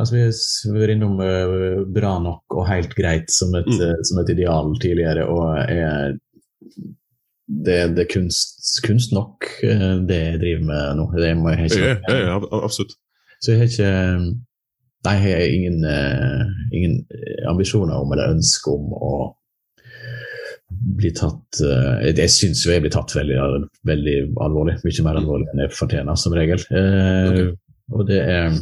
altså 0.00 0.16
Vi 0.16 0.22
har 0.24 0.78
vært 0.80 0.92
innom 0.96 1.20
uh, 1.20 1.84
bra 1.94 2.16
nok 2.22 2.56
og 2.58 2.66
helt 2.70 2.94
greit 2.98 3.30
som 3.30 3.54
et, 3.58 3.68
Mm. 3.70 3.78
uh, 3.82 4.00
som 4.08 4.20
et 4.22 4.32
ideal 4.34 4.72
tidligere, 4.82 5.26
og 5.30 5.58
er 5.60 6.16
det, 7.46 7.78
det 7.94 8.04
er 8.06 8.10
kunst, 8.10 8.80
kunst 8.86 9.12
nok, 9.14 9.46
det 9.62 10.18
jeg 10.18 10.40
driver 10.42 10.64
med 10.66 10.98
nå. 10.98 11.06
Det 11.14 11.30
må 11.38 11.52
jeg 11.54 11.60
Ja, 11.62 11.66
ikke, 11.70 11.94
ja, 12.10 12.18
ja, 12.32 12.38
absolutt. 12.66 12.96
Så 13.38 13.52
jeg 13.52 13.60
har 13.60 13.70
ikke 13.70 13.92
Nei, 15.06 15.16
jeg 15.22 15.34
har 15.38 15.54
ingen, 15.54 15.82
uh, 15.86 16.46
ingen 16.74 16.96
ambisjoner 17.50 18.00
om 18.02 18.12
eller 18.14 18.32
ønske 18.34 18.72
om 18.72 18.94
å 18.96 19.10
bli 20.98 21.12
tatt 21.14 21.60
uh, 21.62 22.00
Jeg, 22.08 22.30
syns 22.32 22.64
jo 22.66 22.72
jeg 22.72 22.82
blir 22.84 22.92
tatt 22.94 23.14
veldig, 23.14 23.36
veldig 23.86 24.16
alvorlig. 24.42 24.78
Mye 24.82 25.04
mer 25.06 25.20
alvorlig 25.20 25.46
enn 25.52 25.62
jeg 25.62 25.74
fortjener, 25.78 26.18
som 26.18 26.34
regel. 26.36 26.64
Uh, 26.72 27.52
Og 27.94 28.02
det 28.08 28.18
er 28.18 28.56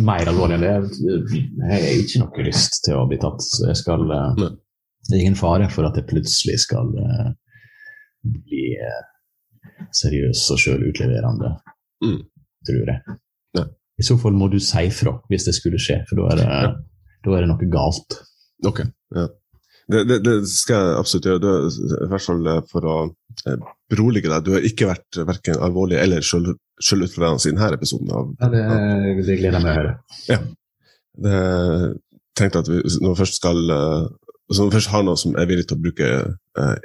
mer 0.00 0.30
alvorlig 0.32 0.56
enn 0.56 0.64
det. 0.64 0.76
Jeg 1.04 1.68
har 1.68 1.84
ikke 2.00 2.22
noe 2.22 2.46
lyst 2.48 2.80
til 2.86 2.96
å 2.96 3.04
bli 3.10 3.18
tatt, 3.20 3.44
så 3.44 3.68
jeg 3.68 3.82
skal 3.82 4.06
Det 4.08 5.12
er 5.12 5.20
ingen 5.20 5.36
fare 5.38 5.68
for 5.70 5.86
at 5.88 5.98
jeg 6.00 6.08
plutselig 6.08 6.56
skal 6.64 6.88
bli 8.24 8.64
seriøs 9.94 10.40
og 10.54 10.58
sjølutleverende, 10.62 11.52
Mm. 12.02 12.18
tror 12.66 12.90
jeg. 12.90 13.16
I 13.98 14.04
så 14.04 14.18
fall 14.20 14.34
må 14.36 14.50
du 14.52 14.58
si 14.60 14.84
fra 14.92 15.14
hvis 15.30 15.46
det 15.48 15.54
skulle 15.56 15.78
skje, 15.80 16.02
for 16.08 16.20
da 16.20 16.28
er 16.34 16.36
det, 16.40 16.46
Ja. 16.46 16.72
da 17.24 17.36
er 17.36 17.44
det 17.46 17.48
noe 17.52 17.68
galt. 17.72 18.18
Ok, 18.68 18.82
ja. 19.16 19.26
Det, 19.88 20.00
det, 20.08 20.16
det 20.26 20.32
skal 20.50 20.80
jeg 20.82 20.96
absolutt 20.98 21.26
gjøre, 21.28 21.40
Du, 21.44 21.48
i 22.04 22.08
hvert 22.10 22.24
fall 22.24 22.46
eh, 22.50 22.60
for 22.72 22.86
å 22.90 22.94
eh, 23.46 23.56
berolige 23.92 24.28
deg. 24.32 24.42
Du 24.44 24.50
har 24.56 24.64
ikke 24.66 24.88
vært 24.90 25.20
verken 25.28 25.60
alvorlig 25.62 26.00
eller 26.02 26.24
selv- 26.26 26.56
selvutleverende 26.82 27.46
i 27.46 27.52
denne 27.54 27.68
episoden. 27.78 28.10
av 28.10 28.32
Ja, 28.40 28.48
det, 28.50 28.64
det 29.28 29.36
gleder 29.38 29.60
jeg 29.60 29.62
meg 29.62 29.70
å 29.70 29.76
høre. 29.78 29.92
det, 31.22 31.36
tenkte 32.36 32.58
at 32.64 32.68
vi, 32.68 32.80
Når 33.00 33.14
vi 33.14 33.20
først 33.22 33.38
skal 33.40 33.62
eh, 33.70 34.08
når 34.56 34.68
vi 34.68 34.74
først 34.76 34.90
har 34.92 35.02
noe 35.06 35.18
som 35.18 35.32
er 35.38 35.46
villig 35.50 35.64
til 35.66 35.74
å 35.78 35.82
bruke 35.82 36.08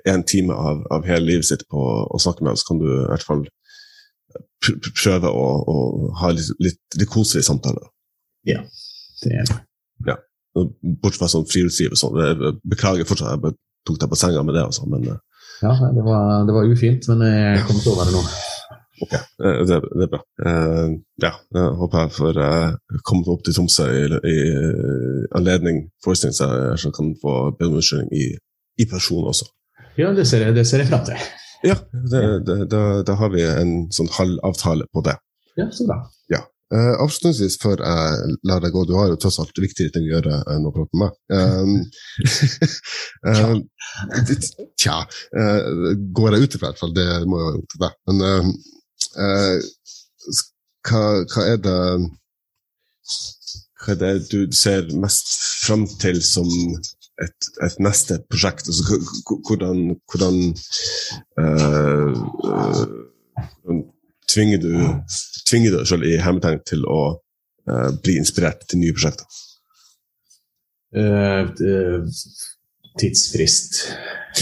én 0.09 0.23
time 0.25 0.53
av, 0.57 0.79
av 0.89 1.03
hele 1.05 1.27
livet 1.27 1.45
sitt 1.45 1.61
på 1.69 1.77
å 2.09 2.17
snakke 2.21 2.41
med 2.45 2.55
oss, 2.55 2.63
kan 2.65 2.79
du 2.81 2.87
i 2.89 3.03
hvert 3.11 3.25
fall 3.27 3.43
prøve 4.61 5.31
å, 5.31 5.47
å 5.73 5.75
ha 6.21 6.31
litt, 6.35 6.51
litt, 6.61 6.79
litt 6.99 7.11
koselig 7.11 7.45
samtale. 7.47 7.83
Det 8.45 8.57
er 9.37 9.45
det 9.47 9.59
Bortsett 10.51 11.21
fra 11.21 11.29
sånn 11.31 11.45
friluftsliv 11.47 11.93
og 11.95 11.99
sånn. 11.99 12.57
Beklager 12.67 13.07
fortsatt, 13.07 13.37
jeg 13.39 13.55
tok 13.87 13.99
deg 14.01 14.09
på 14.11 14.19
senga 14.19 14.41
med 14.43 14.57
det, 14.57 14.65
Også, 14.67 14.87
men 14.91 15.05
eh, 15.07 15.19
Ja, 15.61 15.75
det 15.95 16.03
var, 16.03 16.41
det 16.47 16.55
var 16.57 16.67
ufint, 16.67 17.07
men 17.11 17.23
jeg 17.23 17.61
kommer 17.67 17.85
til 17.85 17.93
over 17.93 18.09
det 18.09 18.17
nå. 18.17 18.23
Ok, 19.01 19.13
Det, 19.39 19.77
det 19.97 20.05
er 20.05 20.11
bra. 20.11 20.19
Eh, 20.45 20.89
ja, 21.23 21.31
jeg 21.55 21.69
håper 21.79 22.03
jeg 22.03 22.13
får 22.17 22.39
uh, 22.43 22.97
komme 23.07 23.25
opp 23.33 23.45
til 23.45 23.55
Tromsø 23.55 23.87
i, 23.89 24.03
i 24.29 24.35
eh, 24.51 25.23
anledning 25.39 25.85
forestilling, 26.05 26.35
så 26.37 26.49
jeg 26.75 26.93
kan 26.97 27.15
få 27.23 27.37
bedre 27.57 27.79
unnskyldning 27.79 28.11
i, 28.13 28.27
i 28.83 28.89
person 28.91 29.25
også. 29.31 29.47
Ja, 29.97 30.11
det 30.15 30.27
ser 30.29 30.45
jeg, 30.45 30.57
det 30.57 30.67
ser 30.69 30.83
jeg 30.83 30.91
fram 30.91 31.07
til. 31.07 31.23
Ja, 31.67 31.75
da, 33.05 33.15
har 33.19 33.29
vi 33.33 33.43
en 33.45 33.75
sånn 33.93 34.09
halvavtale 34.15 34.87
på 34.93 35.03
det. 35.05 35.17
Ja, 35.59 35.67
så 35.71 35.85
bra. 35.89 35.99
Eh, 36.71 36.93
avslutningsvis, 37.03 37.57
før 37.59 37.81
jeg 37.83 38.35
lar 38.47 38.61
deg 38.63 38.71
gå, 38.71 38.85
du 38.87 38.93
har 38.95 39.09
jo 39.11 39.17
tross 39.19 39.41
alt 39.43 39.57
viktigere 39.59 39.91
ting 39.91 40.05
å 40.07 40.13
gjøre 40.13 40.37
enn 40.53 40.67
å 40.69 40.71
prate 40.75 40.95
med 40.95 41.01
meg. 41.03 41.11
Um, 43.21 43.59
uh, 44.07 44.39
tja, 44.79 44.95
uh, 45.37 45.91
går 46.15 46.33
jeg 46.33 46.47
ut 46.47 46.55
ifra 46.55 46.63
i 46.63 46.71
hvert 46.71 46.79
fall, 46.79 46.93
det 46.95 47.05
må 47.29 47.41
jo 47.41 47.49
være 47.49 47.59
opp 47.59 47.73
til 47.73 47.81
deg. 47.83 47.93
Men 48.07 48.17
hva, 50.87 51.03
hva 51.33 51.43
er 51.45 51.59
det 51.61 51.77
Hva 53.81 53.93
er 53.93 53.99
det 53.99 54.13
du 54.31 54.39
ser 54.55 54.89
mest 55.03 55.27
fram 55.65 55.85
til 56.01 56.17
som 56.25 56.49
et, 57.23 57.49
et 57.65 57.79
neste 57.83 58.19
prosjekt? 58.31 58.69
Altså, 58.69 58.97
hvordan 59.47 59.95
hvordan 60.11 60.39
uh, 61.41 62.11
hvordan 63.61 63.83
tvinger 64.31 64.61
du 64.63 64.73
tvinger 65.49 65.71
du 65.71 65.79
deg 65.79 65.89
selv 65.91 66.07
i 66.07 66.17
hermetegn 66.21 66.61
til 66.67 66.85
å 66.87 67.01
uh, 67.17 67.89
bli 68.03 68.17
inspirert 68.21 68.65
til 68.67 68.83
nye 68.83 68.95
prosjekter? 68.97 69.27
Uh, 70.91 71.47
tidsfrist 72.99 73.85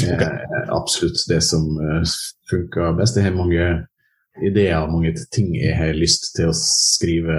er 0.01 0.71
absolutt 0.73 1.21
det 1.29 1.43
som 1.45 1.67
funker 2.49 2.95
best. 2.97 3.17
Jeg 3.17 3.29
har 3.29 3.37
mange 3.37 3.67
ideer 4.45 4.79
og 4.81 4.93
mange 4.95 5.13
ting 5.33 5.51
jeg 5.57 5.75
har 5.77 5.97
lyst 5.97 6.31
til 6.37 6.49
å 6.49 6.55
skrive 6.57 7.37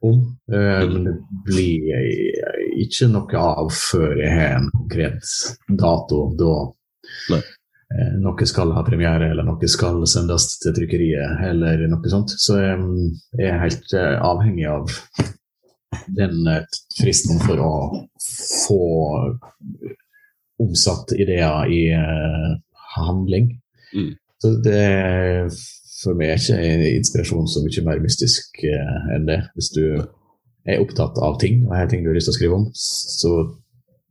om. 0.00 0.38
eh, 0.52 0.88
men 0.88 1.04
det 1.04 1.14
blir 1.46 2.02
ikke 2.78 3.08
noe 3.12 3.44
av 3.60 3.70
før 3.74 4.18
jeg 4.20 4.34
har 4.34 4.58
en 4.58 4.68
konkret 4.74 5.30
dato 5.80 6.20
da 6.38 6.52
Nei. 7.34 7.40
eh, 7.94 8.12
noe 8.22 8.48
skal 8.48 8.74
ha 8.76 8.84
premiere, 8.86 9.30
eller 9.32 9.48
noe 9.48 9.70
skal 9.70 10.04
sendes 10.10 10.50
til 10.62 10.76
trykkeriet, 10.76 11.42
eller 11.50 11.86
noe 11.90 12.12
sånt. 12.12 12.36
Så 12.38 12.60
jeg 12.60 13.48
er 13.48 13.60
helt 13.64 13.96
eh, 13.96 14.14
avhengig 14.22 14.68
av 14.70 14.92
den 16.14 16.44
fristen 16.98 17.40
for 17.42 17.60
å 17.60 17.72
få 18.28 18.82
omsatt 20.60 21.14
ideer 21.16 21.70
i 21.72 21.82
handling. 22.96 23.50
Mm. 23.94 24.12
Så 24.38 24.50
det 24.62 24.82
for 26.02 26.18
meg 26.18 26.34
er 26.34 26.40
ikke 26.40 26.92
inspirasjon 26.98 27.48
så 27.50 27.62
mye 27.64 27.84
mer 27.86 28.02
mystisk 28.02 28.60
eh, 28.66 28.98
enn 29.14 29.26
det. 29.28 29.40
Hvis 29.56 29.72
du 29.74 29.84
er 29.88 30.82
opptatt 30.82 31.18
av 31.24 31.38
ting 31.42 31.64
og 31.66 31.74
har 31.76 31.88
ting 31.90 32.04
du 32.04 32.12
har 32.12 32.18
lyst 32.18 32.30
til 32.30 32.36
å 32.36 32.38
skrive 32.38 32.58
om, 32.60 32.68
så 32.74 33.32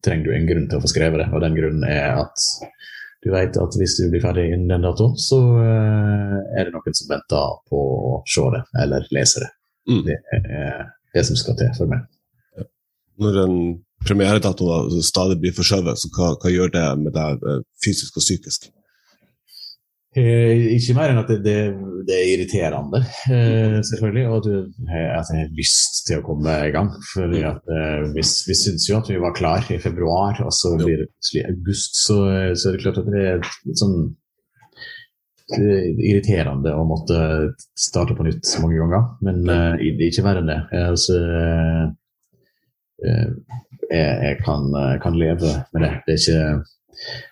trenger 0.06 0.28
du 0.28 0.36
en 0.36 0.50
grunn 0.50 0.68
til 0.70 0.80
å 0.80 0.84
få 0.84 0.92
skrevet 0.92 1.24
det. 1.24 1.30
Og 1.32 1.44
den 1.44 1.56
grunnen 1.58 1.88
er 1.88 2.20
at 2.24 2.44
du 3.26 3.32
vet 3.34 3.58
at 3.60 3.80
hvis 3.80 3.98
du 3.98 4.06
blir 4.12 4.24
ferdig 4.24 4.50
innen 4.52 4.70
den 4.72 4.86
datoen, 4.86 5.16
så 5.20 5.40
eh, 5.64 6.38
er 6.60 6.68
det 6.68 6.76
noen 6.76 6.98
som 6.98 7.10
venter 7.12 7.58
på 7.72 7.82
å 8.12 8.22
se 8.30 8.46
det 8.54 8.64
eller 8.84 9.10
lese 9.16 9.44
det. 9.44 9.52
Mm. 9.88 10.04
Det 10.08 10.20
er 10.36 10.88
det 11.16 11.26
som 11.28 11.40
skal 11.40 11.58
til 11.60 11.74
for 11.78 11.92
meg. 11.92 12.06
Når 13.18 13.44
en 13.46 13.60
premieredato 14.06 15.02
stadig 15.06 15.40
blir 15.42 15.56
forskjøvet, 15.58 15.98
så 15.98 16.12
hva, 16.14 16.34
hva 16.38 16.52
gjør 16.54 16.74
det 16.76 16.88
med 17.02 17.16
deg 17.16 17.48
eh, 17.48 17.64
fysisk 17.84 18.20
og 18.20 18.26
psykisk? 18.26 18.70
Eh, 20.18 20.74
ikke 20.74 20.96
mer 20.98 21.12
enn 21.12 21.20
at 21.22 21.30
det, 21.30 21.42
det, 21.46 21.58
det 22.08 22.16
er 22.16 22.30
irriterende, 22.32 23.04
eh, 23.30 23.78
selvfølgelig. 23.86 24.24
Og 24.34 24.46
du, 24.48 24.54
eh, 24.88 25.10
at 25.14 25.30
jeg 25.30 25.44
har 25.44 25.58
lyst 25.58 26.00
til 26.08 26.22
å 26.22 26.26
komme 26.26 26.56
i 26.66 26.72
gang. 26.74 26.90
Fordi 27.12 27.44
eh, 27.46 28.06
Vi, 28.16 28.24
vi 28.24 28.56
syns 28.58 28.88
jo 28.90 28.98
at 28.98 29.12
vi 29.12 29.20
var 29.22 29.36
klar 29.38 29.68
i 29.74 29.78
februar, 29.82 30.40
og 30.46 30.54
så 30.56 30.74
blir 30.80 31.04
det 31.04 31.10
plutselig 31.12 31.44
august. 31.52 32.00
Så, 32.02 32.18
så 32.58 32.70
er 32.70 32.78
det 32.78 32.86
klart 32.86 33.02
at 33.04 33.12
det 33.14 33.26
er 33.34 33.44
litt 33.68 33.84
sånn 33.84 34.00
irriterende 35.48 36.74
å 36.76 36.82
måtte 36.84 37.18
starte 37.80 38.18
på 38.18 38.26
nytt 38.26 38.50
mange 38.60 38.82
ganger. 38.82 39.06
Men 39.24 39.46
er 39.54 40.02
ikke 40.10 40.26
verre 40.26 40.42
enn 40.44 40.50
det. 40.50 40.58
Altså, 40.82 41.20
jeg, 43.06 43.38
jeg 43.94 44.42
kan, 44.42 44.68
kan 45.04 45.16
leve 45.16 45.54
med 45.72 45.86
det. 45.86 45.94
Det 46.08 46.18
er 46.18 46.20
ikke 46.20 46.77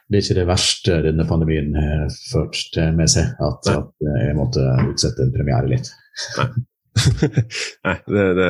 det 0.09 0.17
er 0.19 0.23
ikke 0.23 0.37
det 0.39 0.47
verste 0.49 0.97
denne 1.05 1.25
pandemien 1.29 1.71
har 1.77 2.11
ført 2.31 2.77
med 2.97 3.09
seg, 3.11 3.31
at, 3.41 3.69
at 3.71 4.07
jeg 4.27 4.35
måtte 4.37 4.63
utsette 4.89 5.25
en 5.25 5.33
premiere 5.35 5.71
litt. 5.71 5.89
Nei, 7.85 7.95
det, 8.07 8.25
det, 8.39 8.49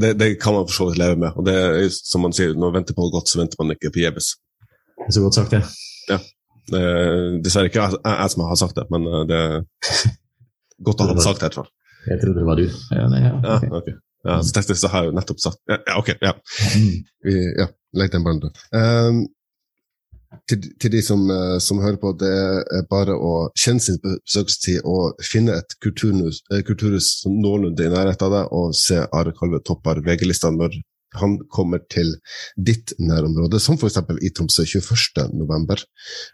det, 0.00 0.12
det 0.18 0.30
kan 0.42 0.56
man 0.56 0.66
for 0.68 0.74
så 0.76 0.88
vidt 0.90 1.00
leve 1.02 1.18
med. 1.22 1.36
Og 1.38 1.46
det 1.46 1.54
er 1.56 1.88
som 1.94 2.24
man 2.26 2.34
sier, 2.36 2.54
når 2.56 2.70
man 2.72 2.80
venter 2.80 2.96
på 2.96 3.04
noe 3.04 3.14
godt, 3.14 3.30
så 3.30 3.40
venter 3.42 3.60
man 3.60 3.74
ikke 3.76 3.92
forgjeves. 3.94 4.32
Det 5.06 5.14
Så 5.14 5.22
godt 5.24 5.38
sagt, 5.38 5.54
det. 5.54 5.62
Ja. 6.10 6.18
er 6.76 7.38
Dessverre 7.44 7.70
ikke 7.70 7.82
jeg, 7.84 8.00
jeg 8.04 8.32
som 8.34 8.44
har 8.48 8.58
sagt 8.60 8.76
det, 8.78 8.86
men 8.92 9.06
eh, 9.08 9.24
det 9.30 9.38
er 9.40 9.58
godt 10.86 11.02
å 11.04 11.10
ha 11.10 11.14
det 11.18 11.26
sagt, 11.26 11.42
i 11.42 11.48
hvert 11.48 11.60
fall. 11.62 11.70
Jeg 12.08 12.22
trodde 12.22 12.40
det 12.40 12.46
var 12.48 12.60
du. 12.60 12.66
Ja, 12.96 13.08
nei, 13.12 13.20
ja, 13.26 13.34
Ja, 13.44 13.58
ok. 13.60 13.74
ok. 13.82 13.90
Ja, 14.20 14.34
så 14.44 14.52
teknisk 14.52 14.82
så 14.82 14.88
har 14.92 15.06
jeg 15.06 15.08
jo 15.08 15.16
nettopp 15.16 15.38
sagt 15.40 15.62
Ja, 15.70 15.78
ja, 15.80 15.94
ok. 15.96 16.10
ja. 16.20 16.34
Mm. 16.76 16.96
Vi, 17.24 17.36
ja, 17.56 17.66
legg 17.96 18.10
den 18.12 18.24
ballen 18.26 18.42
død. 18.42 18.58
Um, 18.76 19.22
til, 20.50 20.68
til 20.80 20.92
de 20.94 21.00
som, 21.02 21.24
eh, 21.30 21.56
som 21.62 21.80
hører 21.82 21.98
på, 22.02 22.12
det 22.20 22.30
er 22.30 22.86
bare 22.90 23.16
å 23.16 23.32
kjenne 23.58 23.82
sin 23.82 23.98
besøkelsestid 24.02 24.86
og 24.88 25.18
finne 25.26 25.58
et 25.58 25.74
kulturhus, 25.82 26.42
eh, 26.52 26.62
kulturhus 26.66 27.16
som 27.24 27.40
noenlunde 27.42 27.86
i 27.86 27.92
nærheten 27.92 28.28
av 28.28 28.36
deg, 28.36 28.54
og 28.54 28.76
se 28.78 29.02
Are 29.06 29.34
Kalve 29.36 29.62
topper 29.66 30.02
VG-lista 30.06 30.52
når 30.54 30.78
han 31.18 31.36
kommer 31.50 31.80
til 31.90 32.12
ditt 32.54 32.92
nærområde, 33.02 33.58
som 33.58 33.74
f.eks. 33.74 33.98
i 34.22 34.30
Tromsø 34.30 34.62
21. 34.62 35.32
november. 35.34 35.82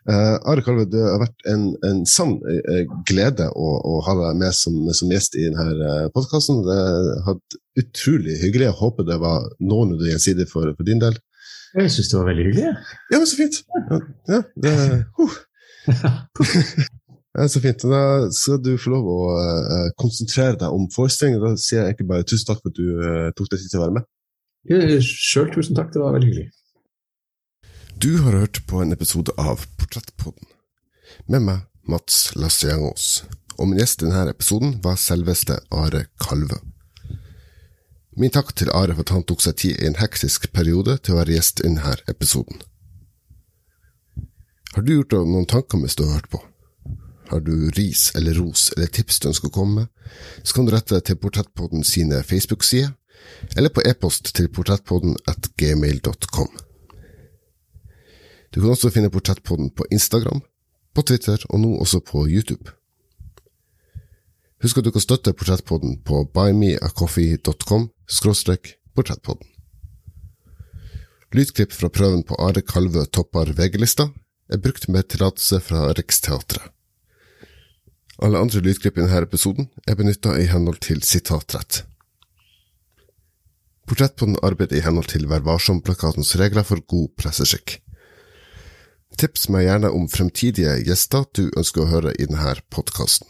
Uh, 0.09 0.37
Are 0.45 0.65
Kalve, 0.65 0.85
det 0.93 1.01
har 1.01 1.23
vært 1.23 1.47
en, 1.49 1.71
en 1.87 2.03
sann 2.05 2.37
eh, 2.51 2.83
glede 3.09 3.49
å, 3.57 3.71
å 3.81 3.95
ha 4.05 4.17
deg 4.19 4.43
med 4.43 4.57
som, 4.57 4.77
som 4.93 5.13
gjest 5.13 5.39
i 5.41 5.47
denne 5.49 6.11
podkasten. 6.13 6.61
Det 6.67 6.77
har 7.25 7.39
vært 7.39 7.59
utrolig 7.81 8.37
hyggelig. 8.43 8.69
Jeg 8.69 8.81
håper 8.83 9.09
det 9.09 9.19
var 9.23 9.49
noenlunde 9.65 10.13
gjensidig 10.13 10.49
for, 10.53 10.69
for 10.77 10.89
din 10.89 11.01
del. 11.01 11.17
Jeg 11.77 11.93
syns 11.93 12.09
det 12.09 12.19
var 12.19 12.29
veldig 12.31 12.45
hyggelig. 12.49 12.69
Ja, 13.13 13.19
men 13.19 13.27
så 13.29 13.37
fint. 13.37 13.59
Ja, 14.31 14.41
det 14.65 14.73
uh. 15.21 15.35
ja, 17.37 17.49
Så 17.53 17.61
fint. 17.61 17.85
Da 17.85 18.03
skal 18.33 18.63
du 18.65 18.73
få 18.81 18.95
lov 18.95 19.09
å 19.13 19.19
uh, 19.37 19.89
konsentrere 20.01 20.57
deg 20.63 20.73
om 20.73 20.89
forestillingen. 20.95 21.43
Da 21.45 21.53
sier 21.61 21.83
jeg 21.83 21.93
egentlig 21.93 22.09
bare 22.15 22.29
tusen 22.29 22.49
takk 22.49 22.63
for 22.63 22.73
at 22.73 22.81
du 22.81 22.87
uh, 22.97 23.29
tok 23.37 23.51
deg 23.53 23.61
tid 23.61 23.75
til 23.75 23.81
å 23.81 23.85
være 23.85 23.97
med. 23.99 24.13
Sjøl 25.05 25.51
tusen 25.53 25.77
takk, 25.79 25.93
det 25.95 26.03
var 26.03 26.17
veldig 26.17 26.31
hyggelig. 26.33 26.49
Du 28.03 28.11
har 28.25 28.39
hørt 28.41 28.61
på 28.69 28.81
en 28.83 28.93
episode 28.93 29.33
av 29.41 29.63
Portrettpodden 29.81 30.49
med 31.33 31.45
meg, 31.45 31.61
Mats 31.89 32.33
Lasse-Jangås. 32.37 33.25
Og 33.57 33.71
min 33.71 33.81
gjest 33.81 34.03
i 34.03 34.09
denne 34.09 34.33
episoden 34.33 34.75
var 34.85 34.99
selveste 35.01 35.61
Are 35.73 36.03
Kalvø. 36.21 36.59
Min 38.17 38.33
takk 38.33 38.55
til 38.57 38.71
Are 38.73 38.95
for 38.95 39.05
at 39.05 39.13
han 39.13 39.25
tok 39.29 39.43
seg 39.45 39.59
tid 39.61 39.77
i 39.77 39.89
en 39.91 39.99
hektisk 40.01 40.49
periode 40.57 40.97
til 41.05 41.13
å 41.13 41.19
være 41.19 41.35
gjest 41.37 41.61
i 41.61 41.67
denne 41.69 41.97
episoden. 42.09 42.63
Har 44.73 44.85
du 44.85 44.95
gjort 44.95 45.13
deg 45.13 45.29
noen 45.29 45.49
tanker 45.49 45.81
mens 45.81 45.97
du 45.97 46.07
har 46.07 46.19
hørt 46.19 46.31
på? 46.33 46.41
Har 47.29 47.43
du 47.45 47.69
ris 47.77 48.09
eller 48.17 48.39
ros 48.41 48.71
eller 48.77 48.89
tips 48.93 49.21
du 49.21 49.29
ønsker 49.33 49.51
å 49.51 49.53
komme 49.53 49.83
med, 49.83 50.15
så 50.43 50.57
kan 50.57 50.69
du 50.69 50.73
rette 50.73 50.95
deg 50.95 51.05
til 51.09 51.21
Portrettpodden 51.21 51.85
sine 51.85 52.23
Facebook-sider, 52.25 52.95
eller 53.57 53.73
på 53.75 53.85
e-post 53.85 54.33
til 54.37 54.49
portrettpodden 54.49 55.17
at 55.29 55.51
gmail.com. 55.59 56.51
Du 58.53 58.61
kan 58.61 58.73
også 58.73 58.93
finne 58.95 59.13
Portrettpodden 59.13 59.73
på 59.77 59.89
Instagram, 59.93 60.41
på 60.95 61.05
Twitter 61.05 61.43
og 61.51 61.61
nå 61.61 61.75
også 61.85 62.01
på 62.01 62.25
YouTube. 62.29 62.76
Husk 64.65 64.79
at 64.81 64.87
du 64.87 64.93
kan 64.95 65.05
støtte 65.05 65.35
Portrettpodden 65.37 65.99
på 66.07 66.23
buymeacoffee.com 66.35 67.91
portrettpodden. 68.97 69.47
Lydklipp 71.37 71.75
fra 71.75 71.91
prøven 71.93 72.23
på 72.25 72.39
Are 72.41 72.63
Kalvø 72.63 73.05
topper 73.13 73.53
VG-lista 73.53 74.09
er 74.49 74.63
brukt 74.63 74.89
med 74.89 75.11
tillatelse 75.11 75.61
fra 75.61 75.91
Riksteatret. 75.93 76.71
Alle 78.25 78.41
andre 78.41 78.63
lydklipp 78.65 78.97
i 78.97 79.03
denne 79.03 79.21
episoden 79.27 79.69
er 79.85 79.99
benytta 79.99 80.39
i 80.41 80.47
henhold 80.49 80.81
til 80.87 81.03
sitatrett. 81.05 81.83
Portrettpodden 83.87 84.39
arbeider 84.43 84.79
i 84.79 84.85
henhold 84.87 85.11
til 85.13 85.29
Vær 85.29 85.45
varsom-plakatens 85.45 86.33
regler 86.41 86.65
for 86.65 86.81
god 86.81 87.13
presseskikk. 87.21 87.83
Tips 89.21 89.51
meg 89.53 89.69
gjerne 89.69 89.93
om 89.93 90.09
fremtidige 90.09 90.79
gjester 90.89 91.29
du 91.37 91.51
ønsker 91.53 91.85
å 91.85 91.91
høre 91.93 92.17
i 92.17 92.27
denne 92.29 92.57
podkasten. 92.73 93.29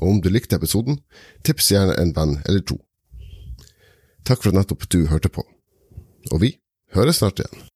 Og 0.00 0.08
om 0.10 0.20
du 0.22 0.30
likte 0.32 0.58
episoden, 0.58 0.98
tips 1.46 1.70
gjerne 1.72 1.96
en 2.00 2.14
venn 2.16 2.38
eller 2.48 2.64
to. 2.66 2.78
Takk 4.24 4.42
for 4.42 4.50
at 4.50 4.58
nettopp 4.58 4.88
du 4.90 5.04
hørte 5.10 5.30
på. 5.30 5.44
Og 6.32 6.40
vi 6.40 6.54
høres 6.96 7.20
snart 7.20 7.42
igjen. 7.42 7.68